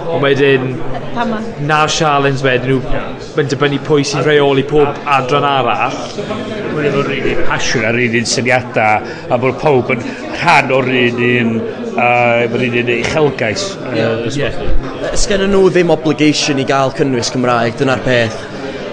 Ond 0.02 0.24
wedyn, 0.24 0.72
pa 1.14 1.24
ma? 1.28 1.38
Na'r 1.68 1.92
sialens 1.92 2.42
wedyn 2.44 2.78
nhw, 2.78 3.02
yn 3.40 3.50
dibynnu 3.52 3.80
pwy 3.86 4.04
sy'n 4.06 4.24
rheoli 4.26 4.64
pob 4.68 4.98
adran 5.16 5.46
arall. 5.48 5.98
Mae'n 6.72 6.88
efo'r 6.88 7.12
un 7.16 7.28
un 7.32 7.44
pasiwn 7.50 7.86
a'r 7.88 8.00
un 8.06 8.16
un 8.20 8.28
syniadau, 8.32 9.12
a 9.32 9.38
bod 9.42 9.58
pob 9.60 9.92
yn 9.94 10.04
rhan 10.40 10.72
o'r 10.76 10.90
un 11.02 11.22
un 11.28 11.54
a 12.00 12.08
un 12.46 12.56
ni'n 12.62 12.94
uchelgais. 12.98 13.66
Ysgen 15.12 15.46
nhw 15.52 15.66
ddim 15.68 15.92
obligation 15.92 16.62
i 16.62 16.66
gael 16.68 16.94
cynnwys 16.96 17.32
Cymraeg, 17.34 17.76
dyna'r 17.80 18.04
peth. 18.06 18.40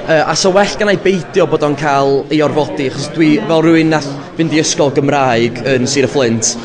Uh, 0.10 0.23
a 0.25 0.34
so 0.36 0.49
well 0.49 0.71
gan 0.79 0.89
i 0.89 0.97
beidio 0.97 1.45
bod 1.45 1.62
o'n 1.62 1.75
cael 1.77 2.23
ei 2.34 2.39
orfodi, 2.41 2.88
achos 2.89 3.12
dwi 3.13 3.36
fel 3.45 3.62
rhywun 3.62 3.91
nath 3.93 4.08
fynd 4.39 4.55
i 4.55 4.62
ysgol 4.63 4.89
Gymraeg 4.95 5.60
yn 5.69 5.86
Sir 5.86 6.08
y 6.08 6.10
Flint, 6.10 6.55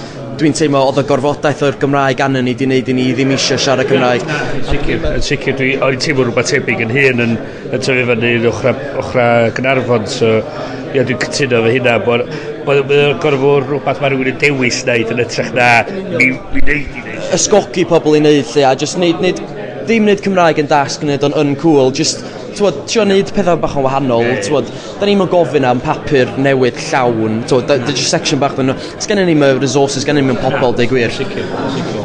dwi'n 0.40 0.54
teimlo 0.56 0.80
oedd 0.88 1.00
y 1.00 1.04
gorfodaeth 1.08 1.62
o'r 1.66 1.76
Gymraeg 1.82 2.20
anon 2.24 2.44
ni 2.46 2.54
wedi 2.54 2.66
wneud 2.66 2.88
i 2.90 2.94
ni 2.96 3.04
ddim 3.14 3.34
eisiau 3.34 3.60
siarad 3.60 3.88
Cymraeg. 3.90 4.24
Yn 4.58 4.64
sicr, 4.70 5.06
yn 5.10 5.24
sicr, 5.26 5.56
dwi 5.58 5.70
o'n 5.84 6.00
teimlo 6.02 6.26
rhywbeth 6.26 6.50
tebyg 6.50 6.82
yn 6.86 6.94
hyn 6.94 7.22
yn, 7.24 7.36
yn 7.70 7.84
tyfu 7.84 8.06
fyny 8.10 8.32
hyn 8.32 8.48
ochr, 8.50 8.80
ochr 9.02 9.20
Gynarfon, 9.58 10.08
so 10.10 10.32
ia, 10.94 11.04
dwi'n 11.04 11.20
cytuno 11.22 11.62
fy 11.66 11.76
hynna. 11.76 11.98
bod 12.06 12.26
Mae'n 12.64 13.18
gorfod 13.20 13.66
rhywbeth 13.68 14.00
mae 14.00 14.14
rhywun 14.14 14.30
yn 14.32 14.38
dewis 14.40 14.80
wneud 14.86 15.10
yn 15.12 15.20
ytrach 15.26 15.50
na 15.56 15.68
mi, 15.90 16.30
mi 16.32 16.62
wneud 16.62 16.70
i 16.70 17.02
wneud. 17.02 17.26
Ysgogi 17.36 17.84
pobl 17.90 18.16
i 18.16 18.22
wneud, 18.22 18.48
lle, 18.54 18.64
a 18.64 18.72
just 18.80 18.96
wneud, 18.96 19.20
wneud, 19.20 19.42
ddim 19.84 20.08
wneud 20.08 20.24
Cymraeg 20.24 20.62
yn 20.62 20.70
dasg, 20.70 21.04
wneud 21.04 21.26
o'n 21.28 21.36
uncool, 21.44 21.92
just 21.94 22.24
tywod, 22.58 22.80
trio 22.88 23.04
wneud 23.06 23.32
pethau 23.36 23.58
bach 23.62 23.76
yn 23.78 23.86
wahanol, 23.86 24.26
tywod, 24.46 24.70
da 25.00 25.08
ni'n 25.08 25.26
gofyn 25.32 25.66
am 25.68 25.82
papur 25.84 26.32
newydd 26.46 26.80
llawn, 26.88 27.42
tywod, 27.50 27.68
da, 27.70 27.78
da 27.82 27.96
section 27.98 28.42
bach, 28.42 28.58
sgan 29.02 29.24
ni'n 29.26 29.46
resources, 29.60 30.06
sgan 30.06 30.20
ni'n 30.20 30.42
pobl, 30.42 30.74
deu 30.78 30.90
gwir. 30.90 31.14
Sicr, 31.14 31.46
sicr. 31.76 32.03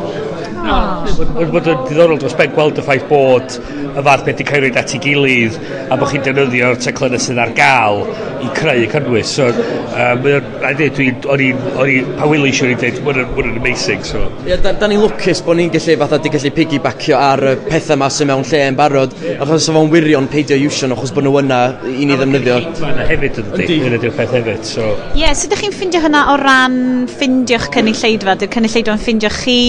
Mae'n 0.70 1.52
bod 1.54 1.68
yn 1.70 1.86
diddorol 1.88 2.20
dros 2.22 2.36
ben 2.40 2.54
gweld 2.56 2.80
y 2.80 2.86
ffaith 2.86 3.08
bod 3.10 3.58
y 3.90 4.04
fath 4.06 4.26
beth 4.28 4.42
i 4.44 4.48
cael 4.48 4.68
ei 4.68 4.74
at 4.80 4.94
ei 4.96 5.02
gilydd 5.04 5.58
a 5.90 5.98
bod 6.00 6.12
chi'n 6.12 6.26
defnyddio'r 6.26 6.80
teclynau 6.84 7.22
sydd 7.22 7.42
ar 7.42 7.54
gael 7.58 8.04
i 8.40 8.50
creu 8.56 8.84
y 8.86 8.88
cynnwys. 8.92 9.32
So, 9.40 9.50
um, 9.50 10.28
a 10.64 10.72
dweud, 10.78 11.26
o'n 11.30 11.44
i'n 11.44 12.14
pawili 12.20 12.52
eisiau 12.52 12.72
i 12.72 12.78
dweud, 12.80 13.02
mae'n 13.06 13.22
yn 13.26 13.58
amazing. 13.60 14.06
So. 14.08 14.22
Yeah, 14.48 14.62
da, 14.64 14.74
da 14.80 14.90
ni'n 14.90 15.02
lwcus 15.04 15.42
bod 15.46 15.60
ni'n 15.60 15.72
gallu 15.74 15.98
fatha 16.04 16.20
di 16.24 16.32
gallu 16.34 16.54
piggybackio 16.56 17.18
ar 17.20 17.44
y 17.52 17.56
pethau 17.68 17.98
yma 17.98 18.10
sy'n 18.14 18.30
mewn 18.32 18.46
lle 18.48 18.62
yn 18.70 18.80
barod, 18.80 19.16
achos 19.36 19.70
o 19.72 19.76
fo'n 19.76 19.92
wirion 19.94 20.30
peidio 20.32 20.58
iwsio 20.60 20.90
nhw, 20.90 21.00
achos 21.00 21.14
bod 21.16 21.28
nhw 21.28 21.42
yna 21.44 21.60
i 21.90 22.08
ni 22.08 22.20
ddefnyddio. 22.20 22.60
Mae'n 22.84 23.04
Hefyd 23.10 23.42
yn 23.42 23.52
ydy, 23.58 23.80
yn 23.90 23.98
ydy'r 24.00 24.16
peth 24.16 24.36
hefyd. 24.38 24.64
So. 24.70 24.88
Yeah, 25.18 25.34
so 25.34 25.50
ydych 25.50 25.66
chi'n 25.66 25.76
ffindio 25.76 26.04
hynna 26.06 26.26
o 26.34 26.38
ran 26.40 26.80
ffindio'ch 27.12 27.70
cynulleidfa? 27.76 28.38
Dy'r 28.40 28.54
cynulleidfa 28.56 28.96
yn 28.96 29.04
ffindio 29.04 29.34
chi? 29.42 29.60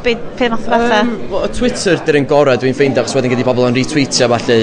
Be, 0.00 0.14
pe 0.40 0.48
math 0.48 0.68
o 0.68 0.70
bethau? 0.72 1.02
Um, 1.02 1.10
well, 1.32 1.50
Twitter 1.52 2.00
dy'r 2.06 2.18
yn 2.22 2.30
gorau 2.30 2.60
dwi'n 2.60 2.76
ffeindio 2.76 3.04
achos 3.04 3.16
wedyn 3.18 3.34
gyda 3.34 3.44
pobl 3.48 3.68
yn 3.68 3.76
retweetio 3.76 4.28
falle. 4.32 4.58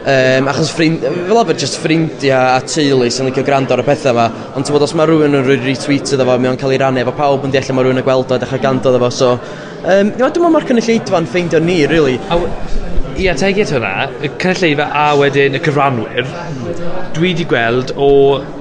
Um, 0.00 0.48
achos 0.48 0.70
ffrind, 0.72 1.04
fel 1.04 1.38
arfer 1.42 1.58
just 1.60 1.76
ffrindiau 1.82 2.56
a 2.56 2.60
teulu 2.64 3.10
sy'n 3.12 3.28
licio 3.28 3.44
gwrando 3.46 3.76
ar 3.76 3.82
y 3.82 3.86
pethau 3.86 4.14
yma 4.14 4.24
ond 4.56 4.64
ti'n 4.64 4.76
bod 4.76 4.86
os 4.86 4.94
mae 4.96 5.10
rhywun 5.10 5.36
yn 5.36 5.44
rhoi 5.44 5.58
retweet 5.60 6.14
iddo 6.16 6.24
fo 6.24 6.38
mae 6.40 6.50
o'n 6.50 6.60
cael 6.62 6.72
ei 6.72 6.80
rannu 6.80 7.02
efo 7.04 7.12
pawb 7.18 7.44
yn 7.46 7.52
deall 7.52 7.68
mae 7.76 7.86
rhywun 7.86 8.00
yn 8.00 8.06
gweld 8.06 8.32
o 8.32 8.38
a 8.38 8.40
dechrau 8.40 8.64
gando 8.64 8.94
iddo 8.94 9.02
fo 9.04 9.12
so. 9.18 9.34
Um, 9.80 10.14
dwi'n 10.16 10.24
meddwl 10.24 10.54
mae'r 10.56 10.68
cynulleidfa'n 10.72 11.28
ffeindio 11.34 11.60
ni 11.66 11.82
really 11.92 12.16
a, 12.32 12.40
Ia, 13.20 13.34
teg 13.36 13.58
eto 13.60 13.76
hwnna, 13.76 14.06
y 14.24 14.30
cynulleidfa 14.40 14.86
a 14.96 15.06
wedyn 15.20 15.58
y 15.58 15.60
cyfranwyr, 15.60 16.28
dwi 17.12 17.34
wedi 17.34 17.44
gweld 17.50 17.90
o, 18.00 18.08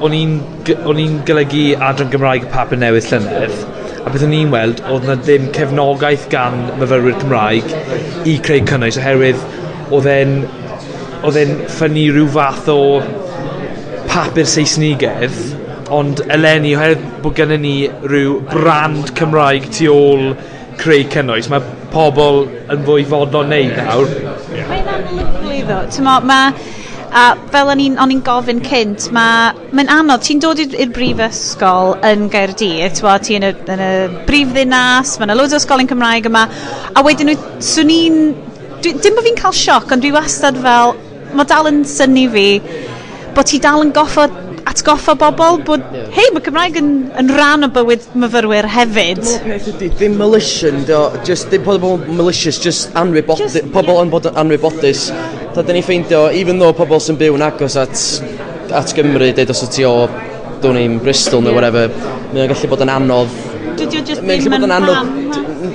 o'n 0.03 0.15
i'n 0.17 1.19
golygu 1.29 1.67
adran 1.79 2.11
Gymraeg 2.11 2.43
y 2.43 2.49
papur 2.51 2.81
newydd 2.81 3.07
llynedd, 3.07 3.61
a 4.05 4.11
beth 4.11 4.25
o'n 4.25 4.35
i'n 4.35 4.51
weld 4.53 4.81
oedd 4.89 5.07
na 5.09 5.15
ddim 5.19 5.47
cefnogaeth 5.55 6.27
gan 6.31 6.59
myfyrwyr 6.79 7.17
Cymraeg 7.21 7.73
i 8.29 8.35
creu 8.45 8.63
cynnwys 8.69 8.99
oherwydd 9.01 9.41
oedd 9.95 10.07
e'n 10.13 10.35
oedd 11.27 11.39
e'n 11.41 11.55
ffynnu 11.73 12.05
rhyw 12.15 12.29
fath 12.35 12.69
o 12.73 12.79
papur 14.09 14.47
Saesnigedd 14.53 15.39
ond 15.99 16.23
eleni 16.31 16.75
oherwydd 16.77 17.05
bod 17.23 17.35
gennym 17.39 17.65
ni 17.65 17.75
rhyw 18.05 18.39
brand 18.53 19.11
Cymraeg 19.19 19.67
tu 19.75 19.91
ôl 19.93 20.33
creu 20.79 21.03
cynnwys 21.11 21.49
mae 21.51 21.63
pobl 21.93 22.45
yn 22.71 22.83
fwy 22.87 23.05
fodlon 23.09 23.49
neud 23.51 23.75
nawr. 23.75 24.11
Mae'n 24.69 24.91
amlwg 24.95 25.65
ddo. 25.67 26.19
Mae 26.29 26.53
A 27.09 27.33
fel 27.49 27.71
o'n 27.73 27.79
i'n 27.81 27.95
on 27.97 28.11
i'n 28.13 28.19
gofyn 28.21 28.59
cynt, 28.61 29.07
mae'n 29.15 29.73
ma 29.73 29.85
anodd, 29.95 30.21
ti'n 30.27 30.41
dod 30.43 30.59
i'r 30.61 30.91
brifysgol 30.93 31.95
yn 32.05 32.27
Gaerdydd, 32.29 32.99
ti 33.25 33.37
yn 33.39 33.47
y, 33.47 33.49
yn 33.73 33.81
y 33.81 33.89
brifddinas, 34.27 35.15
mae'n 35.17 35.33
loads 35.39 35.57
o 35.57 35.61
ysgolion 35.61 35.89
Cymraeg 35.89 36.29
yma, 36.29 36.45
a 36.93 37.03
wedyn 37.05 37.31
nhw, 37.31 37.37
swn 37.65 37.93
i'n, 37.95 38.19
dim 38.85 39.17
bod 39.17 39.25
fi'n 39.25 39.39
cael 39.41 39.57
sioc, 39.57 39.89
ond 39.89 40.05
dwi 40.05 40.13
wastad 40.13 40.61
fel, 40.61 40.93
mae 41.33 41.49
dal 41.49 41.71
yn 41.71 41.81
syni 41.89 42.27
fi 42.29 42.47
bod 43.33 43.49
ti 43.49 43.59
dal 43.61 43.81
yn 43.85 43.91
goffod 43.95 44.33
atgoffa 44.67 45.15
bobl 45.19 45.59
bod, 45.67 45.83
hei, 46.15 46.29
mae 46.33 46.43
Cymraeg 46.45 46.77
yn, 46.79 46.89
yn 47.19 47.31
rhan 47.35 47.67
o 47.67 47.69
bywyd 47.73 48.07
myfyrwyr 48.19 48.67
hefyd. 48.73 49.21
peth 49.45 49.69
ydy, 49.73 49.89
Ddim 49.99 50.17
malicious, 50.19 50.89
just, 51.27 51.49
dim 51.53 51.63
pobl 51.65 51.97
malicious, 52.07 52.59
just 52.63 52.95
anwybodus, 52.99 53.59
pobl 53.73 54.01
yn 54.01 54.11
bod 54.13 54.29
yn 54.29 54.39
anwybodus. 54.43 55.07
Da, 55.55 55.63
da 55.63 55.75
ni 55.75 55.83
ffeindio, 55.85 56.27
even 56.35 56.59
though 56.61 56.75
pobl 56.75 57.01
sy'n 57.03 57.19
byw 57.19 57.37
yn 57.37 57.45
agos 57.45 57.77
at, 57.79 58.03
at 58.75 58.93
Gymru, 58.97 59.31
dweud 59.35 59.53
os 59.55 59.63
wyt 59.65 59.75
ti 59.77 59.87
o, 59.87 59.95
dwi'n 60.63 60.79
ni'n 60.79 60.99
Bristol 61.03 61.45
neu 61.45 61.55
whatever, 61.55 61.91
mae'n 62.33 62.51
gallu 62.53 62.71
bod 62.73 62.85
yn 62.85 62.93
anodd. 62.97 63.39
Mae'n 63.79 64.29
gallu 64.29 64.55
bod 64.55 64.69
yn 64.69 64.77
anodd. 64.77 65.17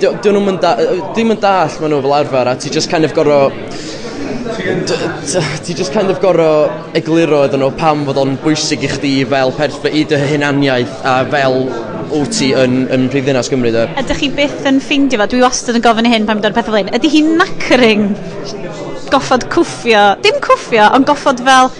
Dwi'n 0.04 0.40
nhw'n 0.40 0.62
dall, 0.62 1.76
maen 1.80 1.94
nhw 1.94 2.04
fel 2.04 2.16
arfer, 2.20 2.50
a 2.50 2.56
ti 2.60 2.72
just 2.72 2.92
kind 2.92 3.06
of 3.08 3.16
gorfod 3.16 3.92
ti 5.64 5.72
just 5.74 5.92
kind 5.92 6.10
of 6.10 6.20
gorau 6.20 6.68
egluro 6.98 7.44
iddyn 7.46 7.62
nhw 7.62 7.70
pam 7.80 8.02
fod 8.08 8.18
o'n 8.20 8.34
bwysig 8.42 8.84
i 8.84 8.90
chdi 8.92 9.12
fel 9.30 9.52
perth 9.56 9.86
i 9.88 10.02
dy 10.10 10.18
hunaniaeth 10.20 10.98
a 11.08 11.14
fel 11.32 11.56
wyt 12.10 12.34
ti 12.36 12.50
yn, 12.58 12.82
yn 12.92 13.06
Rhydddinas 13.12 13.48
Gymru 13.50 13.72
de. 13.74 13.86
Ydych 14.02 14.20
chi 14.20 14.28
byth 14.36 14.68
yn 14.68 14.82
ffeindio 14.84 15.22
fo? 15.22 15.28
Dwi 15.32 15.40
wastad 15.42 15.78
yn 15.80 15.84
gofyn 15.86 16.10
i 16.10 16.12
hyn 16.12 16.28
pan 16.28 16.42
dwi'n 16.44 16.56
pethau 16.56 16.74
fel 16.74 16.82
hyn. 16.82 16.92
Ydy 16.98 17.10
hi'n 17.14 17.32
knackering? 17.38 18.04
Goffod 19.14 19.48
cwffio? 19.54 20.04
Dim 20.24 20.38
cwffio, 20.44 20.90
ond 20.94 21.08
goffod 21.08 21.40
fel 21.46 21.72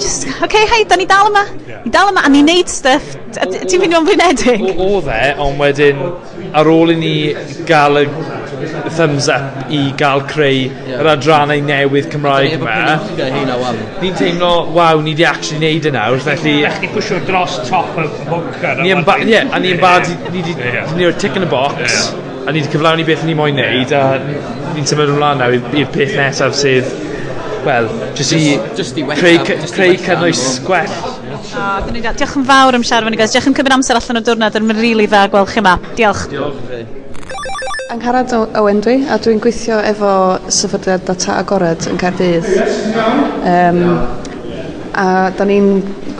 just, 0.00 0.26
oce, 0.26 0.40
okay, 0.44 0.64
hei, 0.72 0.82
da 0.88 0.96
ni 0.96 1.06
dal 1.10 1.30
yma. 1.30 1.44
Yeah. 1.68 1.84
Ni 1.84 1.92
dal 1.92 2.10
yma, 2.14 2.24
a 2.24 2.32
ni 2.32 2.42
neud 2.46 2.72
stuff. 2.72 3.14
Ti'n 3.36 3.84
fynd 3.84 4.00
o'n 4.00 4.08
flinedig? 4.08 4.64
O, 4.64 4.72
o, 4.72 4.88
o, 4.96 5.04
o, 5.04 5.52
o, 5.52 5.52
o, 5.52 6.08
o, 6.08 6.35
ar 6.52 6.68
ôl 6.70 6.92
i 6.94 6.96
ni 7.00 7.14
gael 7.68 8.02
y 8.02 8.06
thumbs 8.96 9.28
up 9.28 9.70
i 9.72 9.80
gael 10.00 10.22
creu 10.30 10.60
yeah. 10.66 11.00
yr 11.00 11.10
adrannau 11.12 11.62
newydd 11.66 12.08
Cymraeg 12.12 12.56
yma. 12.56 12.76
Ni'n 14.00 14.16
teimlo, 14.18 14.52
waw, 14.76 15.02
ni 15.04 15.14
wedi 15.14 15.26
actually 15.28 15.60
neud 15.62 15.88
y 15.88 15.92
nawr, 15.96 16.20
felly... 16.24 16.54
Da 16.64 16.72
chi 16.78 16.90
pwysio 16.94 17.20
dros 17.28 17.58
top 17.68 17.98
y 18.00 18.06
bunker. 18.28 18.82
Ni 18.84 18.94
ba... 19.06 19.18
Ie, 19.24 19.42
a 19.44 19.60
ni'n 19.62 19.82
bad, 19.82 20.08
ni 20.30 20.40
wedi 20.40 20.56
wedi'r 20.62 21.18
tick 21.20 21.36
in 21.36 21.46
a 21.46 21.50
box, 21.50 22.12
a 22.46 22.54
ni 22.54 22.62
wedi 22.62 22.72
cyflawni 22.72 23.06
beth 23.08 23.26
ni 23.28 23.36
moyn 23.38 23.60
neud, 23.60 23.92
a 23.96 24.04
ni'n 24.22 24.88
symud 24.88 25.12
ymlaen 25.16 25.42
nawr 25.42 25.58
i'r 25.58 25.92
peth 25.92 26.16
nesaf 26.16 26.56
sydd, 26.56 26.88
wel, 27.66 27.90
jyst 28.16 28.98
i 29.02 29.06
creu 29.18 29.96
cynnwys 30.06 30.46
gwell 30.64 30.98
Oh, 31.36 31.88
diolch 31.92 32.36
yn 32.38 32.46
fawr 32.48 32.76
am 32.78 32.84
siarad 32.86 33.06
fan 33.06 33.16
i 33.16 33.18
guys. 33.20 33.34
Diolch 33.34 33.50
yn 33.50 33.56
cymryd 33.56 33.76
amser 33.76 33.98
allan 33.98 34.20
o 34.20 34.22
diwrnod. 34.24 34.56
Yn 34.60 34.76
rili 34.78 35.08
dda 35.10 35.26
gweld 35.32 35.50
chi 35.52 35.60
yma. 35.60 35.74
Diolch. 35.98 36.28
Diolch. 36.32 37.04
Angharad 37.92 38.32
Owen 38.58 38.80
dwi, 38.82 38.96
a 39.06 39.18
dwi'n 39.22 39.38
gweithio 39.42 39.76
efo 39.86 40.12
sefydliad 40.50 41.04
data 41.06 41.36
agored 41.38 41.86
yn 41.90 42.00
Caerdydd. 42.00 42.48
Um, 43.46 43.82
a 44.96 45.06
da 45.36 45.46
ni'n 45.46 45.68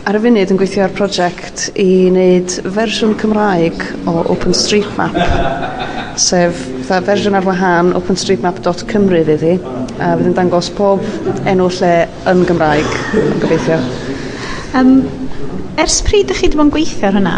ar 0.07 0.19
y 0.19 0.23
funud 0.23 0.53
yn 0.53 0.61
gweithio 0.61 0.85
ar 0.87 0.95
prosiect 0.95 1.67
i 1.83 1.89
wneud 2.13 2.59
fersiwn 2.77 3.17
Cymraeg 3.19 3.83
o 4.07 4.19
OpenStreetMap, 4.37 5.19
sef 6.23 6.61
fatha 6.87 7.03
fersiwn 7.11 7.41
ar 7.41 7.49
wahân 7.49 7.95
openstreetmap.cymru 7.99 9.25
fydd 9.27 9.47
hi, 9.49 9.57
a 9.99 10.15
fydd 10.15 10.31
yn 10.31 10.37
dangos 10.39 10.71
pob 10.79 11.03
enw 11.43 11.73
lle 11.81 11.95
yn 12.31 12.47
Gymraeg 12.47 13.01
yn 13.25 13.41
gobeithio. 13.43 13.81
Um, 14.77 15.07
ers 15.81 16.03
pryd 16.05 16.27
ydych 16.27 16.43
chi 16.43 16.49
wedi 16.51 16.59
bod 16.59 16.67
yn 16.67 16.73
gweithio 16.75 17.09
ar 17.09 17.15
hynna? 17.17 17.37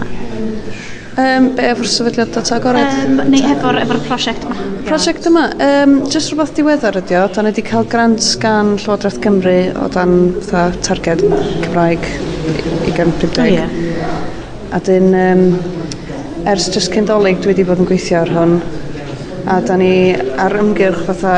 Um, 1.19 1.47
be 1.59 1.67
efo'r 1.67 1.89
sefydliad 1.91 2.33
data 2.35 2.57
agored? 2.57 2.97
Um, 3.05 3.21
neu 3.31 3.45
efo'r 3.53 3.79
efo 3.83 3.99
prosiect 4.07 4.47
yma? 4.47 4.57
Prosiect 4.89 5.29
yma, 5.31 5.45
um, 5.67 5.95
jyst 6.11 6.33
rhywbeth 6.33 6.53
diweddar 6.57 6.99
ydi 6.99 7.19
o. 7.19 7.25
Da 7.35 7.43
ni 7.43 7.53
wedi 7.53 7.65
cael 7.67 7.87
grant 7.91 8.27
gan 8.43 8.73
Llywodraeth 8.77 9.21
Cymru 9.23 9.57
o 9.79 9.87
dan 9.95 10.15
fatha 10.49 10.83
targed 10.89 11.23
Cymraeg 11.63 12.07
2050. 12.87 13.39
Oh, 13.43 13.49
yeah. 13.51 14.75
A 14.75 14.83
dyn, 14.87 15.11
um, 15.15 15.45
ers 16.47 16.71
jyst 16.75 16.95
cyndolig 16.95 17.43
dwi 17.43 17.53
wedi 17.53 17.67
bod 17.71 17.83
yn 17.83 17.91
gweithio 17.91 18.25
ar 18.25 18.35
hwn 18.35 18.59
a 19.47 19.61
da 19.65 19.77
ni 19.81 20.15
ar 20.15 20.57
ymgyrch 20.59 21.05
fatha 21.07 21.35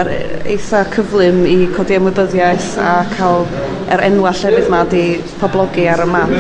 eitha 0.48 0.84
cyflym 0.94 1.42
i 1.48 1.56
codi 1.74 1.98
ymwybyddiaeth 1.98 2.72
a 2.82 2.94
cael 3.12 3.44
yr 3.90 4.02
enwa 4.06 4.32
llefydd 4.36 4.70
ma 4.72 4.82
di 4.88 5.04
poblogi 5.40 5.86
ar 5.90 6.04
y 6.04 6.08
map 6.10 6.34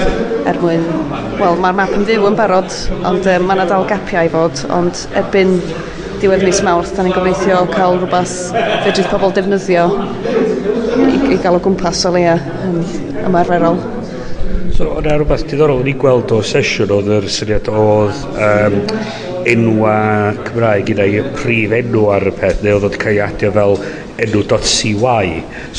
er 0.50 0.58
mwyn, 0.62 0.84
wel 1.40 1.60
mae'r 1.62 1.78
map 1.82 1.94
yn 1.96 2.06
fyw 2.08 2.26
yn 2.30 2.38
barod 2.38 2.74
ond 2.98 3.28
um, 3.34 3.46
mae 3.46 3.58
yna 3.58 3.68
dal 3.70 3.86
gapiau 3.90 4.28
i 4.28 4.32
fod 4.32 4.64
ond 4.76 5.04
erbyn 5.20 5.56
diwedd 6.20 6.44
mis 6.44 6.60
Mawrth 6.66 6.92
da 6.96 7.04
ni'n 7.06 7.16
gobeithio 7.16 7.62
cael 7.72 7.96
rhywbeth 8.00 8.36
fedrith 8.84 9.08
pobl 9.12 9.32
defnyddio 9.36 9.86
i, 11.06 11.16
i 11.34 11.38
gael 11.40 11.56
o 11.56 11.62
gwmpas 11.64 12.04
o 12.08 12.14
leia 12.16 12.36
um, 12.66 12.82
ymarferol. 13.24 13.80
So, 14.76 14.92
o'na 14.98 15.16
rhywbeth 15.16 15.46
diddorol 15.48 15.82
yn 15.84 15.90
ei 15.94 15.96
gweld 16.02 16.34
o 16.36 16.42
sesiwn 16.44 16.92
oedd 16.98 17.10
yr 17.20 17.32
syniad 17.32 17.72
oedd 17.72 18.22
um, 18.36 18.78
enwa 19.50 19.94
Cymraeg 20.46 20.86
gyda 20.90 21.06
i 21.08 21.22
prif 21.34 21.74
enw 21.80 22.04
ar 22.14 22.28
y 22.30 22.32
peth 22.36 22.62
neu 22.64 22.78
oedd 22.78 22.88
o'n 22.90 22.98
cael 23.02 23.16
ei 23.16 23.22
adio 23.24 23.52
fel 23.56 23.76
enw.cy 24.20 24.92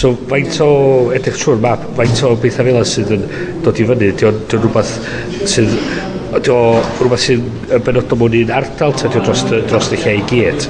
so 0.02 0.14
faint 0.32 0.60
o 0.66 0.70
edrych 1.16 1.40
trwy'r 1.42 1.62
map 1.66 1.84
faint 2.00 2.24
o 2.28 2.34
bethau 2.44 2.68
fel 2.68 2.88
sydd 2.94 3.14
yn 3.18 3.26
dod 3.66 3.80
i 3.80 3.88
fyny? 3.92 4.12
Di 4.18 4.28
o'n 4.30 4.40
rhywbeth 4.56 4.94
sydd 5.54 5.76
ydy 6.40 6.54
o 6.54 6.60
rhywbeth 7.00 7.26
sy'n 7.26 7.48
benodol 7.86 8.22
mewn 8.22 8.38
un 8.42 8.54
ardal 8.62 8.96
ta 8.96 9.10
ydy 9.10 9.20
o 9.20 9.26
dros, 9.26 9.44
dros 9.50 9.92
y 9.92 10.00
lle 10.04 10.16
i 10.20 10.24
gyd? 10.32 10.70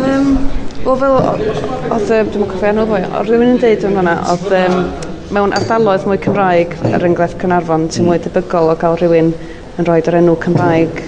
Um, 0.00 0.34
Wel 0.80 0.96
fel 0.96 1.16
oedd, 1.20 2.10
dwi'n 2.32 2.48
cofio 2.48 2.68
enw 2.70 2.86
fwy, 2.88 3.02
oedd 3.04 3.28
rhywun 3.28 3.50
yn 3.52 3.58
deud 3.60 3.82
yn 3.84 3.98
fanna, 3.98 4.14
oedd 4.32 4.54
um, 4.62 4.78
mewn 5.36 5.52
ardaloedd 5.58 6.06
mwy 6.08 6.18
Cymraeg, 6.24 6.72
er 6.88 7.04
enghraifft 7.06 7.38
Cynarfon, 7.42 7.84
ti'n 7.92 8.08
mwy 8.08 8.18
debygol 8.24 8.72
o 8.72 8.78
gael 8.80 8.96
rhywun 8.98 9.34
yn 9.76 9.86
rhoi 9.86 10.00
yr 10.00 10.22
enw 10.22 10.38
Cymraeg 10.40 11.04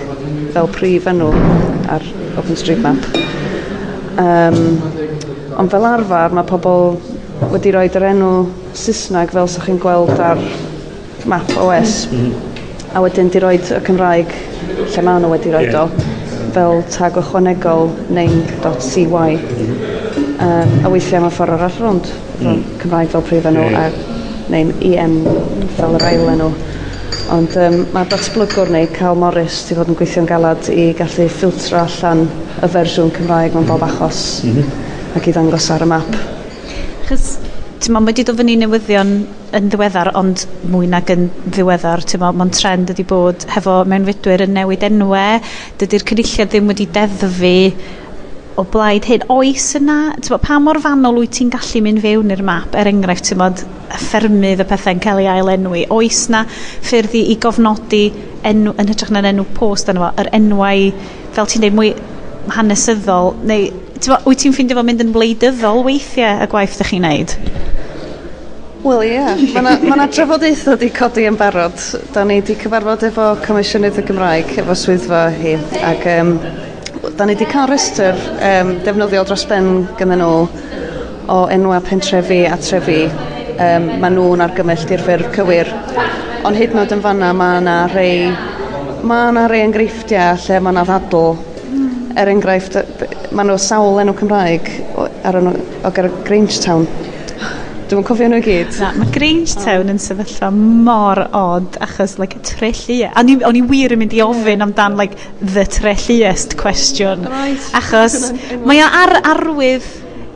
fel 0.53 0.69
prif 0.73 1.07
enw 1.11 1.31
ar 1.93 2.05
OpenStreetMap. 2.41 3.07
Um, 4.23 4.59
ond 5.57 5.73
fel 5.73 5.87
arfer 5.89 6.35
mae 6.37 6.49
pobl 6.49 6.97
wedi 7.53 7.73
rhoi 7.73 7.89
yr 7.89 8.09
enw 8.13 8.31
Saesneg 8.77 9.33
fel 9.37 9.49
sy'ch 9.51 9.67
chi'n 9.69 9.81
gweld 9.83 10.21
ar 10.21 10.41
map 11.29 11.49
OS 11.61 12.07
mm 12.11 12.19
-hmm. 12.19 12.33
a 12.97 13.01
wedyn 13.05 13.31
di 13.31 13.39
roi 13.39 13.55
y 13.57 13.81
Cymraeg 13.87 14.35
lle 14.95 15.03
maen 15.03 15.23
nhw 15.23 15.31
wedi 15.33 15.53
roi 15.53 15.65
yeah. 15.65 15.85
o 15.85 16.51
fel 16.55 16.83
tag 16.97 17.17
ychwanegol 17.17 17.89
name.cy 18.09 19.05
mm 19.07 19.17
-hmm. 19.17 19.77
um, 20.47 20.85
a 20.85 20.89
weithiau 20.89 21.23
mae 21.23 21.31
ffordd 21.31 21.57
arall 21.57 21.81
rond 21.81 22.13
mm. 22.41 22.63
Cymraeg 22.83 23.09
fel 23.09 23.23
prif 23.31 23.47
enw 23.47 23.71
yeah. 23.71 23.85
a 23.85 23.91
name 24.53 24.75
EM 24.81 25.19
fel 25.77 25.95
yr 25.97 26.07
ail 26.11 26.29
enw 26.35 26.51
ond 27.33 27.55
um, 27.57 27.79
mae 27.95 28.09
datblygwr 28.11 28.71
neu 28.73 28.89
Cal 28.93 29.17
Morris 29.17 29.63
wedi 29.65 29.79
fod 29.79 29.91
yn 29.93 29.97
gweithio'n 29.97 30.29
galad 30.29 30.67
i 30.73 30.91
gallu 30.99 31.29
ffiltro 31.33 31.81
allan 31.81 32.27
y 32.61 32.69
fersiwn 32.75 33.13
Cymraeg 33.17 33.57
mewn 33.57 33.69
bob 33.71 33.85
achos 33.87 34.43
mm 34.45 34.59
-hmm. 34.59 35.17
ac 35.17 35.29
i 35.29 35.33
ddangos 35.33 35.71
ar 35.73 35.87
y 35.87 35.89
map. 35.95 36.19
Chos, 37.09 37.39
ti'n 37.81 37.95
meddwl, 37.95 38.05
mae 38.05 38.11
wedi 38.11 38.27
dod 38.29 38.39
fyny 38.43 38.59
newyddion 38.61 39.15
yn 39.57 39.73
ddiweddar, 39.73 40.13
ond 40.21 40.45
mwy 40.75 40.91
nag 40.93 41.09
yn 41.15 41.31
ddiweddar, 41.47 42.05
ti'n 42.05 42.21
meddwl, 42.21 42.39
mae'n 42.43 42.53
trend 42.59 42.93
ydi 42.93 43.09
bod 43.09 43.49
hefo 43.55 43.79
mewnfudwyr 43.89 44.45
yn 44.47 44.55
newid 44.59 44.85
enwau, 44.91 45.41
dydy'r 45.81 46.07
cynulliad 46.13 46.53
ddim 46.53 46.69
wedi 46.69 46.89
deddfu 46.99 47.57
o 48.63 48.67
blaid 48.73 49.07
hyn. 49.11 49.27
Oes 49.33 49.73
yna, 49.79 49.99
bod, 50.29 50.43
pa 50.45 50.59
mor 50.63 50.81
fanol 50.83 51.21
wyt 51.21 51.35
ti'n 51.39 51.53
gallu 51.53 51.83
mynd 51.85 52.03
fewn 52.05 52.33
i'r 52.35 52.45
map, 52.47 52.77
er 52.79 52.91
enghraifft, 52.91 53.29
ti'n 53.29 53.43
bod, 53.43 53.65
ffermydd 54.09 54.63
y 54.63 54.69
pethau'n 54.71 55.03
cael 55.03 55.23
ei 55.23 55.31
ailenwi. 55.35 55.85
Oes 55.95 56.25
yna 56.31 56.45
ffyrdd 56.49 57.19
i 57.19 57.37
gofnodi 57.43 58.07
enw, 58.49 58.75
yn 58.79 58.93
hytrach 58.93 59.13
na'n 59.15 59.31
enw 59.35 59.47
post 59.59 59.91
yna 59.93 60.07
fo, 60.07 60.13
yr 60.23 60.33
enwau, 60.39 60.89
fel 61.37 61.51
ti'n 61.51 61.67
dweud, 61.67 61.79
mwy 61.79 61.93
hanesyddol, 62.57 63.35
neu 63.47 63.69
ti'n 64.03 64.27
wyt 64.27 64.43
ti'n 64.43 64.55
ffeindio 64.57 64.79
fo 64.79 64.87
mynd 64.87 65.05
yn 65.05 65.13
wleidyddol 65.15 65.85
weithiau 65.87 66.43
y 66.43 66.51
gwaith 66.51 66.79
ydych 66.79 66.95
chi'n 66.95 67.07
neud? 67.07 67.37
Wel 68.83 69.05
ie, 69.07 69.13
yeah. 69.15 69.39
mae 69.55 69.77
yna 69.79 69.95
ma 69.95 70.09
drafodaethau 70.11 70.75
wedi 70.75 70.89
codi 70.97 71.29
yn 71.31 71.37
barod. 71.39 71.79
Da 72.15 72.25
ni 72.27 72.41
wedi 72.41 72.57
cyfarfod 72.59 73.05
efo 73.07 73.29
Comisiynydd 73.45 74.01
y 74.03 74.05
Gymraeg, 74.09 74.51
efo 74.59 74.75
swyddfa 74.79 75.21
hi, 75.37 75.55
ac 75.87 76.09
um, 76.17 76.33
da 77.03 77.25
ni 77.27 77.35
wedi 77.35 77.47
cael 77.51 77.67
rhestr 77.67 78.15
um, 78.47 78.69
defnyddiol 78.87 79.25
dros 79.27 79.43
ben 79.51 79.69
gyda 79.99 80.17
nhw 80.21 80.35
o 81.35 81.39
enwa 81.51 81.81
pentrefi 81.83 82.45
a 82.47 82.55
trefi. 82.63 83.03
Um, 83.63 83.89
mae 84.03 84.11
nhw'n 84.15 84.43
argymell 84.45 84.85
i'r 84.95 85.03
ffurf 85.03 85.33
cywir. 85.35 85.71
Ond 86.47 86.59
hyd 86.59 86.75
yn 86.75 86.83
oed 86.83 86.95
yn 86.95 87.03
fanna 87.03 87.33
mae 87.37 87.59
yna 87.61 87.77
rei, 87.93 88.29
mae 89.07 89.33
yna 89.33 89.49
rei 89.51 89.65
enghreifftiau 89.67 90.39
lle 90.47 90.61
mae 90.63 90.77
yna 90.77 90.87
ddadl. 90.89 91.35
Er 92.23 92.31
enghraifft, 92.31 92.79
mae 93.35 93.49
nhw 93.49 93.59
sawl 93.59 93.99
enw 94.03 94.15
Cymraeg 94.19 94.71
ar, 95.27 95.41
o, 95.43 95.55
o 95.83 95.93
Grangetown. 95.99 96.87
Dwi'n 97.93 98.07
cofio 98.09 98.25
nhw 98.33 98.39
i 98.41 98.45
gyd. 98.47 98.77
Na, 98.81 98.89
mae 98.97 99.11
Grangetown 99.13 99.93
yn 99.93 99.99
sefyllfa 100.01 100.49
mor 100.55 101.19
odd 101.37 101.75
achos, 101.85 102.15
like, 102.17 102.39
trellia. 102.49 103.11
A 103.13 103.21
ni- 103.21 103.43
o'n 103.45 103.59
i 103.59 103.61
wir 103.69 103.93
yn 103.93 104.01
mynd 104.01 104.15
i 104.17 104.23
ofyn 104.25 104.65
amdan, 104.65 104.95
like, 104.97 105.19
the 105.43 105.67
trelliest 105.69 106.57
question. 106.57 107.27
Right. 107.29 107.67
Achos 107.77 108.31
mae 108.65 108.81
o 108.81 108.87
ar 108.89 109.13
arwydd 109.35 109.85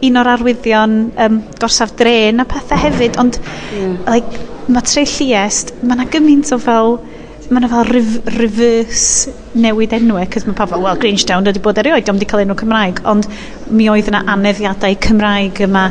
un 0.04 0.20
o'r 0.20 0.28
arwyddion 0.34 0.96
um, 1.16 1.38
gorsaf 1.56 1.94
dren 1.96 2.42
a 2.42 2.44
pethau 2.44 2.76
hefyd, 2.82 3.16
ond 3.22 3.38
yeah. 3.72 3.94
like, 4.04 4.42
mae 4.68 4.84
trelliest, 4.84 5.72
mae 5.80 5.96
yna 5.96 6.06
gymaint 6.12 6.52
o 6.52 6.58
fel 6.60 6.98
mae 7.46 7.62
yna 7.62 7.70
fel 7.70 7.88
ref, 7.88 8.18
reverse 8.36 9.32
newid 9.56 9.94
enwau, 9.96 10.26
cos 10.28 10.44
mae 10.44 10.58
pawb 10.58 10.74
fel, 10.74 10.84
well, 10.84 11.00
Grangetown 11.00 11.48
wedi 11.48 11.64
bod 11.64 11.80
erioed, 11.80 12.12
ond 12.12 12.20
wedi 12.20 12.28
cael 12.34 12.44
enw 12.44 12.58
Cymraeg, 12.60 13.00
ond 13.08 13.30
mi 13.72 13.88
oedd 13.88 14.12
yna 14.12 14.26
aneddiadau 14.34 15.00
Cymraeg 15.08 15.64
yma 15.70 15.86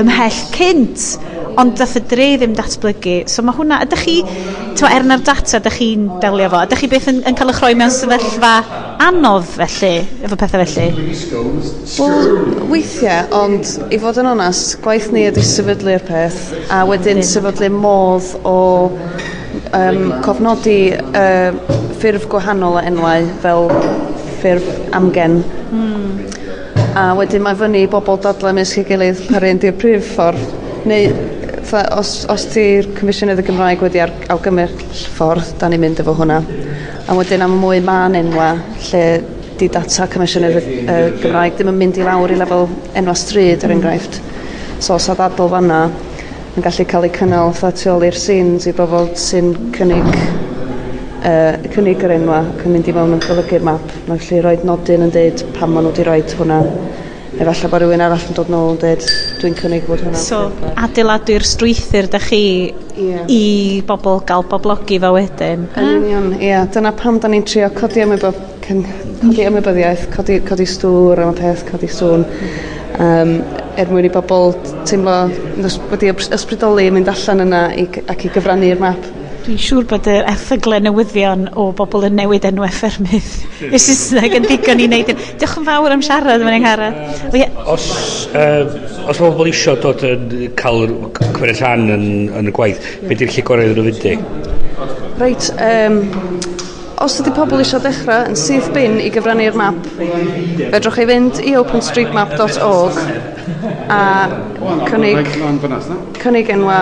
ymhell 0.00 0.40
cynt 0.54 1.04
ond 1.60 1.74
dath 1.76 1.98
y 1.98 2.02
dre 2.08 2.28
ddim 2.40 2.54
datblygu. 2.56 3.16
So 3.28 3.44
mae 3.44 3.56
hwnna 3.56 3.82
ydych 3.84 4.04
chi 4.06 4.14
to 4.78 4.88
er 4.88 5.04
na'r 5.04 5.24
data 5.24 5.58
ydych 5.58 5.76
chi'n 5.78 6.06
delio 6.22 6.48
fo 6.52 6.62
ydych 6.64 6.82
chi 6.84 6.88
beth 6.92 7.10
yn, 7.12 7.20
yn 7.28 7.36
cael 7.38 7.52
eich 7.52 7.60
rhoi 7.60 7.74
mewn 7.78 7.92
sefyllfa 7.92 8.52
anodd 9.04 9.46
felly 9.50 9.92
efo 10.24 10.38
pethau 10.40 10.64
felly? 10.64 10.88
Wel 11.98 12.32
weithiau 12.72 13.28
ond 13.42 13.92
i 13.92 14.00
fod 14.00 14.22
yn 14.22 14.30
onast 14.32 14.78
gwaith 14.84 15.10
ni 15.12 15.26
ydy 15.28 15.44
sefydlu'r 15.44 16.06
peth 16.08 16.40
a 16.72 16.82
wedyn 16.88 17.22
sefydlu 17.26 17.68
modd 17.76 18.32
o 18.48 18.58
um, 19.76 20.04
cofnodi 20.24 20.78
uh, 20.96 21.52
ffurf 21.98 22.28
gwahanol 22.32 22.80
o 22.80 22.86
enwau 22.92 23.28
fel 23.44 23.68
ffurf 24.40 24.70
amgen. 24.96 25.42
Mm 25.72 26.41
a 26.98 27.12
wedyn 27.16 27.40
mae 27.44 27.56
fyny 27.56 27.86
bobl 27.88 28.18
dadle 28.20 28.52
mes 28.56 28.72
i 28.76 28.82
gilydd 28.84 29.22
par 29.30 29.46
un 29.48 29.60
di'r 29.60 29.76
prif 29.80 30.10
ffordd 30.12 30.42
neu 30.88 31.12
tha, 31.70 31.84
os, 31.96 32.10
os 32.32 32.44
ti'r 32.52 32.90
Comisiynydd 32.98 33.40
y 33.40 33.46
Gymraeg 33.46 33.84
wedi 33.84 34.02
ar, 34.02 34.12
awgymell 34.34 34.74
ffordd, 35.14 35.54
da 35.60 35.70
ni'n 35.70 35.80
mynd 35.82 36.02
efo 36.02 36.14
hwnna. 36.18 36.40
A 37.08 37.16
wedyn 37.16 37.44
am 37.46 37.54
mwy 37.62 37.80
ma'n 37.84 38.18
enwa 38.18 38.50
lle 38.88 39.04
di 39.60 39.70
data 39.72 40.08
Comisiynydd 40.12 40.60
y 40.60 40.76
uh, 40.82 41.08
Gymraeg 41.22 41.56
ddim 41.56 41.72
yn 41.72 41.80
mynd 41.80 42.02
i 42.02 42.06
lawr 42.06 42.34
i 42.34 42.38
lefel 42.40 42.68
enwa 42.98 43.16
stryd 43.16 43.62
er 43.62 43.72
mm. 43.72 43.76
enghraifft. 43.78 44.20
So 44.82 44.98
os 44.98 45.08
adadl 45.12 45.48
fanna 45.52 45.84
yn 46.52 46.64
gallu 46.66 46.88
cael 46.92 47.08
eu 47.08 47.16
cynnal 47.16 47.56
fatha 47.56 47.76
tu 47.78 47.92
ôl 47.94 48.08
i'r 48.10 48.18
scenes 48.18 48.68
i 48.68 48.76
bobl 48.76 49.12
sy'n 49.16 49.54
cynnig 49.78 50.41
uh, 51.22 51.70
cynnig 51.74 52.02
yr 52.04 52.16
enwa 52.16 52.40
ac 52.42 52.66
yn 52.66 52.74
mynd 52.76 52.90
i 52.90 52.94
mewn 52.96 53.16
yn 53.16 53.22
golygu'r 53.22 53.64
map. 53.66 53.94
Mae'n 54.08 54.20
gallu 54.22 54.42
rhoi 54.44 54.58
nodyn 54.66 55.06
yn 55.06 55.14
dweud 55.14 55.44
pam 55.56 55.74
maen 55.74 55.86
nhw 55.86 55.94
wedi 55.94 56.06
rhoi 56.08 56.20
hwnna. 56.38 56.60
Efallai 57.32 57.70
bod 57.72 57.82
rhywun 57.82 58.04
arall 58.04 58.26
yn 58.28 58.36
dod 58.36 58.50
nôl 58.52 58.74
yn 58.74 58.80
dweud 58.82 59.06
dwi'n 59.40 59.56
cynnig 59.58 59.86
bod 59.88 60.02
hwnna. 60.04 60.20
So 60.20 60.42
adeiladu'r 60.74 61.46
strwythyr 61.48 62.10
da 62.12 62.20
chi 62.22 62.42
yeah. 62.98 63.24
i 63.32 63.80
bobl 63.88 64.20
gael 64.28 64.44
boblogi 64.50 65.00
fe 65.02 65.12
wedyn. 65.16 65.64
Yn 65.80 65.90
union, 65.96 66.28
ie. 66.36 66.50
Yeah. 66.50 66.68
Dyna 66.74 66.92
pam 66.98 67.22
da 67.22 67.30
ni'n 67.32 67.46
trio 67.48 67.70
codi 67.76 68.04
ymwybob, 68.04 68.38
codi 68.66 69.48
ymwybyddiaeth, 69.48 70.06
codi, 70.12 70.38
codi 70.46 70.68
stŵr 70.68 71.24
am 71.24 71.32
y 71.32 71.40
peth, 71.40 71.64
codi 71.70 71.90
sŵn. 71.90 72.28
Um, 73.02 73.38
er 73.80 73.88
mwyn 73.88 74.04
i 74.04 74.12
bobl 74.12 74.52
teimlo 74.84 75.16
wedi 75.88 76.12
ysbrydoli 76.12 76.90
mynd 76.92 77.08
allan 77.08 77.46
yna 77.46 77.64
i, 77.80 77.86
ac 78.12 78.28
i 78.28 78.32
gyfrannu'r 78.34 78.82
map. 78.82 79.08
Dwi'n 79.42 79.58
siŵr 79.58 79.86
bod 79.90 80.06
yr 80.06 80.28
erthyglau 80.30 80.78
newyddion 80.84 81.48
o 81.58 81.64
bobl 81.74 82.04
yn 82.06 82.14
newid 82.14 82.44
enw 82.46 82.62
effermydd 82.62 83.30
y 83.74 83.80
Saesneg 83.82 84.36
yn 84.38 84.44
digon 84.46 84.78
i 84.78 84.86
wneud. 84.86 85.10
Diolch 85.40 85.56
yn 85.58 85.66
fawr 85.66 85.94
am 85.96 86.04
siarad 86.06 86.44
fan 86.46 86.62
Ngharad. 86.62 86.94
Os, 87.72 87.86
uh, 88.38 88.62
os 89.10 89.18
mae 89.18 89.32
bobl 89.32 89.50
eisiau 89.50 89.80
dod 89.82 90.04
yn 90.06 90.54
cael 90.60 90.86
cymryd 91.18 91.58
rhan 91.58 91.90
yn, 91.90 92.06
yn 92.38 92.52
y 92.52 92.54
gwaith, 92.54 92.78
yeah. 92.86 93.08
beth 93.10 93.26
yw'r 93.26 93.34
lle 93.34 93.44
gorau 93.50 93.72
iddyn 93.72 93.82
nhw 93.82 93.96
fynd 93.98 94.06
i? 94.12 94.14
Reit, 95.18 95.50
um, 95.66 95.98
os 97.02 97.18
ydy 97.24 97.34
pobl 97.34 97.66
eisiau 97.66 97.82
dechrau 97.82 98.30
yn 98.30 98.38
syth 98.38 98.70
bin 98.78 99.02
i 99.02 99.10
gyfrannu'r 99.10 99.58
map, 99.58 99.92
fedrwch 99.98 101.00
chi 101.00 101.10
fynd 101.10 101.42
i 101.42 101.58
openstreetmap.org 101.58 103.02
a 103.90 104.00
cynnig, 104.86 105.34
cynnig 106.22 106.54
enwa 106.54 106.80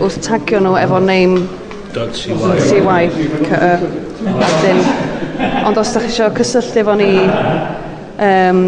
wrth 0.00 0.22
tagio 0.24 0.64
nhw 0.64 0.78
efo 0.80 1.04
name 1.04 1.67
CY. 2.14 3.10
Adyn. 4.48 4.82
Ond 5.68 5.78
os 5.78 5.92
da 5.94 6.02
chi 6.02 6.10
eisiau 6.10 6.32
cysylltu 6.34 6.82
efo 6.82 6.94
ni 6.98 7.10
um, 8.28 8.62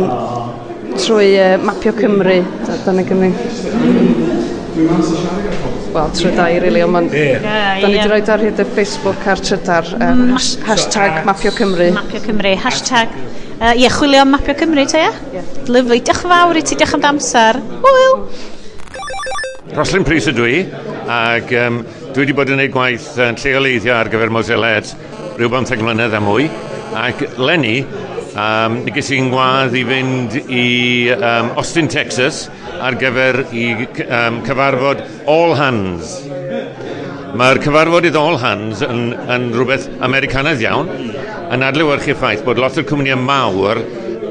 trwy 0.99 1.33
uh, 1.39 1.57
Mapio 1.65 1.93
Cymru, 1.99 2.39
da 2.85 2.95
ni 2.95 3.05
Cymru. 3.09 3.33
Wel, 5.91 6.13
trwy 6.15 6.31
dau, 6.37 6.61
really, 6.63 6.85
ond 6.87 6.95
ma'n... 6.95 7.11
Da 7.11 7.89
ni 7.89 7.97
wedi 7.97 8.07
rhoi 8.07 8.23
ar 8.35 8.47
hyd 8.47 8.63
y 8.63 8.69
Facebook 8.77 9.27
a'r 9.27 9.43
trydar. 9.43 9.91
Um, 9.99 10.29
mm. 10.31 10.65
hashtag 10.69 11.23
Mapio 11.27 11.53
Cymru. 11.59 11.91
Mapio 11.97 12.23
Cymru. 12.27 12.55
Hashtag 12.63 13.21
Uh, 13.61 13.75
ie, 13.77 13.91
chwilio 13.93 14.23
am 14.25 14.31
Mapio 14.33 14.55
Cymru, 14.57 14.87
te, 14.89 14.97
ia? 14.97 15.11
Yeah. 15.35 15.49
Lyflu, 15.69 15.99
diolch 16.01 16.23
yn 16.25 16.31
fawr 16.33 16.57
i 16.57 16.63
ti, 16.65 16.79
diolch 16.81 16.95
am 16.97 17.03
damser. 17.05 17.59
Hwyl! 17.83 18.15
Roslyn 19.77 20.07
Pris 20.09 20.31
ydw 20.31 20.47
i, 20.49 20.63
ac 21.13 21.53
um, 21.67 21.83
Dwi 22.11 22.25
wedi 22.25 22.35
bod 22.35 22.49
yn 22.51 22.59
gwneud 22.59 22.73
gwaith 22.75 23.05
yn 23.23 23.37
lleoleiddio 23.39 23.93
ar 23.95 24.09
gyfer 24.11 24.33
Mozilla 24.35 24.73
Ed 24.81 24.89
rhyw 25.37 25.47
15 25.53 25.85
mlynedd 25.87 26.17
a 26.19 26.21
mwy, 26.25 26.49
ac 26.99 27.23
Lenny, 27.39 27.85
um, 28.35 28.81
ges 28.97 29.13
i'n 29.15 29.29
gwadd 29.31 29.77
i 29.79 29.85
fynd 29.87 30.35
i 30.41 30.65
um, 31.15 31.53
Austin, 31.63 31.87
Texas 31.93 32.43
ar 32.83 32.99
gyfer 32.99 33.45
i 33.55 33.69
um, 34.09 34.41
cyfarfod 34.43 35.05
All 35.31 35.55
Hands. 35.61 36.17
Mae'r 37.39 37.63
cyfarfod 37.63 38.11
iddo 38.11 38.27
All 38.27 38.43
Hands 38.43 38.83
yn, 38.89 39.07
yn 39.31 39.49
rhywbeth 39.55 39.87
Americanaidd 40.03 40.67
iawn, 40.67 40.91
yn 41.55 41.67
adlewyrchu 41.71 42.19
ffaith 42.19 42.43
bod 42.43 42.59
lot 42.59 42.75
o'r 42.75 42.91
cwmnïau 42.91 43.23
mawr 43.23 43.85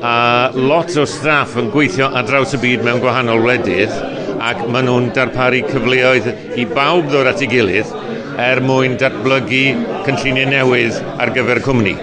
a 0.03 0.17
lot 0.55 0.99
o 0.99 1.07
staff 1.07 1.55
yn 1.59 1.71
gweithio 1.71 2.11
ar 2.11 2.27
draws 2.27 2.59
y 2.59 2.65
byd 2.65 2.83
mewn 2.83 2.99
gwahanol 2.99 3.47
wledydd 3.47 4.18
ac 4.39 4.61
maen 4.71 4.87
nhw'n 4.87 5.09
darparu 5.15 5.59
cyfleoedd 5.67 6.29
i 6.59 6.65
bawb 6.69 7.09
ddod 7.09 7.27
at 7.31 7.43
ei 7.43 7.49
gilydd 7.51 7.91
er 8.39 8.61
mwyn 8.63 8.95
datblygu 8.99 9.63
cynlluniau 10.05 10.49
newydd 10.53 10.99
ar 11.19 11.33
gyfer 11.35 11.59
y 11.59 11.63
cwmni. 11.65 11.95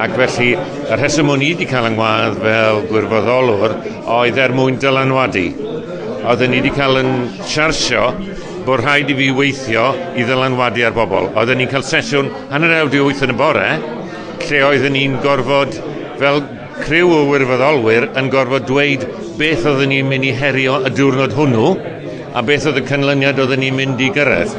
Ac 0.00 0.16
felly, 0.16 0.48
y 0.56 0.96
rheswm 0.96 1.30
o'n 1.32 1.44
i 1.44 1.50
wedi 1.52 1.68
cael 1.68 1.90
yngwadd 1.90 2.40
fel 2.40 2.82
gwirfoddolwr 2.88 3.76
oedd 4.16 4.40
er 4.40 4.54
mwyn 4.56 4.80
dylanwadu. 4.80 5.46
Oedden 6.26 6.52
ni 6.52 6.62
wedi 6.62 6.72
cael 6.76 7.00
yn 7.02 7.12
siarsio 7.44 8.08
bod 8.66 8.82
rhaid 8.82 9.12
i 9.12 9.18
fi 9.18 9.30
weithio 9.36 9.86
i 10.16 10.24
ddylanwadu 10.26 10.84
ar 10.88 10.96
bobl. 10.96 11.30
Oedden 11.36 11.60
ni'n 11.60 11.70
cael 11.70 11.84
sesiwn 11.86 12.32
hanner 12.50 12.78
awd 12.80 12.96
i 12.96 13.02
wyth 13.04 13.24
yn 13.26 13.36
y 13.36 13.38
bore, 13.38 13.68
lle 14.46 14.62
oedden 14.70 14.96
ni'n 14.96 15.20
gorfod 15.24 15.76
fel 16.20 16.42
criw 16.82 17.12
o 17.14 17.20
wirfoddolwyr 17.30 18.10
yn 18.20 18.30
gorfod 18.32 18.66
dweud 18.68 19.04
beth 19.38 19.66
oedden 19.68 19.92
ni'n 19.92 20.08
mynd 20.10 20.26
i 20.28 20.32
herio 20.36 20.80
y 20.84 20.92
diwrnod 20.92 21.34
hwnnw 21.36 21.70
a 22.36 22.42
beth 22.44 22.66
oedd 22.68 22.80
y 22.80 22.84
canlyniad 22.86 23.40
oedden 23.40 23.62
ni'n 23.64 23.76
mynd 23.76 24.02
i 24.04 24.10
gyrraedd. 24.12 24.52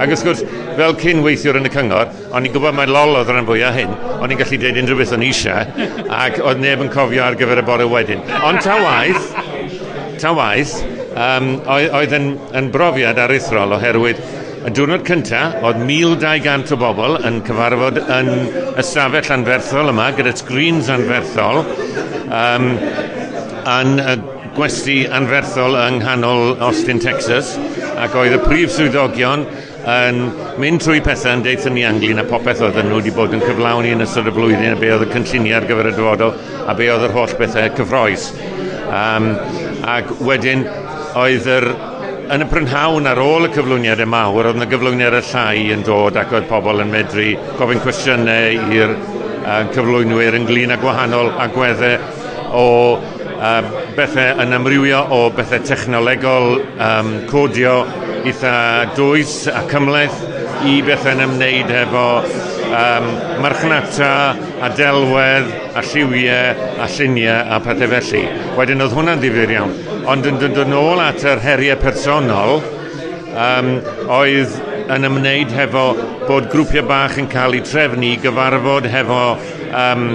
Ac 0.00 0.14
wrth 0.14 0.24
gwrs, 0.26 0.42
fel 0.78 0.96
cyn 1.02 1.22
weithiwr 1.24 1.60
yn 1.60 1.68
y 1.68 1.72
cyngor, 1.74 2.10
o'n 2.32 2.48
i'n 2.48 2.54
gwybod 2.54 2.76
mae 2.78 2.90
lol 2.90 3.18
oedd 3.20 3.30
rhan 3.30 3.46
fwyaf 3.48 3.76
hyn, 3.76 3.92
o'n 4.18 4.32
i'n 4.32 4.40
gallu 4.40 4.58
dweud 4.62 4.80
unrhyw 4.82 5.00
beth 5.02 5.14
o'n 5.14 5.26
eisiau, 5.26 5.86
ac 6.20 6.40
oedd 6.42 6.62
neb 6.64 6.82
yn 6.86 6.92
cofio 6.94 7.22
ar 7.26 7.38
gyfer 7.38 7.62
y 7.62 7.66
bore 7.68 7.86
wedyn. 7.90 8.24
Ond 8.48 8.64
ta 8.64 8.78
waith, 8.80 9.30
ta 10.22 10.34
waith, 10.34 10.78
um, 11.14 11.52
oedd 11.70 12.16
yn, 12.16 12.32
yn 12.56 12.70
brofiad 12.74 13.20
aruthrol 13.22 13.76
oherwydd 13.76 14.22
Y 14.60 14.70
diwrnod 14.76 15.06
cyntaf, 15.08 15.54
oedd 15.64 15.78
1200 15.88 16.74
o 16.74 16.76
bobl 16.82 17.14
yn 17.24 17.38
cyfarfod 17.46 17.96
yn 18.12 18.28
ystafell 18.80 19.30
anferthol 19.32 19.88
yma, 19.88 20.10
gyda 20.18 20.34
screens 20.36 20.90
anferthol, 20.92 21.62
um, 22.28 22.66
yn 23.72 23.94
y 24.04 24.18
gwesti 24.58 24.98
anferthol 25.16 25.78
yng 25.80 26.02
nghanol 26.02 26.60
Austin, 26.66 27.00
Texas, 27.00 27.54
ac 28.04 28.18
oedd 28.20 28.36
y 28.36 28.40
prif 28.44 28.74
swyddogion 28.74 29.46
yn 29.88 30.20
mynd 30.60 30.84
trwy 30.84 31.00
pethau 31.08 31.38
yn 31.38 31.44
deithio 31.46 31.72
ni 31.72 31.86
anglyn 31.88 32.20
a 32.20 32.26
popeth 32.28 32.60
oedd 32.66 32.82
nhw 32.84 32.98
wedi 32.98 33.14
bod 33.16 33.32
yn 33.32 33.40
cyflawni 33.46 33.94
yn 33.96 34.04
ystod 34.04 34.28
y 34.28 34.34
flwyddyn 34.36 34.74
a 34.74 34.80
be 34.82 34.90
oedd 34.92 35.06
y 35.06 35.12
cynlluniau 35.14 35.56
ar 35.56 35.68
gyfer 35.70 35.88
y 35.88 35.94
dyfodol 35.96 36.36
a 36.68 36.76
be 36.76 36.90
oedd 36.92 37.08
yr 37.08 37.16
holl 37.16 37.38
bethau 37.40 37.72
cyffroes. 37.80 38.28
Um, 38.92 39.32
ac 39.88 40.12
wedyn 40.20 40.68
oedd 41.16 41.48
yr 41.48 41.72
yn 42.30 42.44
y 42.44 42.46
prynhawn 42.46 43.08
ar 43.10 43.18
ôl 43.18 43.48
y 43.48 43.50
cyflwyniadau 43.50 44.06
mawr, 44.06 44.50
oedd 44.50 44.58
yna 44.60 44.66
gyflwyniadau 44.70 45.24
llai 45.32 45.64
yn 45.74 45.80
dod 45.86 46.18
ac 46.20 46.30
oedd 46.36 46.46
pobl 46.46 46.82
yn 46.84 46.92
medru 46.92 47.24
gofyn 47.58 47.80
cwestiynau 47.82 48.68
i'r 48.76 48.92
uh, 48.94 49.64
cyflwynwyr 49.74 50.38
ynglyn 50.38 50.70
â 50.70 50.76
gwahanol 50.78 51.32
agweddau 51.42 51.98
o 52.54 52.68
uh, 52.94 53.58
bethau 53.96 54.44
yn 54.44 54.54
amrywio 54.60 55.02
o 55.16 55.24
bethau 55.34 55.64
technolegol, 55.66 56.60
um, 56.78 57.10
codio 57.32 57.80
eitha 58.22 58.54
dwys 58.94 59.40
a 59.50 59.64
cymleth 59.72 60.22
i 60.70 60.78
bethau 60.86 61.16
yn 61.16 61.26
ymwneud 61.26 61.74
efo 61.82 62.06
um, 62.70 63.08
marchnata 63.42 64.12
a 64.62 64.70
delwedd 64.76 65.50
a 65.76 65.84
lliwiau 65.84 66.66
a 66.80 66.88
lluniau 66.96 67.54
a 67.56 67.60
pethau 67.64 67.90
felly. 67.94 68.24
Wedyn 68.58 68.84
oedd 68.84 68.96
hwnna'n 68.96 69.22
ddifur 69.22 69.54
iawn. 69.56 69.74
Ond 70.10 70.28
yn 70.30 70.40
dod 70.40 70.60
yn 70.64 70.76
ôl 70.76 71.02
at 71.04 71.24
yr 71.26 71.42
heriau 71.44 71.78
personol, 71.80 72.60
um, 73.34 73.72
oedd 74.20 74.58
yn 74.90 75.06
ymwneud 75.06 75.52
hefo 75.54 75.84
bod 76.26 76.50
grwpiau 76.50 76.86
bach 76.88 77.18
yn 77.20 77.28
cael 77.30 77.58
eu 77.58 77.64
trefnu 77.66 78.16
gyfarfod 78.24 78.88
hefo 78.90 79.20
um, 79.70 80.06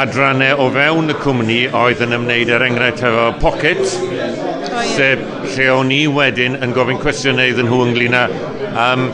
adrannau 0.00 0.60
o 0.64 0.68
fewn 0.74 1.12
y 1.12 1.16
cwmni 1.20 1.58
oedd 1.76 2.04
yn 2.04 2.16
ymwneud 2.18 2.52
er 2.54 2.64
enghraifft 2.66 3.04
efo 3.08 3.26
pocket, 3.42 3.80
oh, 3.80 4.84
sef 4.94 5.24
lle 5.54 5.66
o'n 5.74 5.92
i 5.96 6.04
wedyn 6.08 6.60
yn 6.60 6.76
gofyn 6.76 7.00
cwestiynau 7.02 7.52
iddyn 7.52 7.68
nhw 7.68 7.82
ynglyn 7.88 8.16
â 8.20 8.24
um, 8.70 9.08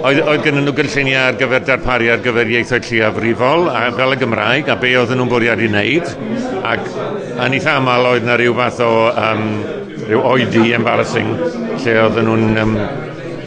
Oedd, 0.00 0.20
oedd 0.24 0.44
gen 0.46 0.56
nhw 0.64 0.72
gynlluniau 0.72 1.26
ar 1.28 1.36
gyfer 1.36 1.64
darparu 1.66 2.06
ar 2.14 2.22
gyfer 2.24 2.48
ieithoedd 2.48 2.86
lleiafrifol 2.88 3.66
a 3.68 3.82
fel 3.96 4.14
y 4.14 4.18
Gymraeg 4.22 4.70
a 4.72 4.76
be 4.80 4.94
oedden 4.96 5.20
nhw'n 5.20 5.28
bwriad 5.28 5.60
i 5.60 5.68
wneud. 5.68 6.08
Ac 6.70 6.86
yn 7.44 7.56
eitha 7.58 7.74
aml 7.76 8.08
oedd 8.08 8.24
yna 8.24 8.38
rhyw 8.40 8.54
fath 8.56 8.80
o 8.86 8.90
um, 9.10 9.44
rhyw 10.06 10.22
oedi 10.30 10.72
embarrassing 10.78 11.28
lle 11.82 11.96
oedden 12.06 12.30
nhw'n 12.30 12.62
um, 12.64 12.74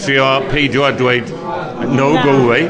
trio 0.04 0.28
peidio 0.52 0.86
a 0.86 0.94
dweud 1.00 1.34
no 1.98 2.12
go 2.22 2.38
away. 2.44 2.70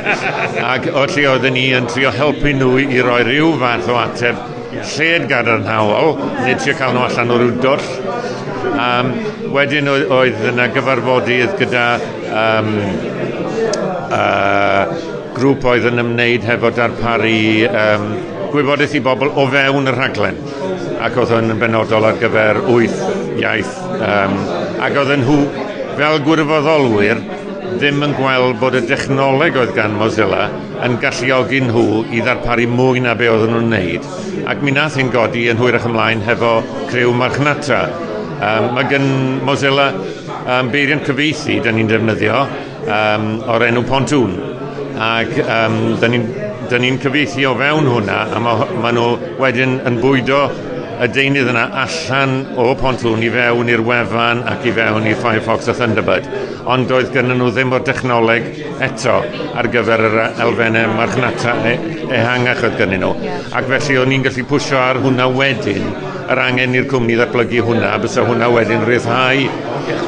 Ac 0.74 0.86
o 0.94 1.06
lle 1.10 1.26
oedden 1.32 1.58
ni 1.58 1.66
yn 1.80 1.90
trio 1.90 2.14
helpu 2.14 2.54
nhw 2.60 2.76
i 2.84 3.02
roi 3.06 3.24
rhyw 3.26 3.56
fath 3.64 3.90
o 3.90 3.98
ateb 4.04 4.38
lled 4.94 5.26
gadarnhaol 5.30 6.14
neu 6.44 6.56
trio 6.62 6.78
cael 6.78 6.94
nhw 6.94 7.08
allan 7.08 7.34
o 7.34 7.42
rhyw 7.42 7.56
dwll. 7.66 7.90
Um, 8.60 9.12
wedyn 9.54 9.88
oedd 9.90 10.42
yna 10.50 10.66
gyfarfodydd 10.74 11.54
gyda 11.60 11.84
um, 12.28 12.68
uh, 14.12 14.92
grŵp 15.36 15.64
oedd 15.72 15.88
yn 15.90 16.02
ymwneud 16.02 16.44
hefo 16.48 16.72
darparu 16.76 17.32
um, 17.70 18.06
gwybodaeth 18.52 18.96
i 18.98 19.02
bobl 19.04 19.32
o 19.32 19.46
fewn 19.52 19.88
y 19.88 19.94
rhaglen 19.96 20.40
ac 21.00 21.16
oedd 21.22 21.36
yn 21.38 21.54
benodol 21.60 22.08
ar 22.10 22.18
gyfer 22.20 22.60
wyth 22.68 23.00
iaith 23.40 23.76
um, 23.96 24.36
ac 24.84 24.98
oedd 25.00 25.14
nhw 25.22 25.38
fel 25.96 26.20
gwirfoddolwyr 26.26 27.22
ddim 27.70 28.02
yn 28.04 28.16
gweld 28.18 28.58
bod 28.60 28.76
y 28.76 28.82
dechnoleg 28.90 29.56
oedd 29.56 29.72
gan 29.76 29.96
Mozilla 29.96 30.50
yn 30.84 30.98
galluogi 31.00 31.62
nhw 31.64 31.86
i 32.10 32.20
ddarparu 32.24 32.66
mwy 32.68 33.04
na 33.04 33.14
be 33.16 33.28
oedden 33.30 33.54
nhw'n 33.54 33.68
wneud. 33.70 34.06
Ac 34.50 34.64
mi 34.64 34.74
nath 34.74 34.98
hi'n 34.98 35.12
godi 35.14 35.46
yn 35.52 35.60
hwyrach 35.60 35.86
ymlaen 35.88 36.24
hefo 36.26 36.58
criw 36.90 37.12
marchnata 37.16 37.84
Um, 38.40 38.70
mae 38.72 38.86
gen 38.88 39.06
Mozilla 39.44 39.90
um, 39.92 40.70
beiriant 40.72 41.04
cyfeithi 41.04 41.58
da 41.60 41.74
ni'n 41.76 41.90
defnyddio 41.90 42.38
um, 42.88 43.26
o'r 43.52 43.66
enw 43.66 43.84
Pontoon. 43.88 44.32
Ac 45.00 45.34
um, 45.44 45.76
da 46.00 46.08
ni'n 46.08 46.24
ni, 46.80 46.94
cyfeithi 47.02 47.44
o 47.48 47.52
fewn 47.58 47.88
hwnna 47.90 48.22
a 48.32 48.40
mae 48.40 48.80
ma 48.80 48.92
nhw 48.94 49.36
wedyn 49.42 49.80
yn 49.88 49.98
bwydo 50.00 50.44
y 51.00 51.08
deunydd 51.08 51.48
yna 51.52 51.64
allan 51.82 52.32
o 52.60 52.70
Pontoon 52.80 53.22
i 53.24 53.30
fewn 53.32 53.70
i'r 53.72 53.82
wefan 53.84 54.42
ac 54.48 54.64
i 54.68 54.72
fewn 54.76 55.08
i 55.08 55.14
Firefox 55.20 55.68
a 55.72 55.74
Thunderbird. 55.76 56.28
Ond 56.70 56.88
doedd 56.88 57.12
gen 57.14 57.32
nhw 57.32 57.50
ddim 57.52 57.72
o'r 57.76 57.84
dechnoleg 57.84 58.48
eto 58.86 59.18
ar 59.56 59.68
gyfer 59.72 60.04
yr 60.08 60.18
elfennau 60.46 60.94
marchnata 60.96 61.56
e-, 61.68 61.76
ehangach 62.08 62.64
oedd 62.68 62.80
gen 62.80 62.96
nhw. 63.00 63.12
Ac 63.52 63.68
felly 63.72 64.00
o'n 64.00 64.16
i'n 64.16 64.26
gallu 64.28 64.46
pwysio 64.48 64.80
ar 64.80 65.00
hwnna 65.04 65.28
wedyn 65.36 65.88
yr 66.30 66.38
angen 66.38 66.76
i'r 66.78 66.84
cwmni 66.90 67.16
ddatblygu 67.18 67.64
hwnna, 67.66 67.90
bys 67.98 68.12
bysa 68.12 68.22
hwnna 68.28 68.48
wedyn 68.54 68.84
rhyddhau 68.86 69.40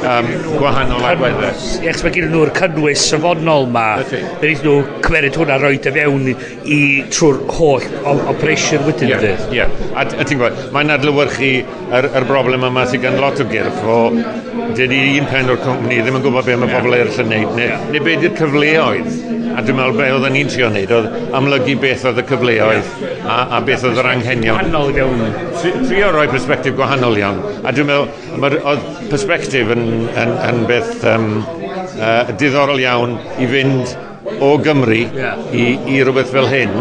um, 0.07 0.29
gwahanol 0.61 1.07
agweddau. 1.09 1.65
Iach, 1.83 2.03
mae 2.05 2.15
gen 2.15 2.29
nhw'r 2.31 2.53
cynnwys 2.55 3.03
safonol 3.11 3.67
ma, 3.75 3.87
bydd 4.43 4.63
nhw 4.63 4.77
cymeryd 5.03 5.39
hwnna 5.41 5.59
roi 5.63 5.73
dy 5.83 5.95
fewn 5.97 6.31
i 6.31 6.79
trwy'r 7.11 7.43
holl 7.59 8.23
operation 8.31 8.87
wedyn 8.87 9.11
yeah. 9.11 9.27
Ie, 9.27 9.59
yeah. 9.59 9.75
a, 9.97 10.07
a 10.07 10.23
ti'n 10.23 10.39
gwybod, 10.39 10.63
mae'n 10.77 10.95
adlywyrchu 10.95 11.53
yr, 11.91 12.11
yr 12.13 12.31
broblem 12.31 12.71
yma 12.71 12.87
sydd 12.87 13.03
gan 13.09 13.19
lot 13.23 13.43
o 13.43 13.49
gyrff 13.51 13.83
o 13.83 13.99
dydy 14.79 15.03
un 15.19 15.31
pen 15.33 15.51
o'r 15.51 15.63
cwmni 15.67 15.99
ddim 16.05 16.21
yn 16.21 16.27
gwybod 16.29 16.47
beth 16.47 16.63
mae 16.63 16.75
pobl 16.77 16.99
eraill 17.01 17.23
yn 17.27 17.33
neud, 17.35 17.55
neu, 17.59 17.67
yeah. 17.73 17.87
neu 17.91 18.07
beth 18.07 18.29
yw'r 18.29 18.39
cyfleoedd 18.39 19.32
a 19.53 19.63
dwi'n 19.65 19.79
meddwl 19.79 19.99
beth 19.99 20.15
oedden 20.17 20.37
ni'n 20.37 20.53
trio 20.53 20.69
wneud 20.71 20.95
oedd 20.97 21.09
amlygu 21.39 21.75
beth 21.83 22.07
oedd 22.11 22.21
y 22.23 22.27
cyfleoedd 22.29 22.93
a, 23.23 23.37
a 23.57 23.61
beth 23.67 23.85
oedd 23.89 24.01
yr 24.03 24.09
anghenion. 24.13 24.61
Gwahanol 24.61 24.95
iawn. 24.97 25.27
Trio 25.89 26.13
roi 26.15 26.29
persbectif 26.33 26.77
gwahanol 26.79 27.19
iawn. 27.21 27.43
A 27.63 27.75
dwi'n 27.75 27.91
meddwl, 27.91 28.57
oedd 28.73 28.89
persbectif 29.11 29.75
yn, 29.75 29.85
yn, 30.09 30.33
yn 30.49 30.65
beth 30.71 31.05
um, 31.13 31.29
uh, 31.99 32.33
diddorol 32.41 32.81
iawn 32.83 33.19
i 33.43 33.51
fynd 33.51 33.95
o 34.43 34.57
Gymru 34.63 35.03
yeah. 35.03 35.39
i, 35.53 35.77
i 35.91 36.01
rhywbeth 36.03 36.33
fel 36.33 36.49
hyn, 36.51 36.73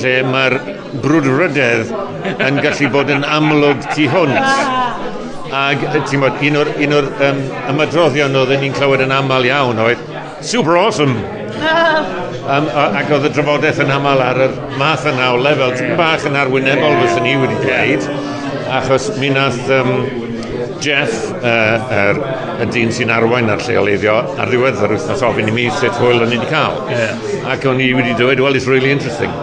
lle 0.00 0.14
mae'r 0.26 0.56
brwdfrydedd 1.02 1.92
yn 2.36 2.60
gallu 2.64 2.90
bod 2.94 3.12
yn 3.14 3.26
amlwg 3.26 3.86
tu 3.94 4.08
hwnt. 4.10 4.38
Ac 5.50 5.82
ti'n 6.06 6.22
bod, 6.22 6.38
un 6.46 6.60
o'r, 6.60 6.72
un 6.84 6.96
or, 7.00 7.10
um, 7.26 7.42
ymadroddion 7.72 8.36
oedden 8.38 8.62
ni'n 8.62 8.76
clywed 8.76 9.02
yn 9.06 9.14
aml 9.14 9.48
iawn 9.48 9.82
oedd, 9.82 10.02
super 10.46 10.78
awesome! 10.78 11.39
Um, 11.60 12.68
ac 12.72 13.10
oedd 13.12 13.26
y 13.28 13.30
drafodaeth 13.34 13.82
yn 13.84 13.92
aml 13.92 14.22
ar 14.24 14.38
y 14.46 14.48
math 14.80 15.04
yna 15.10 15.30
o 15.34 15.40
lefel, 15.42 15.74
tipyn 15.76 15.98
bach 15.98 16.24
yn 16.28 16.38
arwynebol 16.40 16.96
fyswn 17.02 17.26
ni 17.26 17.34
wedi 17.38 17.58
dweud, 17.60 18.06
achos 18.78 19.10
mi 19.20 19.28
nath 19.34 19.68
um, 19.76 19.92
Jeff, 20.80 21.12
uh, 21.44 21.92
er, 21.92 22.20
y 22.64 22.68
dyn 22.72 22.92
sy'n 22.96 23.12
arwain 23.12 23.52
ar 23.52 23.60
lleoleiddio, 23.66 24.14
ar 24.40 24.48
ddiwedd 24.48 24.80
yr 24.86 24.94
wythnos 24.96 25.24
ofyn 25.28 25.50
i 25.52 25.54
mi 25.54 25.66
sut 25.76 26.00
hwyl 26.00 26.24
yn 26.24 26.32
i 26.32 26.38
wedi 26.40 26.48
cael. 26.48 26.78
Yeah. 26.88 27.50
Ac 27.52 27.66
o'n 27.68 27.82
i 27.84 27.90
wedi 27.96 28.16
dweud, 28.16 28.40
well, 28.40 28.56
it's 28.56 28.68
really 28.70 28.92
interesting. 28.94 29.34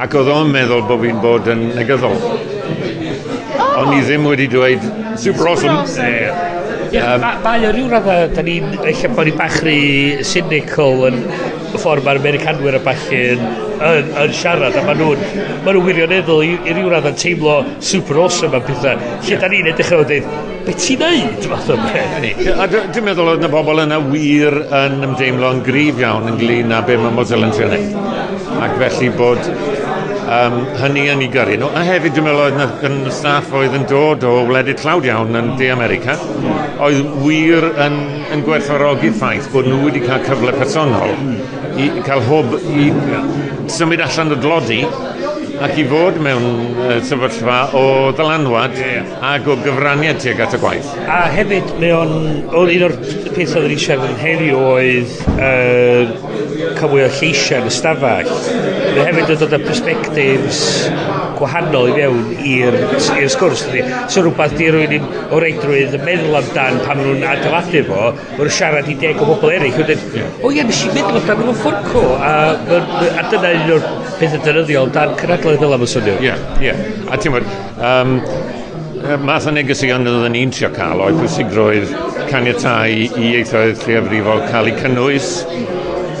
Ac 0.00 0.16
oedd 0.16 0.32
o'n 0.32 0.48
meddwl 0.54 0.86
bod 0.88 1.04
fi'n 1.04 1.20
bod 1.20 1.52
yn 1.52 1.68
negyddol. 1.76 2.16
Oh. 2.16 3.84
O'n 3.84 3.92
i 3.98 4.00
ddim 4.00 4.24
wedi 4.30 4.48
dweud, 4.48 4.88
super 5.20 5.52
awesome. 5.52 5.84
Super 5.84 6.08
awesome. 6.08 6.08
Yeah. 6.08 6.69
Yeah, 6.90 7.14
um, 7.14 7.24
mae 7.44 7.66
o 7.68 7.70
ryw 7.74 7.86
radda, 7.90 8.14
da 8.34 8.42
ni'n 8.42 8.80
eich 8.82 9.04
bod 9.14 9.28
ni'n 9.28 9.36
bachru 9.38 9.74
cynical 10.26 11.04
yn 11.06 11.20
y 11.70 11.78
ffordd 11.78 12.02
mae'r 12.06 12.18
Americanwyr 12.18 12.78
a 12.78 12.82
bach 12.82 13.04
yn, 13.14 13.42
yn, 13.86 14.08
yn 14.24 14.32
siarad 14.34 14.74
a 14.74 14.82
maen 14.86 14.98
nhw'n 14.98 15.22
ma 15.62 15.74
nhw 15.74 15.84
wirioneddol 15.86 16.42
i, 16.42 16.56
i 16.66 16.74
ryw 16.74 16.90
radda'n 16.90 17.18
teimlo 17.20 17.60
super 17.78 18.18
awesome 18.24 18.58
am 18.58 18.64
pethau 18.66 18.98
lle 18.98 19.30
yeah. 19.30 19.42
da 19.42 19.50
ni'n 19.52 19.70
edrych 19.70 19.92
yn 19.94 20.02
dweud 20.10 20.32
be 20.66 20.74
ti'n 20.82 21.04
neud 21.04 21.46
fath 21.52 21.70
o 21.70 21.78
beth 21.84 22.16
dwi'n 22.74 23.06
meddwl 23.06 23.32
oedd 23.34 23.44
na 23.44 23.52
bobl 23.52 23.84
yna 23.84 24.00
wir 24.08 24.58
yn 24.82 24.98
ymdeimlo 25.06 25.54
yn 25.54 25.62
grif 25.66 26.02
iawn 26.02 26.26
ynglyn 26.34 26.74
â 26.74 26.82
be 26.88 26.98
mae 26.98 27.14
Mozilla 27.14 27.50
yn 27.50 27.54
trio 27.54 27.70
ac 28.66 28.74
felly 28.82 29.14
bod 29.20 29.46
um, 30.30 30.56
hynny 30.80 31.06
yn 31.12 31.24
ei 31.24 31.30
gyrru 31.32 31.56
nhw. 31.60 31.70
A 31.74 31.82
hefyd 31.86 32.14
dwi'n 32.16 32.26
meddwl 32.28 32.44
oedd 32.46 32.86
yn 32.86 32.98
y 33.08 33.14
staff 33.14 33.50
oedd 33.56 33.76
yn 33.76 33.86
dod 33.90 34.26
o 34.28 34.34
wledydd 34.48 34.80
tlawd 34.82 35.08
iawn 35.08 35.38
yn 35.40 35.52
De 35.60 35.70
America, 35.74 36.16
oedd 36.86 37.00
wir 37.24 37.66
yn, 37.86 37.98
yn 38.34 38.44
gwerthfawrogi'r 38.46 39.16
ffaith 39.18 39.50
bod 39.54 39.68
nhw 39.70 39.82
wedi 39.86 40.04
cael 40.06 40.22
cyfle 40.28 40.54
personol 40.58 41.14
i 41.80 41.90
cael 42.06 42.22
hwb 42.28 42.56
i 42.74 42.90
symud 43.70 44.02
allan 44.06 44.34
o 44.34 44.38
dlodi 44.40 44.82
ac 45.60 45.76
i 45.76 45.84
fod 45.88 46.16
mewn 46.24 46.46
uh, 46.80 46.94
sefyllfa 47.04 47.58
o 47.76 47.84
ddylanwad 48.16 48.78
ac 49.30 49.48
o 49.50 49.56
gyfraniad 49.60 50.20
tuag 50.22 50.40
at 50.46 50.56
y 50.56 50.60
gwaith. 50.62 50.92
A 51.04 51.20
hefyd, 51.34 51.74
mae 51.82 51.92
o'n, 51.96 52.14
o'n 52.48 52.72
un 52.72 52.86
o'r 52.88 52.96
peth 53.34 53.56
oedd 53.60 53.68
ni'n 53.68 53.82
siarad 53.82 54.08
yn 54.08 54.20
heddiw 54.22 54.60
oedd 54.70 55.16
uh, 55.36 56.14
cael 56.78 56.92
mwy 56.92 57.04
o 57.04 57.10
lleisiau 57.18 57.60
yn 57.60 57.68
y 57.68 57.74
stafell. 57.76 58.32
Mae 58.96 59.08
hefyd 59.10 59.34
yn 59.36 59.42
dod 59.44 59.56
â 59.58 59.60
perspectives 59.66 60.62
gwahanol 61.40 61.90
i 61.90 61.94
fewn 61.96 62.32
i'r 62.52 62.76
sgwrs. 63.32 63.66
So 64.12 64.24
rhywbeth 64.24 64.56
di 64.58 64.68
rhywun 64.72 65.06
o 65.32 65.40
reidrwydd 65.44 65.96
yn 65.96 66.04
meddwl 66.08 66.40
amdan 66.40 66.80
pan 66.84 67.00
maen 67.00 67.12
nhw'n 67.12 67.26
adeiladu 67.34 67.84
fo, 67.88 68.10
wrth 68.38 68.56
siarad 68.56 68.88
i 68.88 68.96
deg 69.00 69.20
o 69.20 69.28
bobl 69.28 69.52
eraill. 69.54 69.76
Wedyn, 69.80 70.04
yeah. 70.16 70.40
o 70.44 70.52
ie, 70.52 70.64
nes 70.66 70.84
i 70.84 70.92
meddwl 70.96 71.20
amdan 71.20 71.40
mewn 71.44 71.60
fforco, 71.60 72.04
a, 72.16 72.34
a 73.12 73.28
dyna 73.32 73.54
un 73.60 73.74
o'r 73.76 73.88
pethau 74.20 74.42
dyryddiol 74.44 74.90
dan 74.94 75.14
cynadledd 75.20 75.60
fel 75.62 75.76
am 75.76 75.84
y 75.84 75.90
swnio. 75.90 76.16
Ie, 76.24 76.34
ie. 76.64 76.74
A 77.10 77.18
ti'n 77.20 77.34
bod, 77.34 77.48
um, 77.90 78.16
math 79.24 79.48
o 79.48 79.54
negesion 79.54 80.04
oedden 80.06 80.34
ni'n 80.34 80.52
trio 80.54 80.70
cael 80.74 81.00
oedd 81.06 81.18
pwysigrwydd 81.22 81.94
caniatau 82.30 82.92
i 82.92 83.08
ieithoedd 83.30 83.80
lleiafrifol 83.86 84.44
cael 84.50 84.70
eu 84.70 84.76
cynnwys, 84.82 85.32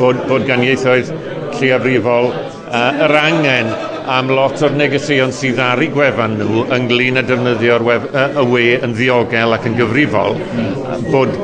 bod, 0.00 0.24
bod 0.30 0.48
gan 0.48 0.64
ieithoedd 0.64 1.12
lleiafrifol 1.58 2.30
uh, 2.32 3.04
yr 3.06 3.16
angen 3.20 3.72
am 4.10 4.32
lot 4.32 4.62
o'r 4.64 4.74
negesion 4.78 5.34
sydd 5.34 5.60
ar 5.62 5.82
eu 5.84 5.92
gwefan 5.94 6.38
nhw 6.40 6.64
ynglyn 6.76 7.20
â 7.20 7.24
defnyddio'r 7.28 7.84
uh, 7.84 8.26
y 8.42 8.46
we 8.50 8.66
yn 8.80 8.96
ddiogel 8.96 9.56
ac 9.56 9.68
yn 9.68 9.76
gyfrifol, 9.78 10.38
mm. 10.40 11.10
bod 11.12 11.36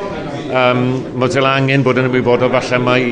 um, 0.51 0.83
Mozilla 1.19 1.55
angen 1.59 1.85
bod 1.87 1.99
yn 2.01 2.09
ymwybodol 2.09 2.53
falle 2.53 2.79
mai 2.83 3.03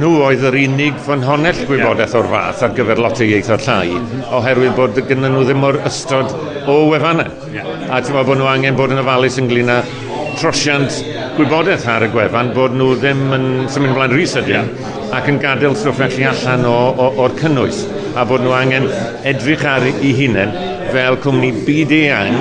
nhw 0.00 0.10
oedd 0.26 0.44
yr 0.50 0.56
unig 0.62 0.98
ffynhonell 1.04 1.62
gwybodaeth 1.68 2.16
o'r 2.18 2.28
fath 2.32 2.64
ar 2.66 2.74
gyfer 2.76 3.02
lot 3.02 3.20
o 3.20 3.26
ieithoedd 3.26 3.66
llai 3.66 3.98
oherwydd 4.38 4.76
bod 4.78 4.98
gyda 4.98 5.30
nhw 5.30 5.44
ddim 5.46 5.66
o'r 5.68 5.80
ystod 5.88 6.32
o 6.70 6.76
wefannau. 6.90 7.30
A 7.90 8.00
ti'n 8.00 8.14
meddwl 8.14 8.28
bod 8.30 8.40
nhw 8.40 8.50
angen 8.50 8.78
bod 8.78 8.94
yn 8.94 9.02
ofalus 9.02 9.38
ynglyn 9.42 9.72
â 9.74 9.80
trosiant 10.40 11.00
gwybodaeth 11.36 11.86
ar 11.90 12.06
y 12.06 12.10
gwefan 12.14 12.52
bod 12.56 12.74
nhw 12.78 12.92
ddim 12.98 13.22
yn 13.36 13.46
symud 13.70 13.94
ymlaen 13.94 14.14
rhys 14.14 14.36
ydyn 14.40 14.68
yeah. 14.70 15.16
ac 15.16 15.30
yn 15.30 15.40
gadael 15.42 15.76
stwff 15.78 16.00
felly 16.00 16.26
allan 16.30 16.66
o, 16.70 16.76
o, 16.94 17.08
o'r 17.24 17.34
cynnwys 17.40 17.82
a 18.18 18.26
bod 18.28 18.44
nhw 18.44 18.54
angen 18.56 18.86
edrych 19.28 19.66
ar 19.68 19.86
ei 19.90 20.14
hunain 20.18 20.54
fel 20.94 21.18
cwmni 21.24 21.50
byd 21.66 21.96
eang 21.98 22.38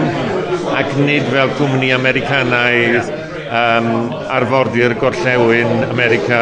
ac 0.80 0.94
nid 1.02 1.26
fel 1.34 1.52
cwmni 1.58 1.92
Americanaidd 1.98 3.02
yeah 3.02 3.29
um, 3.50 4.14
arfordir 4.30 4.94
gorllewin 5.02 5.90
America, 5.90 6.40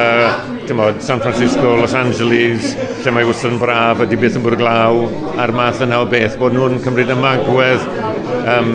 dymod, 0.68 1.02
San 1.02 1.20
Francisco, 1.20 1.76
Los 1.80 1.94
Angeles, 1.96 2.74
lle 3.04 3.14
mae 3.16 3.28
wrthyn 3.28 3.56
braf 3.62 4.04
ydy 4.04 4.20
beth 4.20 4.36
yn 4.40 4.44
bwrdd 4.46 4.62
glaw, 4.62 5.04
a'r 5.40 5.54
math 5.56 5.84
yna 5.86 6.02
o 6.04 6.08
beth, 6.12 6.36
bod 6.42 6.56
nhw'n 6.56 6.82
cymryd 6.84 7.14
y 7.14 7.18
magwedd 7.20 7.86
um, 8.44 8.74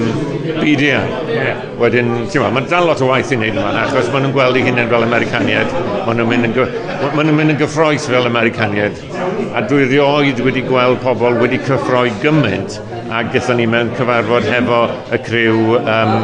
beidia. 0.62 1.03
Yeah. 1.28 1.66
Wedyn, 1.80 2.14
ti'n 2.33 2.45
ma, 2.45 2.53
mae'n 2.57 2.70
dal 2.72 2.89
lot 2.89 3.03
o 3.05 3.11
waith 3.11 3.35
i 3.35 3.39
wneud 3.39 3.59
yma, 3.59 3.74
achos 3.85 4.09
maen 4.12 4.26
nhw'n 4.26 4.37
gweld 4.37 4.61
eu 4.61 4.64
hunain 4.68 4.91
fel 4.95 5.07
Americaniad, 5.09 5.76
maen 6.07 6.22
nhw'n 6.22 6.33
mynd, 6.33 6.49
yn 6.49 7.12
maen 7.12 7.28
nhw'n 7.28 7.39
mynd 7.43 7.57
yn 7.57 7.61
gyffroes 7.61 8.09
fel 8.09 8.30
Americaniad. 8.30 9.05
A 9.53 9.61
dwi 9.68 9.85
rioed 9.91 10.41
wedi 10.47 10.64
gweld 10.64 11.03
pobl 11.05 11.37
wedi 11.43 11.61
cyffroi 11.66 12.09
gymaint 12.24 12.80
a 13.12 13.20
gyda 13.28 13.53
ni 13.59 13.66
mewn 13.68 13.93
cyfarfod 13.99 14.47
hefo 14.49 14.87
y 15.12 15.18
criw 15.26 15.76
um, 15.83 16.14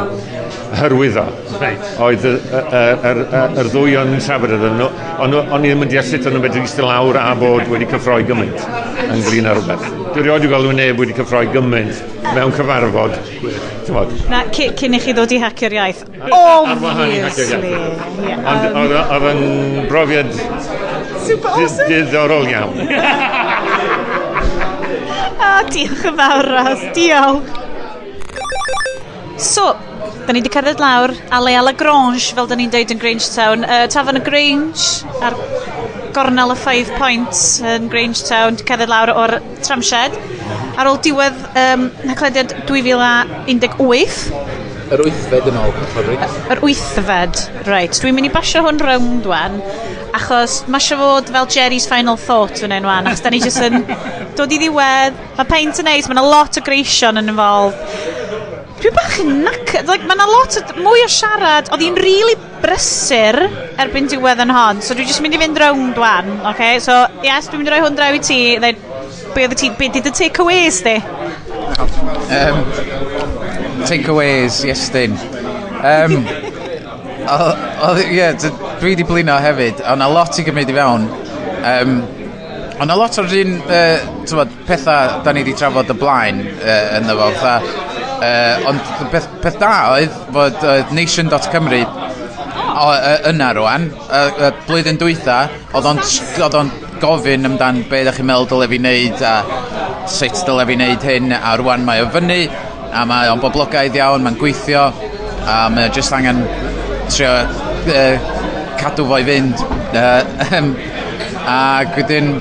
hyrwyddo. 0.81 1.25
Right. 1.59 1.89
Oedd 2.05 2.27
y, 2.29 2.35
y, 2.35 2.63
y, 2.63 3.13
y, 3.13 3.43
y 3.63 3.67
ddwy 3.71 3.97
o'n 4.01 4.15
yn 4.17 4.23
trafod 4.25 4.55
ydyn 4.57 4.79
nhw, 4.81 4.89
ond 5.25 5.39
o'n 5.41 5.65
i 5.65 5.73
ddim 5.73 5.87
yn 5.87 5.93
deall 5.93 6.07
sut 6.09 6.29
o'n 6.29 6.37
nhw 6.37 6.45
wedi 6.45 6.63
eistedd 6.63 6.89
lawr 6.89 7.19
a 7.21 7.27
bod 7.39 7.65
wedi 7.73 7.89
cyffroi 7.91 8.23
gymaint 8.29 8.67
yn 9.09 9.25
glin 9.27 9.49
ar 9.51 9.61
rhywbeth. 9.61 9.87
Dwi 10.15 10.25
rioed 10.25 10.45
wedi 10.45 10.53
gweld 10.53 10.75
neb 10.79 11.03
wedi 11.03 11.17
cyffroi 11.19 11.47
gymaint 11.55 12.03
mewn 12.35 12.55
cyfarfod. 12.57 13.19
Na, 14.29 14.43
cyn 14.53 14.97
i 14.97 15.01
chi 15.01 15.15
ddod 15.17 15.33
i 15.33 15.39
hacio'r 15.41 15.79
iaith. 15.79 16.03
Obviously. 16.29 17.73
Ond 18.39 18.67
um, 18.69 18.93
oedd 19.17 19.31
yn 19.33 19.89
brofiad 19.89 20.35
diddorol 21.89 22.49
iawn. 22.49 22.77
O, 25.39 25.47
ah, 25.49 25.63
diolch 25.71 26.05
yn 26.09 26.19
fawr, 26.19 26.49
Ros. 26.53 26.85
Diolch. 26.97 27.57
So, 29.39 29.71
Da 30.29 30.35
ni 30.37 30.43
wedi 30.43 30.51
cerdded 30.53 30.77
lawr 30.77 31.15
a 31.33 31.39
leia 31.41 31.63
La 31.65 31.73
Grange, 31.73 32.35
fel 32.37 32.45
da 32.51 32.57
ni'n 32.59 32.69
deud 32.69 32.91
yn 32.93 32.99
Grangetown. 33.01 33.63
Uh, 33.65 33.87
Tafon 33.89 34.19
y 34.19 34.21
Grange, 34.27 35.07
ar 35.25 35.33
gornel 36.13 36.53
y 36.53 36.57
Five 36.61 36.99
Points 36.99 37.41
yn 37.65 37.87
Grangetown, 37.89 38.59
wedi 38.59 38.67
cerdded 38.69 38.93
lawr 38.93 39.15
o'r 39.15 39.35
tramshed. 39.65 40.19
Ar 40.77 40.91
ôl 40.91 41.01
diwedd 41.01 41.41
um, 41.63 41.89
naglediad 42.11 42.53
2018, 42.69 44.29
Yr 44.93 45.05
wythfed 45.07 45.49
yn 45.49 45.57
ôl, 45.63 45.73
Cathodric. 45.81 46.29
Yr 46.53 46.63
wythfed, 46.67 47.43
reit. 47.65 47.97
Dwi'n 47.97 48.21
mynd 48.21 48.29
i 48.29 48.35
basio 48.37 48.67
hwn 48.69 48.85
rownd 48.85 49.33
wan, 49.33 49.59
achos 50.17 50.61
mae 50.69 50.81
eisiau 50.81 51.01
fod 51.01 51.33
fel 51.33 51.49
Jerry's 51.57 51.89
Final 51.89 52.21
Thought 52.21 52.61
yn 52.69 52.77
wan, 52.85 53.09
achos 53.09 53.25
da 53.25 53.33
ni 53.33 53.41
jyst 53.41 53.65
yn 53.65 53.81
dod 54.37 54.53
i 54.53 54.61
ddiwedd. 54.61 55.21
Mae 55.41 55.53
paint 55.57 55.81
yn 55.81 55.89
neis, 55.89 56.05
mae 56.05 56.21
yna 56.21 56.29
lot 56.29 56.61
o 56.61 56.69
greision 56.69 57.17
yn 57.17 57.33
involved. 57.33 58.18
Dwi'n 58.79 58.95
bach 58.95 59.17
yn 59.23 59.33
nac... 59.43 59.73
Like, 59.89 60.07
mae 60.07 60.15
yna 60.15 60.27
lot 60.31 60.59
o, 60.61 60.63
mwy 60.85 61.03
o 61.03 61.09
siarad. 61.11 61.71
Oedd 61.75 61.83
hi'n 61.83 61.99
rili 61.99 62.19
really 62.19 62.37
brysur 62.63 63.39
erbyn 63.83 64.07
diwedd 64.11 64.43
yn 64.45 64.53
hon. 64.55 64.83
So 64.85 64.95
dwi'n 64.95 65.09
jyst 65.11 65.23
mynd 65.25 65.35
i 65.35 65.41
fynd 65.43 65.59
rownd 65.63 65.99
wan. 65.99 66.31
Okay? 66.53 66.79
So, 66.85 67.01
yes, 67.27 67.51
dwi'n 67.51 67.63
mynd 67.63 67.73
i 67.73 67.75
roi 67.75 67.81
hwn 67.87 67.99
draw 67.99 68.15
i 68.15 68.23
ti. 68.23 68.41
Ddeud, 68.63 68.85
be 69.35 69.47
oedd 69.47 69.57
ti, 69.59 69.73
be 69.79 69.91
did 69.95 70.07
the 70.07 70.15
takeaways 70.15 70.83
di? 70.87 70.99
Um, 72.39 72.63
takeaways, 73.89 74.63
yes, 74.69 74.89
dyn. 74.95 75.19
Um, 75.79 76.23
Oedd, 77.29 77.99
ie, 78.09 78.25
dwi 78.41 78.95
wedi 78.95 79.05
blino 79.05 79.35
hefyd. 79.43 79.83
Ond 79.93 80.05
a 80.05 80.09
lot 80.09 80.39
i 80.41 80.45
gymryd 80.47 80.71
i 80.73 80.77
fewn. 80.79 81.05
Um, 81.69 81.99
ond 82.79 82.95
a 82.95 82.97
lot 82.97 83.19
o'r 83.21 83.35
un, 83.43 83.59
uh, 83.67 84.47
pethau 84.69 85.19
da 85.27 85.35
ni 85.35 85.43
wedi 85.43 85.57
trafod 85.59 85.91
y 85.93 85.97
blaen 85.99 86.41
uh, 86.47 86.97
yn 86.97 87.09
ddyfo. 87.11 87.29
Fatha, 87.43 87.98
Uh, 88.19 88.67
ond 88.67 88.81
beth, 89.13 89.29
beth 89.45 89.59
da 89.61 89.73
oedd 89.95 90.15
fod 90.35 90.57
uh, 90.67 90.81
nation.cymru 90.91 91.85
yna 93.29 93.51
rwan, 93.55 93.85
y, 93.91 94.23
uh, 94.27 94.49
blwyddyn 94.67 94.99
dwytha, 94.99 95.37
oedd 95.71 95.87
o'n, 95.87 96.01
oedd 96.43 96.57
o'n 96.59 96.73
gofyn 97.03 97.47
amdan 97.47 97.85
be 97.91 98.01
ydych 98.03 98.19
chi'n 98.19 98.27
meddwl 98.27 98.49
dylai 98.51 98.69
fi 98.73 98.81
wneud 98.83 99.23
a 99.23 99.35
sut 100.11 100.43
dylai 100.49 100.67
fi 100.67 100.77
wneud 100.79 101.07
hyn 101.07 101.35
a 101.37 101.55
rwan 101.61 101.87
mae 101.87 102.03
o 102.03 102.09
fyny 102.15 102.41
a 102.91 103.05
mae 103.07 103.31
o'n 103.31 103.43
boblogaidd 103.43 103.99
iawn, 104.01 104.25
mae'n 104.27 104.39
gweithio 104.41 104.89
a 105.47 105.59
mae 105.75 105.87
o 105.87 105.95
just 105.95 106.15
angen 106.17 106.43
trio 107.11 107.31
uh, 107.39 108.31
cadw 108.83 109.07
fo 109.07 109.21
i 109.23 109.27
fynd 109.29 109.63
uh, 109.95 110.73
a 111.55 111.61
gwydyn 111.95 112.35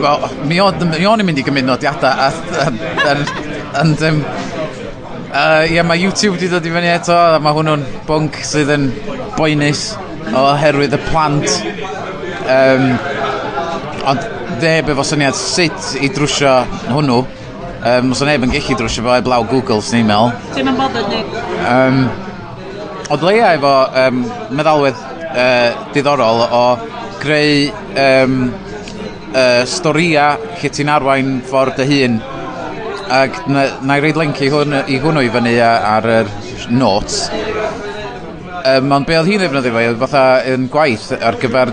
well, 0.00 0.24
mi 0.48 0.60
o'n 0.64 0.80
i'n 0.80 1.28
mynd 1.28 1.42
i 1.42 1.44
gymryd 1.44 1.68
nodiadau 1.68 2.08
a, 2.08 2.30
a, 2.30 2.72
a, 3.04 3.12
a, 3.12 3.84
a, 3.84 4.49
Uh, 5.30 5.62
yeah, 5.70 5.86
mae 5.86 6.00
YouTube 6.02 6.34
wedi 6.34 6.48
dod 6.50 6.64
i 6.66 6.72
fyny 6.74 6.88
eto, 6.90 7.14
a 7.14 7.38
mae 7.38 7.54
hwnnw'n 7.54 7.84
bwnc 8.08 8.40
sydd 8.42 8.72
yn 8.74 8.88
boenus 9.36 9.92
oherwydd 10.34 10.96
y 10.96 10.98
plant. 11.04 11.46
Um, 12.50 12.88
ond 14.10 14.24
neb 14.64 14.90
efo 14.90 15.04
syniad 15.06 15.38
sut 15.38 15.92
i 16.02 16.10
drwsio 16.10 16.56
hwnnw. 16.88 17.20
Um, 17.86 18.10
os 18.10 18.24
o 18.24 18.26
neb 18.26 18.42
yn 18.42 18.50
gallu 18.56 18.74
drwsio 18.80 19.06
fo, 19.06 19.14
eblaw 19.20 19.46
Google 19.52 19.78
sy'n 19.86 20.02
email. 20.02 20.32
Dim 20.56 20.72
yn 20.72 20.80
bothered 20.80 21.14
ni. 21.14 21.22
Um, 21.62 22.02
Oedd 23.10 23.24
leia 23.26 23.54
efo 23.56 23.70
um, 24.02 24.20
meddalwedd 24.54 24.98
uh, 25.30 25.86
diddorol 25.94 26.44
o 26.46 26.64
greu 27.22 27.70
um, 27.98 28.36
uh, 29.30 29.62
storia 29.66 30.32
lle 30.58 30.74
ti'n 30.74 30.90
arwain 30.90 31.32
ffordd 31.46 31.78
dy 31.78 31.88
hun 31.90 32.20
Ac 33.10 33.40
na, 33.50 33.64
na 33.82 33.96
i 33.98 34.02
reid 34.04 34.18
i 34.20 34.50
hwn, 34.52 34.74
i 34.86 34.98
hwnnw 35.02 35.24
i 35.26 35.30
fyny 35.34 35.56
ar 35.64 36.06
yr 36.06 36.28
notes. 36.70 37.24
Um, 38.60 38.92
ond 38.92 39.08
be 39.08 39.16
oedd 39.18 39.30
hi'n 39.30 39.40
ddefnyddio 39.42 39.72
fe, 39.74 39.86
oedd 39.90 40.02
fatha 40.04 40.24
yn 40.52 40.68
gwaith 40.70 41.08
ar 41.16 41.38
gyfer 41.40 41.72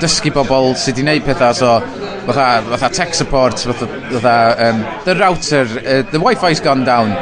dysgu 0.00 0.32
bobl 0.34 0.72
sydd 0.74 0.96
wedi 0.96 1.04
gwneud 1.04 1.26
pethau, 1.26 1.54
so 1.54 1.74
fatha, 2.26 2.46
fatha 2.72 2.90
tech 2.96 3.14
support, 3.14 3.62
fatha, 3.62 3.86
fatha 4.16 4.36
um, 4.68 4.82
the 5.04 5.14
router, 5.20 5.66
uh, 5.84 6.02
the 6.10 6.18
wifi's 6.18 6.60
gone 6.60 6.84
down. 6.84 7.14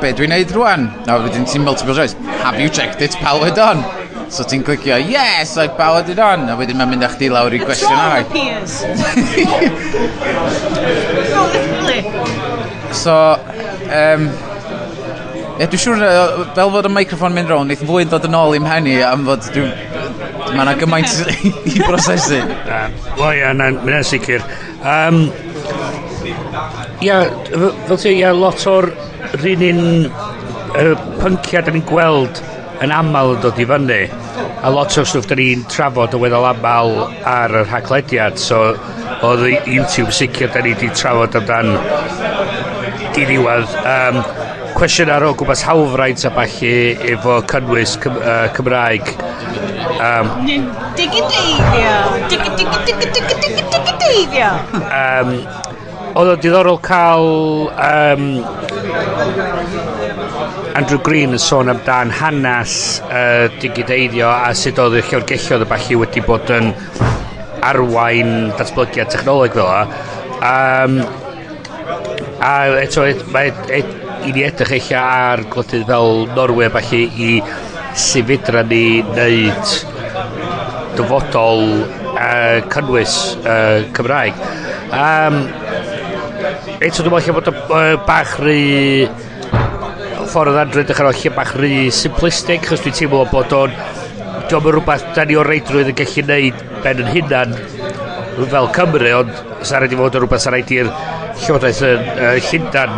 Be 0.00 0.12
dwi'n 0.16 0.30
neud 0.32 0.52
rwan? 0.56 0.86
No, 1.08 1.18
wedyn 1.24 1.48
ti'n 1.48 1.64
multiple 1.66 1.96
choice. 1.96 2.14
Have 2.44 2.60
you 2.60 2.70
checked 2.70 3.02
it's 3.02 3.16
powered 3.16 3.58
on? 3.58 3.82
So 4.30 4.44
ti'n 4.46 4.62
clicio, 4.62 4.94
yes, 5.10 5.56
I've 5.58 5.76
powered 5.76 6.08
it 6.08 6.20
on. 6.22 6.46
A 6.46 6.54
wedyn 6.58 6.78
mae'n 6.78 6.92
mynd 6.92 7.02
â 7.02 7.08
chdi 7.16 7.30
lawr 7.32 7.50
i 7.50 7.58
gwestiwn 7.58 7.98
arall. 7.98 8.28
That's 8.30 8.78
so, 13.02 13.16
um, 13.90 14.30
Ie, 15.60 15.66
dwi'n 15.68 15.80
siŵr, 15.82 16.02
uh, 16.06 16.44
fel 16.56 16.70
fod 16.72 16.86
y 16.88 16.90
microphone 16.94 17.36
mynd 17.36 17.50
rown, 17.52 17.66
neith 17.68 17.82
fwy'n 17.84 18.08
dod 18.08 18.24
yn 18.24 18.36
ôl 18.38 18.54
i'm 18.56 18.64
henni 18.64 18.94
am 19.04 19.26
fod 19.26 19.44
dwi'n... 19.52 19.74
Mae 20.54 20.62
yna 20.62 20.72
gymaint 20.80 21.12
i 21.68 21.82
brosesu. 21.82 22.38
Um, 22.64 22.94
Wel 23.18 23.34
ie, 23.34 23.42
yeah, 23.42 23.52
mae'n 23.58 24.06
sicr. 24.08 24.46
Um, 24.80 25.18
ia, 27.04 27.18
fel 27.90 28.00
ti, 28.00 28.14
ia, 28.22 28.30
lot 28.32 28.64
o'r 28.70 28.88
rhan 29.42 29.66
un 29.68 29.82
uh, 30.08 30.94
pynciau 31.20 31.66
da 31.66 31.74
ni'n 31.76 31.84
gweld 31.90 32.40
yn 32.84 32.92
aml 32.96 33.34
yn 33.34 33.40
dod 33.44 33.58
i 33.60 33.66
fyny 33.68 33.98
a 34.64 34.70
lot 34.72 34.94
o 35.00 35.02
stwff 35.04 35.28
da 35.28 35.36
ni'n 35.38 35.64
trafod 35.72 36.14
yn 36.16 36.22
weddol 36.22 36.46
aml 36.50 36.90
ar 37.28 37.50
yr 37.62 37.68
haglediad 37.68 38.36
so 38.40 38.58
oedd 39.26 39.42
YouTube 39.68 40.12
sicr 40.16 40.48
da 40.54 40.62
ni 40.64 40.72
wedi 40.74 40.88
trafod 40.96 41.36
amdan 41.40 41.68
di 43.16 43.22
ddiwedd 43.28 43.68
um, 43.82 44.16
cwestiwn 44.78 45.12
ar 45.12 45.26
o 45.26 45.28
gwmpas 45.36 45.62
hawfraint 45.68 46.24
a 46.24 46.32
falle 46.36 46.74
efo 47.12 47.34
cynnwys 47.52 47.92
Cym 48.00 48.14
uh, 48.16 48.46
Cymraeg. 48.56 49.04
Um, 50.00 50.26
digideiddio 50.96 51.94
digideiddio 52.30 54.50
um, 54.80 55.28
oedd 56.14 56.32
o 56.32 56.34
diddorol 56.40 56.80
cael 56.86 57.28
um, 57.90 58.24
Andrew 60.80 60.96
Green 61.04 61.36
yn 61.36 61.40
sôn 61.42 61.68
amdan 61.68 62.08
hanes 62.08 62.74
uh, 63.04 63.50
digideiddio 63.60 64.30
a 64.32 64.54
sut 64.56 64.78
oedd 64.80 64.94
y 64.96 65.02
llyfrgelloedd 65.02 65.66
y 65.66 65.68
falle 65.68 65.98
wedi 66.00 66.22
bod 66.24 66.52
yn 66.56 66.70
arwain 67.68 68.30
datblygiad 68.56 69.12
technoleg 69.12 69.58
fel 69.58 69.68
la. 69.68 69.82
Um, 70.40 70.96
a 72.40 72.54
eto, 72.80 73.04
et, 73.04 73.20
mae 73.28 73.52
et, 73.76 73.92
i 74.24 74.32
ni 74.32 74.46
edrych 74.48 74.72
eich 74.78 74.90
ar 74.96 75.44
gwledydd 75.52 75.84
fel 75.90 76.24
Norwy 76.32 76.72
falle 76.72 77.04
i 77.28 77.30
sefydra 78.08 78.64
ni 78.72 78.84
wneud 79.04 79.76
dyfodol 80.96 81.66
uh, 82.14 82.60
cynnwys 82.72 83.18
uh, 83.44 83.82
Cymraeg. 83.98 84.46
Um, 84.88 85.42
eto, 86.80 87.04
dwi'n 87.04 87.18
meddwl 87.18 87.36
bod 87.36 87.52
y 87.52 87.58
uh, 87.68 87.98
bach 88.08 88.38
rhy 88.40 88.62
ffordd 90.30 90.52
oedd 90.52 90.60
Andrew 90.62 90.84
edrych 90.84 91.00
ar 91.02 91.10
lle 91.10 91.30
bach 91.34 91.54
rhy 91.58 91.88
simplistic, 91.94 92.66
chos 92.68 92.82
dwi'n 92.84 92.96
teimlo 92.96 93.24
bod 93.30 93.54
o'n 93.56 93.72
diolch 94.50 94.66
yn 94.66 94.74
rhywbeth 94.76 95.06
da 95.16 95.24
ni 95.26 95.36
o 95.38 95.42
reidrwydd 95.46 95.90
yn 95.92 95.96
gallu 95.98 96.24
neud 96.28 96.60
ben 96.84 97.02
yn 97.02 97.10
hunan 97.14 97.56
fel 98.50 98.68
Cymru, 98.76 99.10
ond 99.18 99.32
sa'n 99.66 99.82
rhaid 99.82 99.94
i 99.94 99.98
fod 99.98 100.16
yn 100.16 100.24
rhywbeth 100.24 100.44
sa'n 100.44 100.54
rhaid 100.54 100.72
i'r 100.76 100.92
llywodaeth 101.40 101.82
yn 101.88 102.06
uh, 102.14 102.36
Llundan 102.46 102.94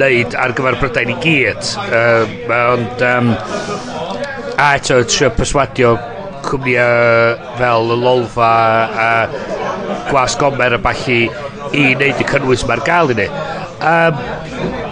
neud 0.00 0.36
ar 0.42 0.54
gyfer 0.56 0.78
Brydain 0.80 1.12
i 1.12 1.18
gyd. 1.22 1.72
Uh, 1.86 2.24
ond, 2.58 3.04
um, 3.08 3.32
a 4.56 4.70
eto, 4.78 5.02
trio 5.08 5.30
perswadio 5.36 5.92
cwmnïau 6.42 7.36
fel 7.60 7.92
y 7.94 7.98
lolfa 8.02 8.52
a 9.06 9.10
gwas 10.10 10.36
gomer 10.40 10.78
a 10.78 10.80
balli 10.82 11.20
i 11.72 11.92
wneud 11.92 12.24
y 12.24 12.30
cynnwys 12.32 12.66
mae'r 12.68 12.86
gael 12.88 13.14
i 13.14 13.20
ni. 13.22 13.28
Um, 13.82 14.90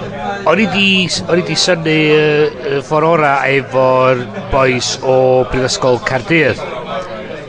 O'n 0.49 0.61
i 0.63 0.67
di, 0.73 1.05
o'n 1.29 1.41
i 1.41 1.45
di 1.45 1.55
syni 1.59 1.97
y 2.09 2.17
uh, 2.17 2.79
ffordd 2.87 3.09
ora 3.11 3.33
efo'r 3.51 4.23
boes 4.53 4.95
o 5.05 5.17
Brifysgol 5.51 6.01
Cardydd 6.07 6.63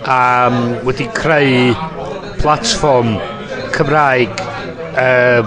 a 0.02 0.50
um, 0.50 0.58
wedi 0.84 1.08
creu 1.16 1.72
platform 2.42 3.14
Cymraeg 3.72 4.44
uh, 5.00 5.40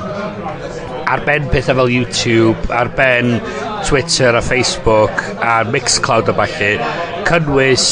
ar 1.05 1.24
ben 1.26 1.51
pethau 1.53 1.76
fel 1.82 1.92
YouTube, 1.92 2.70
ar 2.72 2.88
ben 2.97 3.36
Twitter 3.84 4.38
a 4.38 4.42
Facebook 4.42 5.20
a 5.45 5.59
Mixcloud 5.68 6.32
a 6.32 6.36
falle 6.38 6.70
cynnwys 7.28 7.88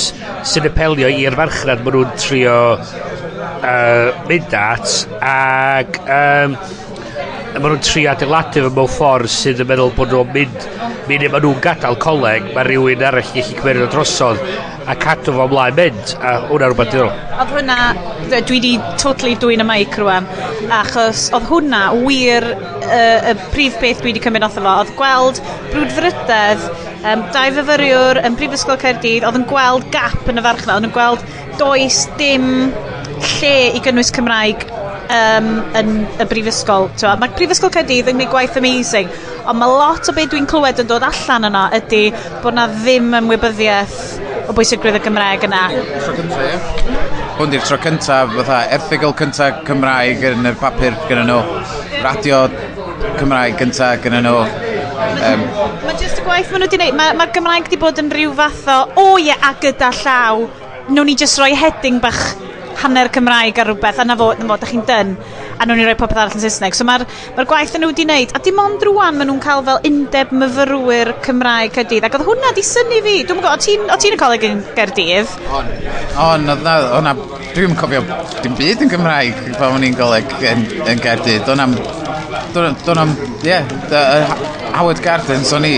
sy'n 0.48 0.70
apelio 0.70 1.10
i'r 1.12 1.36
farchnad 1.36 1.84
maen 1.84 1.98
nhw'n 1.98 2.16
trio 2.20 2.56
uh, 2.78 4.24
mynd 4.30 4.56
at 4.56 4.96
ac 5.20 6.00
um, 6.06 6.56
ma 7.60 7.68
nhw'n 7.68 7.82
tri 7.84 8.02
adeiladu 8.08 8.62
fe 8.64 8.70
mewn 8.72 8.88
ffordd 8.88 9.30
sydd 9.30 9.60
yn 9.62 9.68
meddwl 9.68 9.90
bod 9.96 10.12
nhw'n 10.14 10.30
mynd 10.34 10.68
mynd 11.08 11.24
ma 11.32 11.40
nhw'n 11.42 11.58
gadael 11.64 11.98
coleg 12.00 12.46
mae 12.54 12.64
rhywun 12.68 13.04
arall 13.08 13.32
gallu 13.34 13.56
cymryd 13.58 13.82
o 13.84 13.88
drosodd 13.92 14.40
a 14.88 14.94
cadw 15.02 15.34
fo 15.36 15.44
ymlaen 15.50 15.76
mynd 15.76 16.14
a 16.16 16.32
hwnna 16.48 16.70
rhywbeth 16.70 16.94
dyn 16.94 17.04
nhw 17.04 17.10
Oedd 17.42 17.52
hwnna 17.56 17.76
dwi 18.32 18.56
wedi 18.56 18.72
totally 19.02 19.34
dwi'n 19.42 19.64
y 19.64 19.66
mic 19.68 19.98
rwan 20.00 20.28
achos 20.80 21.26
oedd 21.36 21.48
hwnna 21.50 21.82
wir 21.98 22.48
y, 22.54 23.02
y 23.32 23.36
prif 23.52 23.76
beth 23.82 24.00
dwi 24.00 24.12
wedi 24.12 24.24
cymryd 24.24 24.48
otho 24.48 24.64
fo. 24.64 24.76
Oedd 24.82 24.94
gweld 24.98 25.42
brwdfrydedd 25.74 26.66
um, 27.12 27.26
dau 27.36 27.56
fyfyriwr 27.58 28.22
yn 28.26 28.38
Prifysgol 28.40 28.80
Caerdydd 28.80 29.28
oedd 29.28 29.42
yn 29.42 29.48
gweld 29.50 29.90
gap 29.94 30.30
yn 30.32 30.40
y 30.40 30.46
farchnad 30.48 30.78
oedd 30.78 30.88
yn 30.88 30.96
gweld 30.96 31.26
does 31.60 32.06
dim 32.20 32.48
lle 33.36 33.56
i 33.76 33.82
gynnwys 33.84 34.14
Cymraeg 34.16 34.66
um, 35.12 35.48
yn 35.78 35.92
y 36.20 36.26
brifysgol. 36.30 36.88
Mae'r 37.20 37.36
Brifysgol 37.36 37.72
Caerdydd 37.74 38.10
yn 38.12 38.18
gwneud 38.18 38.32
gwaith 38.32 38.58
amazing, 38.60 39.10
ond 39.42 39.60
mae 39.60 39.70
lot 39.70 40.08
o 40.08 40.16
beth 40.16 40.32
dwi'n 40.32 40.48
clywed 40.50 40.82
yn 40.82 40.90
dod 40.90 41.06
allan 41.06 41.48
yna 41.50 41.64
ydy 41.78 42.04
bod 42.42 42.56
na 42.56 42.68
ddim 42.72 43.12
ymwybyddiaeth 43.20 43.98
o 44.48 44.56
bwysigrwydd 44.56 45.00
y 45.00 45.04
Gymraeg 45.06 45.46
yna. 45.48 45.62
Tro 46.04 46.16
cyntaf, 46.18 46.70
Hwn 47.38 47.52
di'r 47.52 47.64
tro 47.66 47.78
cyntaf, 47.82 48.34
fatha, 48.38 48.58
erthigol 48.76 49.16
cyntaf 49.18 49.62
Cymraeg 49.68 50.24
yn 50.32 50.50
y 50.50 50.54
papur 50.60 50.96
gyda 51.08 51.24
nhw. 51.28 51.40
Radio 52.04 52.44
Cymraeg 53.18 53.58
cyntaf 53.60 54.02
gyda 54.04 54.22
nhw. 54.24 54.44
Um, 55.22 55.42
Mae 55.82 55.96
jyst 55.98 56.20
y 56.20 56.24
gwaith 56.26 56.52
maen 56.52 56.62
nhw 56.62 56.68
wedi 56.68 56.78
gwneud, 56.78 56.98
mae'r 56.98 57.18
ma 57.18 57.28
Gymraeg 57.34 57.68
wedi 57.68 57.80
bod 57.80 58.00
yn 58.02 58.10
rhyw 58.12 58.34
fath 58.38 58.68
o, 58.70 58.78
o 59.02 59.06
ie, 59.22 59.32
a 59.34 59.52
gyda 59.62 59.90
llaw, 60.02 60.46
nhw'n 60.90 61.08
ni 61.08 61.16
jyst 61.18 61.40
rhoi 61.40 61.54
heading 61.58 62.00
bach 62.02 62.22
hanner 62.82 63.10
Cymraeg 63.12 63.58
ar 63.62 63.70
rhywbeth, 63.70 64.00
a 64.02 64.06
na 64.06 64.16
fo, 64.18 64.32
na 64.38 64.48
fo, 64.48 64.58
da 64.60 64.68
chi'n 64.70 64.84
dyn, 64.88 65.12
a 65.58 65.66
nhw'n 65.66 65.82
i 65.82 65.86
roi 65.86 65.96
popeth 65.98 66.20
arall 66.22 66.36
yn 66.38 66.44
Saesneg. 66.44 66.76
So 66.76 66.86
mae'r 66.88 67.04
ma 67.36 67.46
gwaith 67.48 67.76
nhw 67.78 67.90
wedi 67.92 68.06
wneud, 68.06 68.34
a 68.36 68.42
dim 68.44 68.60
ond 68.62 68.86
rwan 68.88 69.18
maen 69.18 69.30
nhw'n 69.30 69.42
cael 69.44 69.64
fel 69.68 69.82
undeb 69.90 70.34
myfyrwyr 70.42 71.14
Cymraeg 71.26 71.76
cydydd, 71.76 72.08
ac 72.08 72.18
oedd 72.18 72.26
hwnna 72.30 72.54
di 72.56 72.66
syni 72.66 73.02
fi. 73.04 73.16
Dwi'n 73.28 73.42
gwybod, 73.42 73.68
o 73.92 74.00
ti'n 74.00 74.16
y 74.16 74.20
coleg 74.20 74.48
yn 74.48 74.62
Gerdydd? 74.78 75.36
O, 75.50 75.62
o, 76.26 76.28
na, 76.42 76.56
na, 77.04 77.16
dwi'n 77.52 77.76
cofio 77.76 78.02
dim 78.42 78.56
byd 78.58 78.86
yn 78.86 78.92
Gymraeg 78.92 79.44
pan 79.58 79.76
o'n 79.76 79.86
i'n 79.86 79.98
goleg 79.98 80.32
yn, 80.40 80.64
yn 80.88 81.02
Gerdydd. 81.02 81.44
Do'n 81.48 81.64
am, 81.66 81.76
do'n 82.56 83.02
am, 83.02 83.14
ie, 83.42 83.52
yeah, 83.52 84.36
Howard 84.72 85.02
Gardens 85.04 85.52
o'n 85.52 85.66
i 85.68 85.74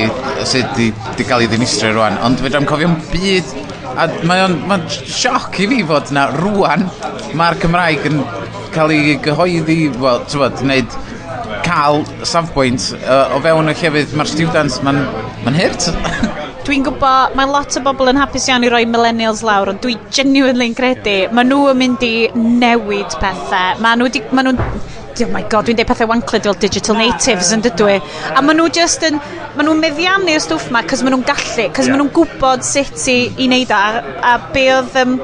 sydd 0.47 0.71
wedi 0.79 1.27
cael 1.27 1.43
ei 1.45 1.51
ddinistrio 1.51 1.95
rwan, 1.97 2.19
ond 2.27 2.39
fe 2.43 2.53
dwi'n 2.53 2.69
cofio'n 2.69 2.95
byd 3.11 3.64
A 3.95 4.09
mae 4.27 4.43
o'n 4.43 4.57
ma 4.69 4.81
sioc 4.91 5.61
i 5.63 5.69
fi 5.71 5.83
fod 5.87 6.11
na 6.15 6.27
rwan 6.35 6.83
mae'r 7.39 7.59
Cymraeg 7.63 8.09
yn 8.11 8.23
cael 8.75 8.95
ei 8.95 9.19
gyhoeddi, 9.23 9.77
wel, 10.03 10.25
ti'n 10.27 10.43
bod, 10.43 10.63
wneud 10.65 10.97
cael 11.65 12.03
safbwynt 12.27 12.89
uh, 12.99 13.37
o 13.37 13.41
fewn 13.45 13.71
y 13.71 13.77
llefydd 13.79 14.17
mae'r 14.19 14.31
students, 14.31 14.81
mae'n 14.85 14.99
ma 15.45 15.55
hirt. 15.55 15.87
Dwi'n 16.65 16.85
gwybod, 16.87 17.37
mae 17.39 17.51
lot 17.51 17.77
o 17.77 17.85
bobl 17.85 18.09
yn 18.11 18.19
hapus 18.19 18.49
iawn 18.49 18.65
i 18.65 18.73
roi 18.73 18.83
millennials 18.89 19.45
lawr, 19.47 19.75
ond 19.75 19.83
dwi 19.85 19.99
genuinely'n 20.17 20.75
credu, 20.79 21.17
maen 21.37 21.53
nhw 21.53 21.71
yn 21.75 21.81
mynd 21.83 22.05
i 22.07 22.15
newid 22.35 23.19
pethau. 23.21 23.81
Maen 23.85 24.01
nhw, 24.01 24.11
di, 24.15 24.25
maen 24.33 24.51
nhw 24.51 24.95
oh 25.23 25.31
my 25.31 25.43
god, 25.51 25.69
dwi'n 25.69 25.79
deud 25.79 25.89
pethau 25.91 26.09
wanclid 26.11 26.47
fel 26.49 26.57
digital 26.59 26.99
natives 26.99 27.53
yn 27.55 27.63
dydw 27.65 27.89
i. 27.93 27.97
A 28.35 28.43
maen 28.43 28.59
nhw 28.59 28.69
just 28.75 29.05
yn, 29.07 29.21
maen 29.55 29.69
nhw'n 29.69 29.83
meddiannu'r 29.85 30.43
stwff 30.43 30.71
ma, 30.75 30.83
cos 30.89 31.05
maen 31.05 31.15
nhw'n 31.15 31.27
gallu, 31.29 31.69
cos 31.77 31.87
yeah. 31.87 31.95
maen 31.95 32.03
nhw'n 32.03 32.15
gwybod 32.17 32.67
sut 32.67 33.09
i, 33.13 33.19
i 33.39 33.49
wneud 33.49 33.75
a, 33.75 33.83
a 34.33 34.37
be 34.55 34.69
oedd 34.75 34.99
um, 35.05 35.19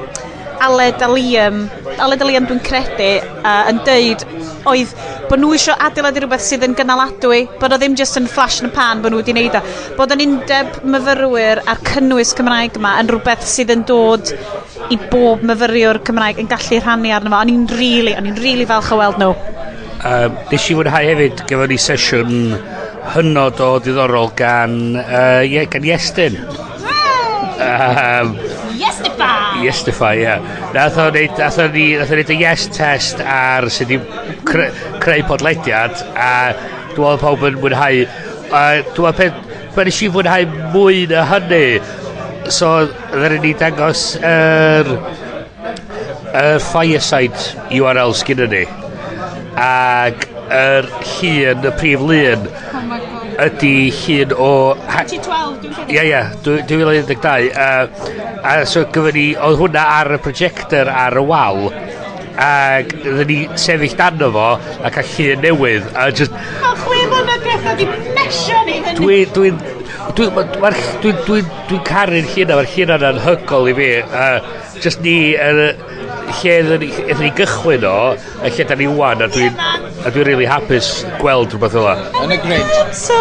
Aled 0.61 1.01
a 1.01 1.07
Liam, 1.09 1.63
Aled 1.97 2.21
a 2.21 2.29
Liam 2.29 2.45
dwi'n 2.45 2.61
credu, 2.63 3.09
uh, 3.41 3.63
yn 3.71 3.81
deud, 3.87 4.23
oedd 4.69 4.91
bod 5.29 5.41
nhw 5.41 5.53
eisiau 5.55 5.77
adeiladu 5.81 6.21
rhywbeth 6.21 6.43
sydd 6.45 6.65
yn 6.67 6.75
gynaladwy, 6.77 7.45
bod 7.59 7.73
o 7.73 7.79
ddim 7.81 7.95
just 7.97 8.19
yn 8.19 8.29
flash 8.29 8.59
yn 8.61 8.69
y 8.69 8.73
pan 8.75 9.01
bod 9.01 9.13
nhw 9.13 9.21
wedi 9.23 9.33
wneud 9.33 9.57
o. 9.57 9.61
Bod 9.97 10.13
yn 10.13 10.21
undeb 10.27 10.81
myfyrwyr 10.85 11.63
a'r 11.65 11.81
cynnwys 11.87 12.35
Cymraeg 12.37 12.77
yma 12.77 12.93
yn 13.01 13.09
rhywbeth 13.09 13.47
sydd 13.49 13.73
yn 13.73 13.85
dod 13.89 14.33
i 14.93 14.99
bob 15.11 15.41
myfyriwr 15.47 16.01
Cymraeg 16.05 16.43
yn 16.43 16.51
gallu 16.51 16.81
rhannu 16.81 17.15
arno 17.15 17.33
fo. 17.33 17.41
O'n 17.41 17.53
i'n 17.55 17.65
rili, 17.71 17.81
really, 17.81 18.17
o'n 18.19 18.29
i'n 18.29 18.37
rili 18.37 18.51
really 18.51 18.69
falch 18.69 18.91
o 18.93 18.99
weld 19.01 19.17
nhw. 19.21 19.33
Um, 20.01 20.33
nes 20.49 20.63
i 20.65 20.73
fwynhau 20.73 21.05
hefyd, 21.05 21.43
gyda 21.45 21.67
ni 21.69 21.75
sesiwn 21.77 22.55
hynod 23.13 23.59
o 23.61 23.67
ddiddorol 23.83 24.31
gan, 24.39 24.73
uh, 24.97 25.43
yeah, 25.45 25.67
gan 25.69 25.85
Iestyn. 25.85 26.39
Um, 27.61 28.33
Yestify! 28.81 29.61
Yestify, 29.61 30.15
ie. 30.23 30.33
Nath 30.73 30.97
o 30.97 31.05
neud, 31.13 31.37
nath 31.37 31.61
o 31.61 31.67
ni, 31.69 31.85
nath 31.99 32.09
o 32.09 32.17
wneud 32.17 32.33
y 32.33 32.39
yes 32.41 32.65
test 32.73 33.21
ar 33.21 33.69
sydd 33.69 33.93
wedi 33.93 34.41
cre, 34.49 34.71
creu 35.03 35.27
podlediad 35.29 35.93
a 36.17 36.33
dwi'n 36.55 36.97
meddwl 36.97 37.21
pawb 37.21 37.47
yn 37.51 37.61
mwynhau. 37.61 38.03
A 38.49 38.65
dwi'n 38.81 39.05
meddwl 39.05 39.17
peth, 39.21 39.41
mae'n 39.77 39.91
nes 39.91 40.01
i 40.01 40.13
fwynhau 40.17 40.51
mwy 40.73 41.07
na 41.13 41.29
hynny. 41.35 41.65
So, 42.49 42.73
ddyn 43.13 43.41
ni 43.45 43.53
dangos 43.53 44.15
yr 44.17 44.95
er, 44.95 44.95
er 46.33 46.69
fireside 46.71 47.51
URL 47.69 48.17
sgynny 48.17 48.49
ni. 48.57 48.69
Ac 49.61 50.27
yr 50.51 50.87
llun, 51.05 51.65
y 51.69 51.73
prif 51.77 52.05
lun, 52.11 52.47
oh 52.49 52.81
ydy 53.45 53.91
llun 53.95 54.33
o... 54.35 54.51
2012, 54.75 55.87
Ie, 55.89 56.03
ie, 56.03 56.21
2012. 56.43 57.51
A 58.41 58.55
so 58.69 58.83
gyfer 58.93 59.15
ni, 59.15 59.27
oedd 59.37 59.59
hwnna 59.61 59.85
ar 59.99 60.15
y 60.17 60.21
projector 60.21 60.91
ar 60.91 61.17
y 61.17 61.25
wal. 61.29 61.67
Ac 62.41 62.93
ydyn 63.01 63.27
ni 63.29 63.39
sefyll 63.59 63.97
dan 63.99 64.21
fo 64.33 64.47
ac 64.87 64.97
a 65.01 65.03
llun 65.03 65.43
newydd 65.43 65.89
a 65.99 66.05
just 66.15 66.31
mae 66.31 66.77
chwe 66.79 67.01
mlynedd 67.11 67.43
diwethaf 67.43 67.75
di 67.77 67.87
mesio 68.15 68.61
ni 68.65 68.77
dwi 68.97 69.17
dwi'n 69.35 69.59
dwi'n 70.15 70.39
dwi'n 70.63 71.19
dwi'n 71.27 71.51
dwi'n 71.67 71.83
caru'r 71.89 72.29
llun 72.31 72.53
a 72.55 72.59
mae'r 72.61 72.71
llun 72.71 72.95
yna'n 72.97 73.21
hygol 73.27 73.69
i 73.69 73.75
fi. 73.77 73.89
A 74.15 74.29
just 74.79 75.03
ni 75.05 75.17
yn 75.35 75.61
lle 76.41 76.53
ydyn 76.61 76.79
ni, 76.81 76.89
ydyn 77.05 77.23
ni 77.25 77.31
gychwyn 77.37 77.83
o, 77.85 78.15
y 78.41 78.49
lle 78.55 78.63
da 78.69 78.75
ni 78.77 78.87
wan, 78.89 79.21
a 79.21 79.27
dwi'n 79.31 79.55
dwi 80.09 80.23
really 80.25 80.47
hapus 80.49 80.87
gweld 81.21 81.49
rhywbeth 81.53 81.75
fel 81.77 81.87
Yn 82.23 82.33
y 82.33 82.37
grid. 82.41 82.69
So 82.97 83.19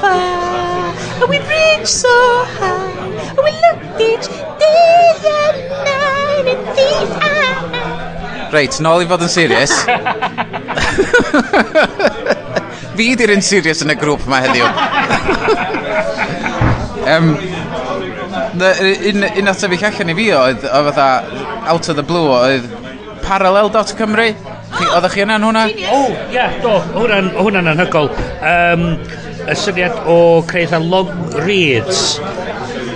far, 0.00 0.88
and 1.20 1.28
we 1.28 1.38
reach 1.50 1.90
so 1.90 2.16
high, 2.56 3.28
and 3.28 3.42
we 3.44 3.52
look 3.64 3.80
each 4.00 4.26
day 4.62 5.04
and 5.32 5.56
night 5.84 6.46
in 6.54 6.60
these 6.78 7.12
eyes. 7.28 8.50
Reit, 8.54 8.74
nôl 8.84 9.00
i 9.04 9.06
fod 9.10 9.22
yn 9.26 9.32
serious. 9.32 9.74
Fi 12.96 13.06
di'r 13.16 13.32
un 13.36 13.44
serious 13.44 13.80
yn 13.84 13.92
y 13.92 13.94
grŵp 14.00 14.22
yma 14.28 14.38
heddiw. 14.44 14.66
um, 17.14 17.26
un, 18.52 19.24
un 19.24 19.48
ateb 19.52 19.72
i'ch 19.76 19.86
allan 19.88 20.12
i 20.12 20.14
fi 20.18 20.26
oedd, 20.36 20.62
o 20.68 20.70
fatha, 20.90 21.08
out 21.66 21.88
of 21.88 21.96
the 21.96 22.06
blue 22.06 22.28
oedd 22.34 22.68
parallel.cymru. 23.22 24.30
Oeddech 24.82 25.14
chi 25.14 25.24
yna'n 25.26 25.44
hwnna? 25.46 25.66
O, 25.92 25.98
oh, 25.98 26.14
yeah, 26.32 26.54
do, 26.62 26.78
hwnna'n 26.96 27.32
hwnna 27.38 27.62
anhygol. 27.74 28.10
Um, 28.42 28.86
y 29.42 29.54
syniad 29.58 29.96
o 30.06 30.16
creu 30.46 30.62
eitha 30.62 30.78
long 30.78 31.10
reads 31.42 32.20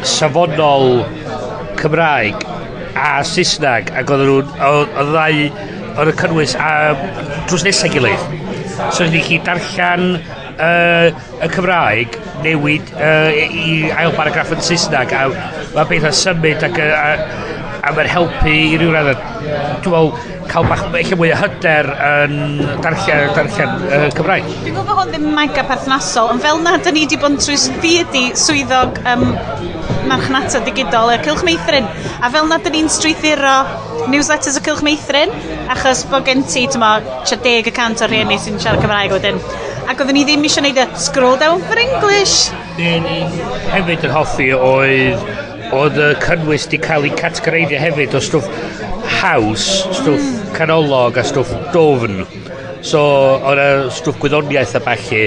safonol 0.06 1.02
Cymraeg 1.80 2.44
a 2.96 3.22
Saesneg 3.26 3.90
ac 3.98 4.12
oedd 4.14 4.22
nhw'n 4.28 4.52
oedd 4.68 5.10
ddau 5.10 5.40
oedd 5.96 6.12
y 6.12 6.14
cynnwys 6.20 6.54
a 6.60 6.70
drws 7.48 7.66
nesau 7.66 7.90
gilydd 7.90 8.22
so 8.94 9.08
ni 9.10 9.24
chi 9.26 9.40
darllen 9.42 10.20
uh, 10.20 11.10
y 11.42 11.50
Cymraeg 11.56 12.14
newid 12.44 12.94
uh, 12.94 13.34
i 13.34 13.90
ail 13.90 14.14
paragraff 14.14 14.54
yn 14.54 14.62
Saesneg 14.68 15.16
a 15.18 15.26
mae 15.32 15.82
beth 15.82 15.90
pethau 15.90 16.18
symud 16.22 16.66
ac 16.70 16.80
uh, 16.86 17.45
a 17.86 17.92
mae'n 17.94 18.08
helpu 18.10 18.50
i 18.50 18.78
ryw 18.80 18.90
radd 18.94 19.12
dwi'n 19.84 19.92
meddwl 19.92 20.10
cael 20.50 20.66
bach 20.70 20.82
eich 20.98 21.12
mwy 21.18 21.30
o 21.34 21.38
hyder 21.38 21.88
yn 21.92 22.34
darllen, 22.82 23.32
darllen 23.36 23.72
uh, 23.86 24.06
Cymraeg. 24.16 24.46
Dwi'n 24.64 24.74
gwybod 24.74 24.88
bod 24.88 25.00
hwn 25.02 25.12
ddim 25.14 25.28
mega 25.36 25.64
perthnasol 25.68 26.32
ond 26.32 26.42
fel 26.42 26.62
na, 26.64 26.76
da 26.82 26.92
ni 26.94 27.04
wedi 27.04 27.18
bod 27.20 27.36
yn 27.36 27.40
trwy 27.42 27.58
fi 27.82 27.92
ydi 28.02 28.24
swyddog 28.38 28.98
um, 29.12 29.26
marchnata 30.10 30.62
digidol 30.66 31.12
y 31.14 31.20
Cylch 31.22 31.44
Meithrin 31.46 31.86
a 32.22 32.30
fel 32.34 32.50
na 32.50 32.58
da 32.62 32.72
ni'n 32.74 32.90
strwythuro 32.90 33.56
newsletters 34.10 34.58
y 34.58 34.64
Cylch 34.66 34.84
Meithrin 34.86 35.34
achos 35.72 36.04
bod 36.10 36.26
gen 36.26 36.42
ti, 36.46 36.66
ti'n 36.66 36.82
mo, 36.82 36.92
70% 37.26 38.06
o 38.06 38.10
rhieni 38.10 38.38
sy'n 38.42 38.58
siarad 38.62 38.82
Cymraeg 38.82 39.14
wedyn. 39.14 39.42
Ac 39.86 40.00
oeddwn 40.02 40.18
ni 40.18 40.24
ddim 40.26 40.46
eisiau 40.46 40.66
gwneud 40.66 40.82
y 40.82 41.02
scroll 41.06 41.38
down 41.38 41.62
for 41.68 41.78
English. 41.78 42.48
Ne, 42.78 42.96
ni 43.04 43.20
hefyd 43.70 44.08
yn 44.08 44.14
hoffi 44.14 44.50
oedd 44.56 45.45
oedd 45.74 45.98
y 45.98 46.10
cynnwys 46.22 46.66
di 46.70 46.78
cael 46.82 47.06
ei 47.08 47.14
categoreiddio 47.18 47.80
hefyd 47.80 48.14
o 48.14 48.22
stwff 48.22 48.48
haws, 49.18 49.66
stwff 49.96 50.52
canolog 50.56 51.18
a 51.18 51.24
stwff 51.26 51.52
dofn. 51.74 52.22
So, 52.86 53.00
oedd 53.48 53.60
y 53.62 53.68
stwff 53.96 54.20
gwyddoniaeth 54.22 54.76
a 54.78 54.82
balli 54.84 55.24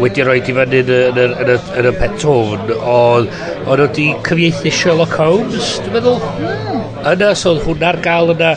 wedi 0.00 0.24
rhoi 0.26 0.40
di 0.44 0.54
fyny 0.56 0.80
yn, 0.82 0.90
yn, 1.22 1.34
yn, 1.44 1.52
yn 1.78 1.88
y 1.88 1.92
petofn 2.00 2.72
oedd 2.74 3.28
oedd 3.70 3.82
wedi 3.84 4.08
cyfieithu 4.26 4.72
Sherlock 4.74 5.14
Holmes 5.20 5.76
dwi'n 5.84 5.94
meddwl? 5.94 6.18
Hmm. 6.40 6.82
Yna 7.12 7.30
so 7.38 7.54
oedd 7.54 7.62
hwnna 7.68 7.92
ar 7.92 8.00
gael 8.04 8.34
yna 8.34 8.54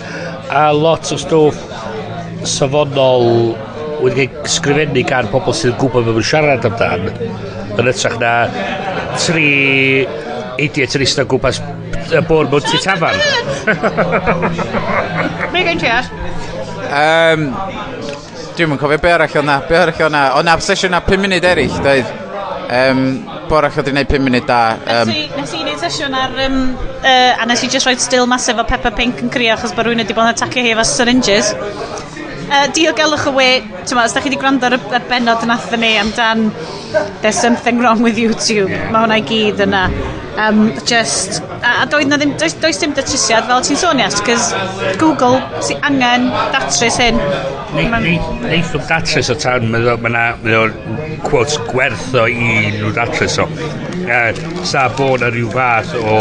a 0.49 0.63
lot 0.73 1.11
o 1.13 1.19
stwff 1.21 1.61
safonol 2.49 3.29
wedi 4.01 4.25
cael 4.31 4.49
sgrifennu 4.49 5.03
gan 5.07 5.29
pobl 5.31 5.53
sydd 5.53 5.75
yn 5.75 5.79
gwybod 5.83 6.07
beth 6.07 6.17
mae'n 6.17 6.29
siarad 6.31 6.67
amdan. 6.69 7.07
Yn 7.79 7.91
ytrach 7.91 8.17
na 8.21 8.33
tri 9.19 9.49
idiot 10.65 10.95
yn 10.97 11.05
eistedd 11.05 11.25
o 11.25 11.29
gwmpas 11.33 11.61
y 12.09 12.21
bôn 12.27 12.49
mewn 12.51 12.65
ti 12.65 12.79
tafan. 12.83 13.17
Mi 15.53 15.63
gen 15.67 15.81
ti 15.81 15.91
ar? 15.91 16.09
Um, 16.89 17.49
Dwi'n 18.57 18.73
yn 18.75 18.79
cofio 18.81 18.99
be 18.99 19.11
arall 19.13 19.37
o'na, 19.39 19.59
be 19.69 19.77
arall 19.79 20.01
o'na. 20.09 20.23
O'na 20.39 20.57
sesiwn 20.63 20.97
a 20.97 20.99
5 21.05 21.21
munud 21.23 21.45
eraill, 21.47 21.77
dweud. 21.79 22.09
Um, 22.69 23.03
Borach 23.49 23.77
oedd 23.79 23.87
i 23.89 23.93
wneud 23.93 24.11
5 24.11 24.25
munud 24.25 24.47
da. 24.49 24.59
Um, 24.97 25.13
nes 25.37 25.53
i 25.55 25.61
wneud 25.63 25.79
sesiwn 25.81 26.17
ar... 26.17 26.35
Um, 26.43 26.59
uh, 26.99 27.39
a 27.39 27.47
nes 27.49 27.63
i 27.63 27.69
just 27.71 27.87
roed 27.87 28.03
still 28.03 28.27
massive 28.29 28.59
o 28.61 28.65
Peppa 28.67 28.91
Pink 28.95 29.23
yn 29.23 29.31
crio 29.33 29.55
achos 29.55 29.71
bod 29.77 29.87
rhywun 29.87 30.03
wedi 30.03 30.17
bod 30.17 30.27
yn 30.27 30.33
atacio 30.33 30.65
hi 30.65 30.73
efo 30.75 30.85
syringes. 30.89 31.53
Uh, 32.49 32.65
diogelwch 32.75 33.29
y 33.29 33.33
we, 33.37 33.49
ti'n 33.85 34.03
os 34.03 34.17
da 34.17 34.21
chi 34.21 34.31
wedi 34.31 34.41
gwrando 34.41 34.67
ar 34.67 34.75
y 34.75 35.01
benod 35.07 35.45
yn 35.45 35.55
athyn 35.55 35.85
ni 35.85 35.95
amdan 36.01 36.49
there's 37.21 37.39
something 37.39 37.79
wrong 37.79 38.01
with 38.01 38.17
YouTube. 38.17 38.69
Mae 38.69 39.03
hwnna 39.03 39.19
i 39.19 39.25
gyd 39.25 39.61
yna. 39.65 39.83
Um, 40.39 40.59
just, 40.87 41.41
a, 41.59 41.83
a 41.83 41.85
doedd 41.91 42.07
na 42.07 42.17
ddim, 42.19 42.31
does, 42.39 42.53
does 42.63 42.79
dim 42.79 42.93
datrysiad 42.95 43.47
fel 43.49 43.63
ti'n 43.65 43.79
sôn 43.79 43.99
ias, 43.99 44.21
cys 44.23 44.45
Google 45.01 45.41
si 45.65 45.75
angen 45.89 46.29
datrys 46.53 46.99
hyn. 47.01 47.19
Neith 47.75 48.71
o'n 48.77 48.87
datrys 48.87 49.29
o 49.33 49.35
tan, 49.35 49.67
mae 49.73 50.55
o'n 50.61 50.77
quotes 51.27 51.59
gwerth 51.67 52.15
o 52.15 52.25
i 52.31 52.71
nhw 52.77 52.93
datrys 52.95 53.37
o. 53.43 53.49
Uh, 54.09 54.31
sa 54.65 54.87
bod 54.95 55.25
na 55.25 55.33
rhyw 55.33 55.51
fath 55.53 55.93
o... 55.99 56.17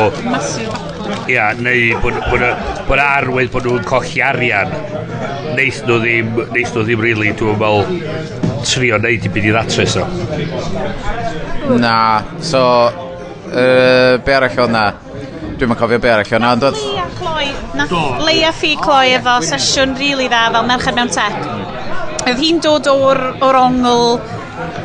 Ia, 1.29 1.53
neu 1.57 1.95
bod, 2.03 2.19
bod, 2.29 2.43
bod 2.89 3.01
arwydd 3.01 3.55
bod 3.55 3.71
nhw'n 3.71 3.87
colli 3.89 4.21
arian. 4.25 4.75
Neith 5.55 5.81
nhw 5.87 6.03
ddim, 6.03 6.35
neith 6.53 6.75
nhw 6.75 6.85
ddim 6.85 7.07
really, 7.07 7.33
dwi'n 7.39 7.63
meddwl, 7.63 8.48
trio 8.65 8.99
neud 9.03 9.27
i 9.27 9.31
byd 9.35 9.49
i 9.49 9.53
ddatrys 9.55 9.97
o. 10.01 10.07
Na, 11.79 11.95
so, 12.41 12.63
uh, 12.89 14.19
be 14.25 14.35
arall 14.37 14.65
o'na? 14.65 14.85
Dwi'n 15.59 15.73
ma'n 15.73 15.81
cofio 15.81 16.01
be 16.03 16.13
arall 16.13 16.35
o'na, 16.39 16.53
ond 16.57 16.67
oedd... 16.69 16.81
Leia 16.83 17.07
Cloi, 17.19 17.49
nath 17.79 17.95
Leia 18.27 18.53
Ffi 18.55 18.75
Cloi 18.81 19.15
efo 19.19 19.39
sesiwn 19.49 19.97
rili 19.99 20.15
really 20.15 20.29
dda 20.33 20.45
fel 20.55 20.69
merched 20.71 20.99
mewn 20.99 21.13
tech. 21.15 21.39
Oedd 22.29 22.43
hi'n 22.43 22.63
dod 22.65 22.89
o'r, 22.93 23.23
or 23.45 23.61
ongl 23.61 24.19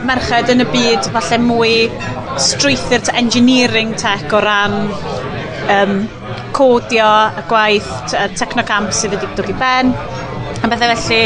merched 0.08 0.52
yn 0.54 0.66
y 0.66 0.68
byd, 0.74 1.10
falle 1.16 1.40
mwy 1.44 1.78
strwythyr 2.42 3.06
to 3.06 3.16
engineering 3.18 3.94
tech 4.00 4.34
o 4.34 4.42
ran 4.44 4.78
um, 5.74 5.96
codio 6.54 7.10
y 7.40 7.48
gwaith, 7.50 7.90
technocamp 8.40 8.94
sydd 8.96 9.18
wedi 9.18 9.34
dod 9.38 9.50
i 9.54 9.58
ben 9.62 9.94
a 10.64 10.68
bethau 10.72 10.96
felly 10.96 11.24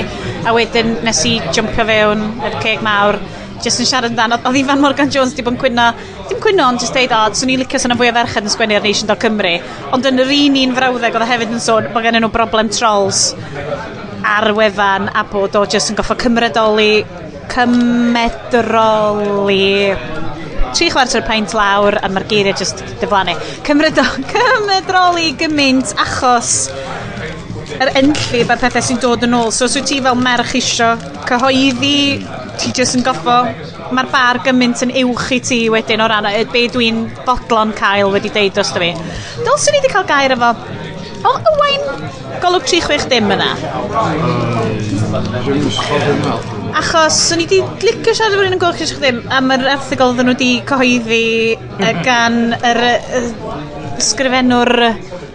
a 0.49 0.53
wedyn 0.55 0.95
nes 1.05 1.19
i 1.29 1.35
jumpio 1.53 1.85
fewn 1.85 2.23
yr 2.47 2.55
ceg 2.63 2.81
mawr 2.85 3.19
jyst 3.63 3.81
yn 3.81 3.89
siarad 3.89 4.11
amdano. 4.11 4.37
Oedd 4.49 4.57
Ifan 4.61 4.81
Morgan 4.81 5.11
Jones 5.13 5.33
di 5.37 5.43
bod 5.45 5.55
yn 5.55 5.61
cwyno 5.61 5.85
dim 6.29 6.39
cwyno 6.41 6.63
ond 6.71 6.81
jyst 6.81 6.95
deud 6.97 7.13
o 7.13 7.19
swn 7.37 7.53
i'n 7.53 7.61
licio 7.63 7.77
sy'n 7.81 7.95
fwy 7.99 8.09
o 8.11 8.15
ferched 8.17 8.45
yn 8.45 8.53
sgwennu 8.53 8.75
ar 8.77 8.85
Nation 8.85 9.09
Dog 9.09 9.21
Cymru. 9.21 9.55
Ond 9.95 10.03
yn 10.09 10.21
yr 10.23 10.31
un 10.37 10.55
un 10.63 10.75
frawddeg 10.77 11.13
oedd 11.17 11.25
o 11.25 11.29
hefyd 11.31 11.51
yn 11.53 11.63
sôn 11.63 11.89
bod 11.93 12.03
gen 12.05 12.17
nhw 12.21 12.31
broblem 12.33 12.69
trolls 12.73 13.21
ar 14.27 14.47
wefan 14.57 15.03
a 15.13 15.21
bod 15.31 15.53
o 15.57 15.61
jyst 15.69 15.89
yn 15.93 15.97
goffo 15.99 16.15
cymredoli 16.19 16.93
cymedroli. 17.53 18.75
Tri 20.75 20.89
chwarter 20.91 21.23
paint 21.25 21.51
lawr 21.57 21.93
a 22.01 22.07
mae'r 22.11 22.27
geiriau 22.29 22.55
jyst 22.59 22.77
diflannu. 23.01 23.35
Cymryd, 23.67 23.97
cymryd 24.33 25.37
gymaint 25.39 25.87
achos 26.03 26.51
yr 27.83 27.93
enllib 28.01 28.51
a 28.53 28.57
pethau 28.59 28.83
sy'n 28.83 29.01
dod 29.03 29.25
yn 29.27 29.37
ôl. 29.37 29.51
So, 29.53 29.67
os 29.67 29.77
wyt 29.77 29.89
ti 29.91 29.99
fel 30.03 30.17
merch 30.19 30.55
isio 30.59 30.93
cyhoeddi, 31.27 31.97
ti 32.57 32.73
jyst 32.75 32.97
yn 32.97 33.05
goffo, 33.05 33.37
mae'r 33.93 34.11
bar 34.13 34.41
gymaint 34.45 34.83
yn 34.87 34.95
uwch 35.03 35.29
i 35.37 35.39
ti 35.51 35.59
wedyn 35.73 36.03
o 36.03 36.09
ran 36.11 36.29
y 36.31 36.43
be 36.51 36.67
dwi'n 36.73 37.05
bodlon 37.27 37.75
cael 37.77 38.11
wedi 38.15 38.33
deud 38.33 38.59
os 38.63 38.73
da 38.73 38.83
fi. 38.83 38.91
Dylswn 39.45 39.77
ni 39.77 39.81
wedi 39.81 39.93
cael 39.93 40.09
gair 40.09 40.37
efo 40.37 40.55
O, 41.25 41.31
y 41.33 41.51
wain 41.57 41.85
golwg 42.43 42.67
360 42.69 43.31
yna. 43.33 43.47
Achos, 46.77 47.17
o'n 47.33 47.41
i 47.41 47.47
wedi 47.47 47.59
licio 47.87 48.13
siarad 48.13 48.35
efo'r 48.35 48.49
un 48.51 48.55
yn 48.57 48.61
gwrch 48.61 48.83
eich 48.85 48.93
ddim 49.01 49.23
am 49.33 49.49
yr 49.55 49.65
erthigol 49.73 50.13
oedden 50.13 50.29
nhw 50.29 50.35
wedi 50.35 50.51
cyhoeddi 50.69 51.23
mhm. 51.57 52.03
gan 52.05 52.39
yr, 52.59 52.81
yr, 52.91 53.07
yr 53.21 54.05
sgrifennwr 54.07 54.73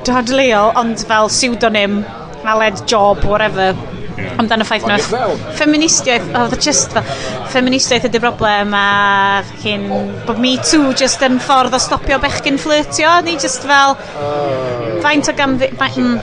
dadleol, 0.07 0.71
ond 0.79 1.03
fel 1.09 1.31
pseudonym 1.33 2.03
maled 2.45 2.83
job, 2.89 3.25
whatever, 3.25 3.73
yeah. 4.17 4.37
amdano 4.41 4.67
ffaith 4.67 4.87
nhw. 4.89 5.37
Feministiaeth, 5.59 6.29
oedd 6.39 6.57
oh, 6.57 6.61
just 6.61 6.95
fel, 6.95 7.07
feministiaeth 7.53 8.09
ydy 8.09 8.21
broblem 8.23 8.75
a 8.77 8.87
chi'n, 9.63 9.87
bod 10.27 10.41
Me 10.43 10.55
Too 10.63 10.93
just 10.99 11.23
yn 11.27 11.41
ffordd 11.43 11.77
o 11.77 11.83
stopio 11.83 12.21
bechgyn 12.23 12.61
flirtio, 12.63 13.15
ni 13.27 13.37
just 13.41 13.67
fel, 13.69 13.97
faint 15.05 15.31
o 15.31 15.37
gam, 15.39 15.59
ma, 15.81 15.91
mm, 15.91 16.17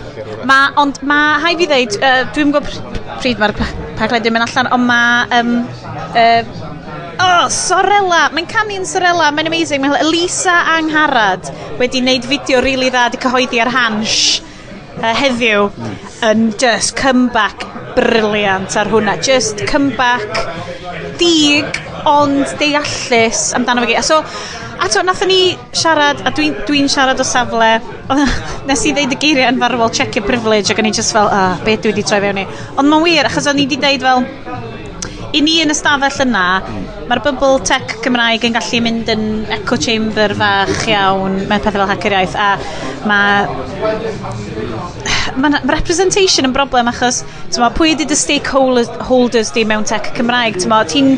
ma, 0.50 0.60
ond 0.82 1.02
ma, 1.10 1.22
hai 1.44 1.56
fi 1.60 1.70
ddeud, 1.70 2.00
uh, 2.00 2.24
dwi'n 2.36 2.56
gwybod 2.56 2.98
pryd 3.20 3.42
mae'r 3.42 3.56
pagledyn 4.00 4.36
mynd 4.36 4.48
allan, 4.48 4.74
ond 4.78 4.90
ma, 4.90 5.04
um, 5.40 5.56
uh, 6.16 6.68
Oh, 7.20 7.50
Sorella. 7.52 8.30
Mae'n 8.32 8.48
canu'n 8.48 8.86
Sorella. 8.88 9.26
Mae'n 9.36 9.50
amazing. 9.50 9.84
Mae 9.84 10.06
Lisa 10.08 10.54
Angharad 10.78 11.50
wedi 11.76 12.00
wneud 12.00 12.24
fideo 12.24 12.62
rili 12.64 12.78
really 12.78 12.94
dda 12.94 13.10
di 13.12 13.20
cyhoeddi 13.20 13.60
ar 13.60 13.72
Hansh 13.74 14.40
uh, 15.00 15.14
heddiw 15.16 15.68
yn 16.30 16.50
just 16.62 16.96
comeback 17.00 17.66
briliant 17.98 18.78
ar 18.80 18.90
hwnna. 18.92 19.18
Just 19.24 19.66
comeback 19.70 20.28
dig, 21.20 21.84
ond 22.10 22.58
deallus 22.62 23.50
amdano 23.58 23.86
fe 23.86 23.94
gyd. 23.94 24.04
so 24.06 24.24
A 24.80 24.88
to 24.88 25.00
ato, 25.00 25.02
nathon 25.04 25.28
ni 25.28 25.58
siarad, 25.76 26.22
a 26.24 26.32
dwi'n 26.32 26.54
dwi, 26.64 26.78
dwi 26.80 26.88
siarad 26.88 27.20
o 27.20 27.24
safle, 27.28 27.82
nes 28.70 28.84
i 28.88 28.94
ddeud 28.96 29.12
y 29.12 29.18
geiriau 29.20 29.52
yn 29.52 29.60
farwol 29.60 29.92
check 29.92 30.16
your 30.16 30.24
privilege, 30.24 30.72
ac 30.72 30.80
o'n 30.80 30.88
i 30.88 30.94
just 30.96 31.12
fel, 31.12 31.28
ah, 31.28 31.58
beth 31.66 31.84
dwi 31.84 31.92
wedi 31.92 32.06
troi 32.08 32.22
fewn 32.24 32.40
i. 32.40 32.46
Ond 32.80 32.88
mae'n 32.88 33.04
wir, 33.04 33.28
achos 33.28 33.50
o'n 33.52 33.60
i 33.60 33.66
wedi 33.68 33.76
deud 33.84 34.06
fel, 34.08 34.24
i 35.34 35.42
ni 35.46 35.60
yn 35.64 35.74
ystafell 35.74 36.24
yna, 36.26 36.46
mae'r 37.10 37.22
bubble 37.26 37.60
tech 37.68 37.98
Cymraeg 38.04 38.46
yn 38.48 38.56
gallu 38.56 38.80
mynd 38.86 39.12
yn 39.14 39.26
echo 39.60 39.78
chamber 39.82 40.34
fach 40.40 40.88
iawn, 40.90 41.44
mae 41.50 41.62
pethau 41.62 41.84
fel 41.84 41.92
hacker 41.92 42.16
iaith, 42.18 42.38
a 42.40 42.58
mae 43.10 43.46
mae 45.40 45.62
representation 45.70 46.50
yn 46.50 46.56
broblem 46.56 46.90
achos 46.92 47.22
ma, 47.62 47.70
pwy 47.76 47.94
ydy 47.96 48.08
dy 48.10 48.18
stakeholders 48.18 48.90
holders 49.10 49.54
di 49.56 49.66
mewn 49.70 49.86
tech 49.88 50.10
Cymraeg 50.18 50.58
ti'n 50.60 51.14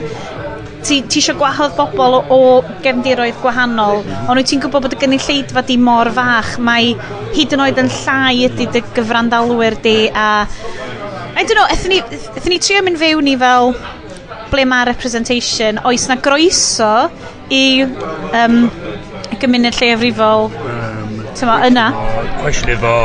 ti, 0.81 0.99
ti 1.05 1.21
eisiau 1.21 1.37
gwahodd 1.39 1.75
bobl 1.77 2.17
o, 2.17 2.21
o 2.33 2.39
gefndiroedd 2.83 3.39
gwahanol, 3.43 4.01
ond 4.25 4.39
wyt 4.39 4.49
ti'n 4.51 4.63
gwybod 4.63 4.87
bod 4.87 4.95
y 4.97 5.01
gynulleidfa 5.03 5.63
di 5.67 5.77
mor 5.77 6.09
fach, 6.15 6.55
mae 6.59 6.95
hyd 7.37 7.55
yn 7.55 7.63
oed 7.67 7.81
yn 7.81 7.91
llai 8.01 8.47
ydy 8.49 8.67
dy 8.73 8.83
gyfrandalwyr 8.97 9.79
di 9.85 9.97
a 10.09 10.29
I 11.31 11.45
don't 11.45 11.55
know, 11.55 11.67
ethyn 11.71 11.93
ni, 11.93 12.01
ethyn 12.35 12.51
ni 12.51 12.59
trio 12.61 12.81
mynd 12.83 12.99
fewn 13.01 13.29
i 13.31 13.37
fel 13.39 13.71
ble 14.51 14.65
mae 14.67 14.87
representation, 14.89 15.79
oes 15.87 16.07
na 16.09 16.17
groeso 16.21 16.91
i 17.51 17.83
um, 17.85 18.57
gymuned 19.41 19.77
lleiafrifol 19.79 20.49
um, 20.51 21.21
tyma, 21.37 21.61
yna? 21.67 21.87
Cwestiwn 22.41 22.75
efo, 22.75 22.95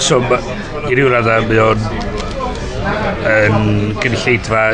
so 0.00 0.20
i 0.88 0.96
ryw 0.96 1.10
radda 1.12 1.40
mae 1.46 1.60
o'n 1.64 1.84
yn 3.30 3.96
gynulleidfa 4.00 4.64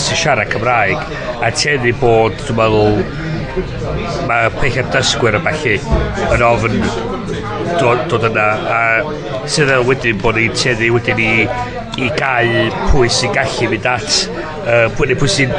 sy'n 0.00 0.18
siarad 0.22 0.50
Cymraeg 0.52 1.00
a 1.44 1.50
teddi 1.52 1.92
bod, 2.00 2.36
dwi'n 2.46 2.58
meddwl, 2.60 3.02
mae 4.28 4.50
peichad 4.58 4.90
dysgwyr 4.94 5.38
a 5.38 5.42
falle 5.44 5.76
yn 6.36 6.44
ofyn 6.46 6.76
dod, 7.80 8.04
dod 8.10 8.26
yna 8.30 8.46
a 8.74 8.80
sydd 9.50 9.72
yn 9.74 9.86
wedyn 9.88 10.20
bod 10.22 10.38
ni'n 10.38 10.56
teddu 10.56 10.90
wedyn 10.94 11.22
i, 11.24 11.32
i 12.00 12.10
gael 12.18 12.72
pwy 12.90 13.10
sy'n 13.12 13.34
gallu 13.36 13.70
mynd 13.72 13.88
at 13.90 14.10
uh, 14.64 14.86
pwy, 14.96 15.16
pwy 15.18 15.30
sy'n 15.36 15.54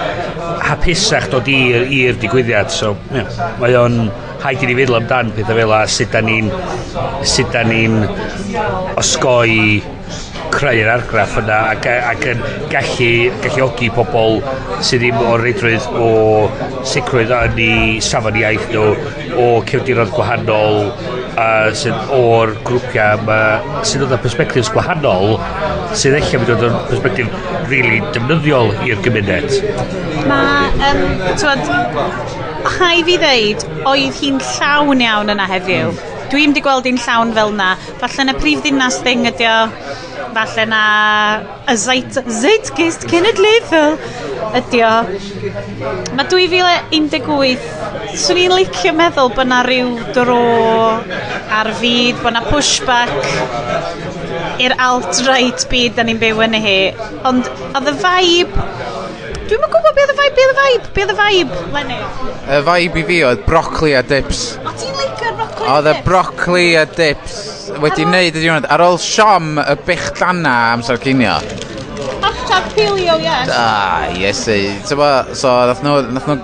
hapusach 0.68 1.30
dod 1.32 1.50
i'r 1.52 2.20
digwyddiad. 2.22 2.72
So 2.74 2.96
yeah, 3.14 3.30
mae 3.62 3.78
o'n 3.80 4.04
haid 4.42 4.64
i 4.64 4.70
ni 4.70 4.78
feddwl 4.78 5.02
amdan 5.02 5.34
pethau 5.36 5.60
fel 5.60 5.76
a 5.78 5.82
sut 5.96 6.14
da 6.16 6.22
ni'n 6.26 6.52
sut 7.34 7.52
da 7.54 7.66
ni'n 7.68 8.00
osgoi 9.02 9.82
creu'r 10.52 10.90
argraff 10.94 11.38
yna 11.42 11.58
ac, 11.72 11.88
e, 11.90 11.96
ac 12.12 12.28
yn 12.34 12.44
gallu 12.72 13.10
galluogi 13.44 13.90
pobl 13.96 14.40
sydd 14.84 15.04
ddim 15.06 15.22
o'r 15.24 15.44
reidrwydd 15.46 15.88
o 15.98 16.10
sicrwydd 16.92 17.34
yn 17.38 17.62
ei 17.66 17.98
safon 18.06 18.38
iaith 18.42 18.68
nhw 18.74 18.86
o 19.42 19.48
cefdirodd 19.70 20.14
gwahanol 20.16 20.80
a 21.42 21.48
sydd 21.82 22.14
o'r 22.18 22.54
grwpiau 22.68 23.24
ma, 23.28 23.40
sydd 23.88 24.06
oedd 24.06 24.18
perspectives 24.26 24.72
gwahanol 24.76 25.38
sydd 25.98 26.20
eich 26.20 26.32
mynd 26.36 26.54
oedd 26.56 26.68
yn 26.70 26.80
perspektif 26.92 27.36
really 27.72 28.00
defnyddiol 28.16 28.74
i'r 28.88 29.04
gymuned 29.06 29.60
Mae, 30.30 30.72
um, 30.92 31.04
twyd, 31.40 31.68
hai 32.78 32.96
fi 33.08 33.20
ddeud 33.22 33.68
oedd 33.90 34.22
hi'n 34.22 34.42
llawn 34.54 35.06
iawn 35.08 35.34
yna 35.36 35.48
heddiw 35.56 35.92
mm. 35.92 36.08
Dwi'n 36.32 36.54
di 36.56 36.62
gweld 36.64 36.86
hi'n 36.88 37.00
llawn 37.04 37.34
fel 37.36 37.50
na. 37.58 37.74
Falle 38.00 38.24
yn 38.24 38.32
y 38.32 38.34
prif 38.40 38.62
ddinas 38.64 39.02
thing 39.04 39.26
ydi 39.28 39.44
o 39.52 39.56
falle 40.36 40.66
na 40.70 40.84
y 41.72 41.76
Zeit, 41.80 42.20
Zeitgeist 42.42 43.08
Cenedlaethol 43.12 43.98
ydi 44.60 44.82
o. 44.86 44.94
Mae 46.18 46.28
2018, 46.32 47.68
swn 48.22 48.42
i'n 48.46 48.56
licio 48.58 48.94
meddwl 48.98 49.32
bod 49.36 49.52
na 49.52 49.62
ryw 49.68 49.96
dro 50.16 50.42
ar 51.60 51.72
fyd, 51.80 52.20
bod 52.24 52.36
na 52.38 52.44
pushback 52.48 53.14
i'r 54.62 54.76
alt-right 54.78 55.68
byd 55.72 55.98
da 55.98 56.06
ni'n 56.08 56.22
byw 56.22 56.44
yn 56.48 56.60
hi. 56.66 56.80
Ond 57.28 57.48
oedd 57.72 57.94
y 57.94 57.98
vibe 58.06 58.70
Dwi'n 59.52 59.66
yn 59.68 59.72
gwybod 59.74 59.98
beth 59.98 60.12
y 60.14 60.16
vibe, 60.16 60.36
beth 60.38 60.52
y 60.52 60.54
vibe, 60.56 60.90
beth 60.96 61.10
y 61.12 61.16
vibe, 61.18 61.58
Lenny. 61.76 61.98
Y 62.56 62.60
vibe 62.64 63.02
i 63.02 63.04
fi 63.10 63.18
oedd 63.28 63.42
broccoli 63.44 63.92
a 64.00 64.04
dips. 64.08 64.46
O, 64.64 64.72
ti'n 64.80 64.96
licio'r 64.96 65.36
Oedd 65.62 65.88
y 65.92 65.94
brocoli 66.06 66.70
a 66.80 66.86
dips 66.90 67.36
wedi 67.82 68.06
wneud 68.08 68.38
y 68.38 68.42
diwrnod 68.42 68.68
ar 68.74 68.82
ôl 68.86 68.98
siom 69.02 69.60
y 69.62 69.76
bichdana 69.86 70.56
amser 70.74 71.00
cinio. 71.04 71.36
Hashtag 72.24 72.72
paleo, 72.76 73.18
yes 73.22 73.52
ah 73.54 74.08
yes 74.18 74.42
eh. 74.52 74.80
Tybo, 74.88 75.10
so 75.38 75.54
nath 75.70 75.84
nhw, 75.86 76.00
nath 76.16 76.30
nhw 76.30 76.38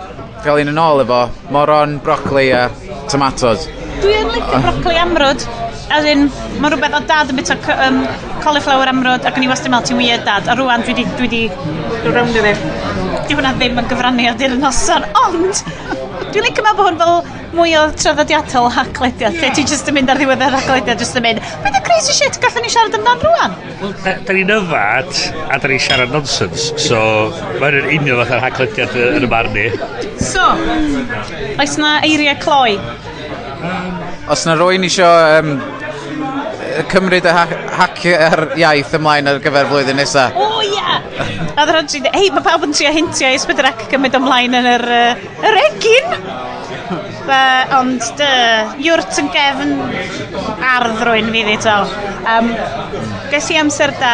gael 0.46 0.62
un 0.64 0.74
yn 0.74 0.82
ôl 0.82 1.02
efo 1.04 1.24
moron, 1.54 1.98
brocoli 2.04 2.52
a 2.56 2.68
tomatoes 3.10 3.66
Dwi 4.04 4.14
yn 4.20 4.30
licio 4.36 4.54
ah. 4.54 4.62
brocoli 4.68 5.00
amrod. 5.02 5.48
As 5.88 6.06
in, 6.06 6.28
mae 6.60 6.74
rhywbeth 6.74 6.98
o 6.98 7.00
dad 7.10 7.32
yn 7.32 7.38
bit 7.40 7.50
o 7.54 7.56
um, 7.88 8.02
cauliflower 8.44 8.92
amrod 8.92 9.26
ac 9.26 9.40
yn 9.40 9.48
i 9.48 9.50
wastad 9.50 9.72
mewn 9.72 9.86
ti'n 9.88 9.98
weird 9.98 10.26
dad 10.28 10.50
a 10.52 10.56
rwan 10.60 10.84
dwi 10.86 10.98
di, 11.00 11.06
dwi 11.18 11.30
di 11.32 11.44
rownd 12.12 12.36
i 12.36 12.44
ddim. 12.44 12.66
Di 13.28 13.38
hwnna 13.38 13.54
ddim 13.56 13.80
yn 13.82 13.90
gyfrannu 13.90 14.28
ar 14.30 14.38
dyr 14.40 14.58
noson, 14.60 15.08
ond 15.24 15.64
dwi'n 16.34 16.44
licio 16.44 16.66
meddwl 16.66 16.78
bod 16.78 16.92
hwn 16.92 17.00
fel 17.02 17.37
mwy 17.56 17.74
o 17.80 17.84
traddodiadol 17.96 18.68
haglediad, 18.76 19.36
yeah. 19.36 19.44
lle 19.44 19.52
ti 19.56 19.64
jyst 19.68 19.88
yn 19.92 19.98
mynd 19.98 20.12
ar 20.12 20.20
ddiwedd 20.20 20.44
y 20.44 20.50
haglediad, 20.56 21.02
jyst 21.04 21.20
yn 21.20 21.26
mynd, 21.26 21.42
beth 21.64 21.80
y 21.80 21.82
crazy 21.86 22.16
shit 22.18 22.40
gallwn 22.44 22.66
ni 22.66 22.72
siarad 22.74 22.98
amdan 22.98 23.24
rwan? 23.24 23.56
Wel, 23.82 23.94
da, 24.04 24.16
da 24.28 24.36
ni'n 24.36 24.54
yfad, 24.58 25.24
a 25.48 25.60
da 25.64 25.72
ni'n 25.72 25.84
siarad 25.86 26.14
nonsens, 26.16 26.68
so 26.82 27.00
mae'n 27.62 27.80
yn 27.80 28.10
fath 28.10 28.22
fatha'r 28.24 28.46
haglediad 28.48 29.00
yn 29.06 29.28
y 29.28 29.32
barn 29.32 29.56
ni. 29.56 29.68
So, 30.20 30.44
oes 31.56 31.78
na 31.82 31.98
eiriau 32.08 32.38
cloi? 32.44 32.78
Os 34.32 34.44
na 34.48 34.58
rwy'n 34.60 34.86
isio 34.88 35.08
um, 35.08 35.56
cymryd 36.92 37.26
y 37.26 37.34
ha 37.34 37.46
hacio'r 37.80 38.44
iaith 38.60 38.94
ymlaen 38.98 39.32
ar 39.32 39.42
gyfer 39.44 39.72
flwyddyn 39.72 39.98
nesaf. 40.02 40.36
O, 40.36 40.52
oh, 40.58 40.62
ia! 40.66 41.00
Yeah. 41.16 41.38
a 41.58 41.66
ddod 41.66 41.96
hei, 42.14 42.30
mae 42.34 42.46
pawb 42.46 42.68
yn 42.68 42.76
trio 42.76 42.92
hintio 42.94 43.32
i 43.34 43.40
sbydrec 43.42 43.88
gymryd 43.92 44.18
ymlaen 44.20 44.58
yn 44.60 44.72
yr, 44.76 44.86
uh, 45.00 45.28
yr 45.48 45.60
egin! 45.64 46.18
uh, 47.32 47.76
ond 47.78 48.04
dy, 48.20 48.30
yw'rt 48.86 49.18
yn 49.22 49.30
gefn 49.34 49.74
ardd 50.68 51.02
rwy'n 51.08 51.30
fi 51.34 51.44
ddito. 51.48 51.76
Um, 52.28 52.52
ges 53.32 53.50
i 53.54 53.60
amser 53.62 53.94
da, 54.02 54.14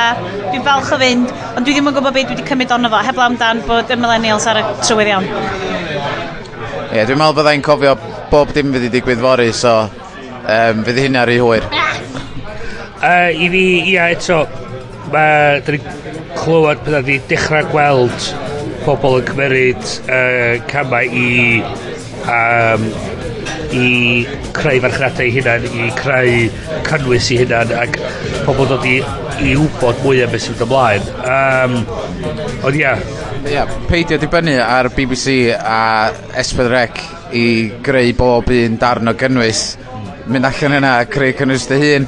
dwi'n 0.49 0.65
falch 0.65 0.91
o 0.95 0.99
fynd, 1.01 1.31
ond 1.53 1.65
dwi 1.65 1.75
ddim 1.75 1.89
yn 1.91 1.97
gwybod 1.97 2.15
beth 2.15 2.29
dwi 2.29 2.37
wedi 2.37 2.47
cymryd 2.49 2.73
ond 2.75 2.91
fo, 2.93 3.01
heb 3.07 3.21
amdan 3.25 3.63
bod 3.69 3.91
y 3.93 3.97
millennials 3.99 4.47
ar 4.49 4.61
y 4.61 4.65
trywydd 4.83 5.11
iawn. 5.13 5.29
Ie, 5.29 6.99
yeah, 6.99 7.07
dwi'n 7.09 7.19
meddwl 7.21 7.39
byddai'n 7.39 7.65
cofio 7.65 7.95
bob 8.31 8.53
dim 8.53 8.73
fydd 8.75 8.87
i 8.89 8.93
digwydd 8.93 9.21
fori, 9.23 9.49
so 9.57 9.75
um, 9.87 10.83
fydd 10.85 11.01
hynna 11.05 11.25
rhy 11.29 11.39
hwyr. 11.41 11.69
uh, 11.73 13.29
I 13.29 13.49
fi, 13.53 13.65
ia, 13.93 14.09
eto, 14.13 14.43
mae, 15.13 15.61
da 15.65 15.75
ni 15.75 15.81
clywed 16.37 16.83
pethau 16.85 17.01
wedi 17.01 17.19
dechrau 17.29 17.69
gweld 17.71 18.29
pobl 18.83 19.19
yn 19.21 19.27
cymeryd 19.29 19.83
uh, 20.11 20.57
camau 20.67 21.07
i 21.07 21.61
um, 22.27 22.87
i 23.73 24.25
creu 24.53 24.81
farchnadau 24.83 25.27
i 25.27 25.33
hunan, 25.33 25.65
i 25.65 25.89
creu 25.97 26.47
cynnwys 26.87 27.29
i 27.33 27.39
hunan, 27.41 27.73
ac 27.83 27.97
pobl 28.45 28.69
dod 28.69 28.85
i, 28.89 28.99
i 29.43 29.55
wybod 29.57 30.03
mwy 30.05 30.23
am 30.25 30.33
beth 30.33 30.45
sy'n 30.45 30.59
ymlaen. 30.67 31.09
Um, 31.23 31.79
ond 32.63 32.79
ia. 32.79 32.95
Ia, 33.49 33.65
peidio 33.89 34.19
dibynnu 34.21 34.55
ar 34.63 34.91
BBC 34.95 35.51
a 35.57 36.11
S4C 36.43 37.09
i 37.35 37.47
greu 37.83 38.13
bob 38.17 38.51
un 38.53 38.77
darn 38.79 39.11
o 39.11 39.15
gynnwys. 39.19 39.65
Mynd 40.31 40.47
allan 40.47 40.77
yna 40.79 40.99
a 41.01 41.09
creu 41.11 41.35
cynnwys 41.39 41.67
dy 41.71 41.81
hun. 41.81 42.07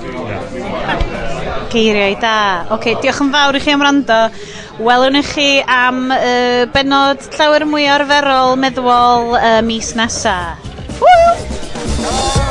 Geiriau 1.76 2.15
da. 2.21 2.38
Oce, 2.69 2.76
okay, 2.78 2.93
diolch 3.03 3.19
yn 3.26 3.34
fawr 3.34 3.57
i 3.57 3.61
chi 3.65 3.73
am 3.76 3.84
rando. 3.84 4.19
Welwn 4.86 5.19
i 5.19 5.23
chi 5.28 5.49
am 5.59 6.07
uh, 6.15 6.63
benod 6.71 7.28
llawer 7.36 7.67
mwy 7.67 7.89
arferol 7.97 8.55
meddwol 8.63 9.36
uh, 9.36 9.59
mis 9.67 9.91
nesa. 9.99 10.39
Woo! 11.03 12.44